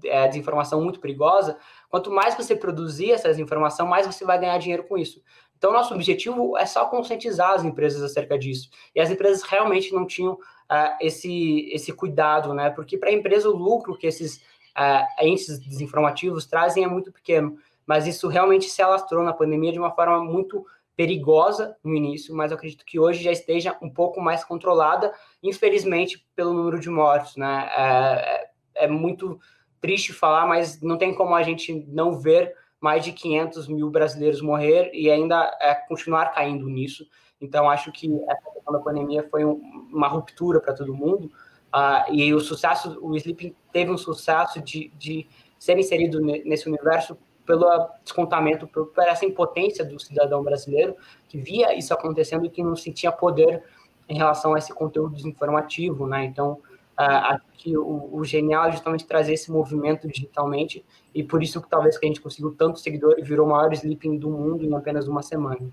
é, 0.06 0.28
desinformação 0.28 0.82
muito 0.82 1.02
perigosa, 1.02 1.58
quanto 1.89 2.10
mais 2.10 2.36
você 2.36 2.56
produzir 2.56 3.12
essa 3.12 3.28
desinformação, 3.28 3.86
mais 3.86 4.06
você 4.06 4.24
vai 4.24 4.39
ganhar 4.39 4.58
dinheiro 4.58 4.86
com 4.86 4.98
isso. 4.98 5.22
Então, 5.58 5.74
nosso 5.74 5.93
objetivo 5.93 6.58
é 6.58 6.66
só 6.66 6.86
conscientizar 6.86 7.52
as 7.52 7.64
empresas 7.64 8.02
acerca 8.02 8.38
disso. 8.38 8.70
E 8.95 9.02
as 9.02 9.10
empresas 9.10 9.41
realmente 9.41 9.91
não 9.91 10.06
tinham 10.06 10.38
uh, 10.72 10.95
esse, 11.01 11.70
esse 11.72 11.93
cuidado, 11.93 12.53
né? 12.53 12.70
Porque 12.70 12.97
para 12.97 13.09
a 13.09 13.13
empresa 13.13 13.49
o 13.49 13.55
lucro 13.55 13.97
que 13.97 14.07
esses 14.07 14.38
uh, 14.78 15.24
entes 15.24 15.59
desinformativos 15.59 16.45
trazem 16.45 16.84
é 16.84 16.88
muito 16.88 17.11
pequeno. 17.11 17.57
Mas 17.86 18.05
isso 18.05 18.28
realmente 18.28 18.65
se 18.70 18.82
alastrou 18.82 19.24
na 19.24 19.34
pandemia 19.34 19.72
de 19.72 19.80
uma 19.80 19.91
forma 19.91 20.24
muito 20.24 20.65
perigosa 20.97 21.78
no 21.84 21.93
início, 21.93 22.36
mas 22.36 22.51
eu 22.51 22.57
acredito 22.57 22.84
que 22.84 22.99
hoje 22.99 23.24
já 23.24 23.32
esteja 23.32 23.78
um 23.82 23.89
pouco 23.89 24.20
mais 24.20 24.43
controlada, 24.43 25.13
infelizmente, 25.43 26.26
pelo 26.36 26.53
número 26.53 26.80
de 26.80 26.89
mortos, 26.89 27.38
né? 27.38 27.70
É, 27.78 28.84
é, 28.84 28.86
é 28.86 28.88
muito 28.88 29.39
triste 29.80 30.11
falar, 30.11 30.47
mas 30.47 30.82
não 30.82 30.97
tem 30.97 31.13
como 31.13 31.36
a 31.36 31.43
gente 31.43 31.86
não 31.88 32.20
ver 32.20 32.55
mais 32.82 33.03
de 33.05 33.11
500 33.11 33.68
mil 33.68 33.89
brasileiros 33.91 34.41
morrer 34.41 34.89
e 34.91 35.09
ainda 35.09 35.55
é, 35.61 35.76
continuar 35.76 36.34
caindo 36.34 36.68
nisso. 36.68 37.07
Então, 37.39 37.70
acho 37.70 37.91
que 37.91 38.11
essa 38.28 38.47
questão 38.68 38.74
da 38.74 38.80
pandemia 38.80 39.28
foi 39.30 39.45
um, 39.45 39.88
uma 39.91 40.07
ruptura 40.07 40.59
para 40.59 40.74
todo 40.74 40.93
mundo. 40.93 41.32
Uh, 41.74 42.13
e 42.13 42.34
o 42.34 42.39
sucesso, 42.39 42.97
o 43.01 43.15
Sleeping 43.15 43.55
teve 43.72 43.91
um 43.91 43.97
sucesso 43.97 44.61
de, 44.61 44.91
de 44.97 45.28
ser 45.57 45.78
inserido 45.78 46.20
nesse 46.20 46.68
universo 46.68 47.18
pelo 47.45 47.65
descontamento, 48.03 48.68
por, 48.68 48.88
por 48.88 49.03
essa 49.05 49.26
impotência 49.26 49.86
do 49.86 49.97
cidadão 49.99 50.43
brasileiro 50.43 50.95
que 51.30 51.38
via 51.38 51.74
isso 51.78 51.93
acontecendo 51.93 52.45
e 52.45 52.49
que 52.49 52.61
não 52.61 52.76
sentia 52.76 53.11
poder 53.11 53.63
em 54.09 54.18
relação 54.18 54.53
a 54.53 54.57
esse 54.57 54.74
conteúdo 54.74 55.15
desinformativo, 55.15 56.07
né? 56.07 56.26
Então, 56.26 56.59
uh, 56.99 57.78
o, 57.78 58.20
o, 58.20 58.26
genial 58.26 58.65
é 58.65 58.72
justamente 58.72 59.05
trazer 59.05 59.34
esse 59.34 59.51
movimento 59.51 60.07
digitalmente 60.07 60.86
e 61.13 61.24
por 61.24 61.41
isso 61.41 61.61
que 61.61 61.70
talvez 61.70 61.97
que 61.97 62.05
a 62.05 62.09
gente 62.09 62.22
conseguiu 62.22 62.51
tanto 62.51 62.80
seguidor 62.80 63.15
e 63.18 63.22
virou 63.22 63.45
o 63.45 63.49
maior 63.49 63.72
sleeping 63.74 64.18
do 64.18 64.30
mundo 64.30 64.65
em 64.65 64.74
apenas 64.74 65.07
uma 65.07 65.22
semana. 65.22 65.70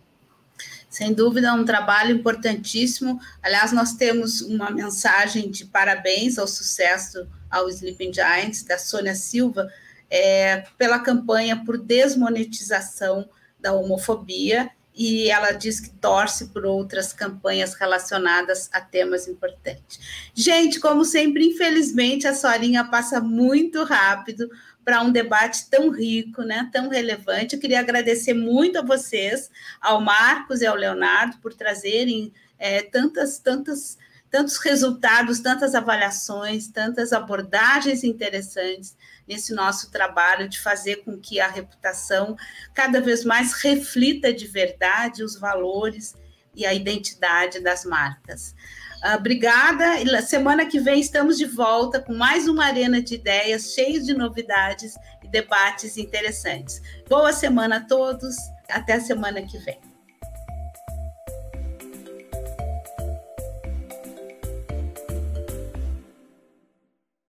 Sem 0.95 1.13
dúvida, 1.13 1.53
um 1.53 1.65
trabalho 1.65 2.15
importantíssimo. 2.15 3.21
Aliás, 3.43 3.73
nós 3.73 3.95
temos 3.95 4.41
uma 4.43 4.71
mensagem 4.71 5.51
de 5.51 5.65
parabéns 5.65 6.39
ao 6.39 6.47
sucesso 6.47 7.27
ao 7.51 7.69
Sleeping 7.69 8.13
Giants, 8.13 8.63
da 8.63 8.79
Sônia 8.79 9.17
Silva, 9.17 9.69
é, 10.09 10.63
pela 10.79 11.01
campanha 11.01 11.65
por 11.65 11.79
desmonetização 11.79 13.29
da 13.59 13.73
homofobia 13.73 14.71
e 14.95 15.29
ela 15.29 15.51
diz 15.51 15.81
que 15.81 15.91
torce 15.91 16.51
por 16.51 16.65
outras 16.65 17.13
campanhas 17.13 17.75
relacionadas 17.75 18.71
a 18.73 18.81
temas 18.81 19.27
importantes. 19.27 19.99
Gente, 20.33 20.79
como 20.79 21.05
sempre, 21.05 21.45
infelizmente 21.45 22.29
a 22.29 22.35
Sorinha 22.35 22.85
passa 22.85 23.21
muito 23.21 23.83
rápido 23.83 24.49
para 24.85 25.03
um 25.03 25.11
debate 25.11 25.69
tão 25.71 25.91
rico, 25.91 26.43
né, 26.43 26.69
tão 26.73 26.89
relevante. 26.89 27.55
Eu 27.55 27.61
queria 27.61 27.81
agradecer 27.81 28.35
muito 28.35 28.79
a 28.79 28.83
vocês, 28.83 29.51
ao 29.81 30.01
Marcos 30.01 30.61
e 30.61 30.67
ao 30.67 30.77
Leonardo, 30.77 31.39
por 31.39 31.55
trazerem 31.55 32.33
é, 32.59 32.83
tantas, 32.83 33.39
tantas 33.39 33.97
tantos 34.35 34.57
resultados, 34.57 35.39
tantas 35.39 35.77
avaliações, 35.77 36.67
tantas 36.67 37.13
abordagens 37.13 38.03
interessantes 38.03 38.97
nesse 39.29 39.55
nosso 39.55 39.93
trabalho 39.93 40.49
de 40.49 40.61
fazer 40.61 41.05
com 41.05 41.21
que 41.21 41.39
a 41.39 41.47
reputação 41.47 42.37
cada 42.75 43.01
vez 43.01 43.25
mais 43.25 43.53
reflita 43.53 44.33
de 44.33 44.49
verdade 44.49 45.23
os 45.23 45.39
valores 45.39 46.17
e 46.53 46.67
a 46.67 46.75
identidade 46.75 47.61
das 47.61 47.85
marcas. 47.85 48.57
Obrigada. 49.13 50.23
Semana 50.23 50.65
que 50.65 50.81
vem 50.81 50.99
estamos 50.99 51.37
de 51.37 51.45
volta 51.45 52.01
com 52.01 52.15
mais 52.15 52.49
uma 52.49 52.65
arena 52.65 53.03
de 53.03 53.17
ideias, 53.17 53.75
cheios 53.75 54.07
de 54.07 54.15
novidades 54.15 54.95
e 55.23 55.29
debates 55.29 55.99
interessantes. 55.99 56.81
Boa 57.09 57.33
semana 57.33 57.77
a 57.77 57.81
todos. 57.81 58.35
Até 58.71 58.95
a 58.95 59.01
semana 59.01 59.43
que 59.43 59.59
vem. 59.59 59.94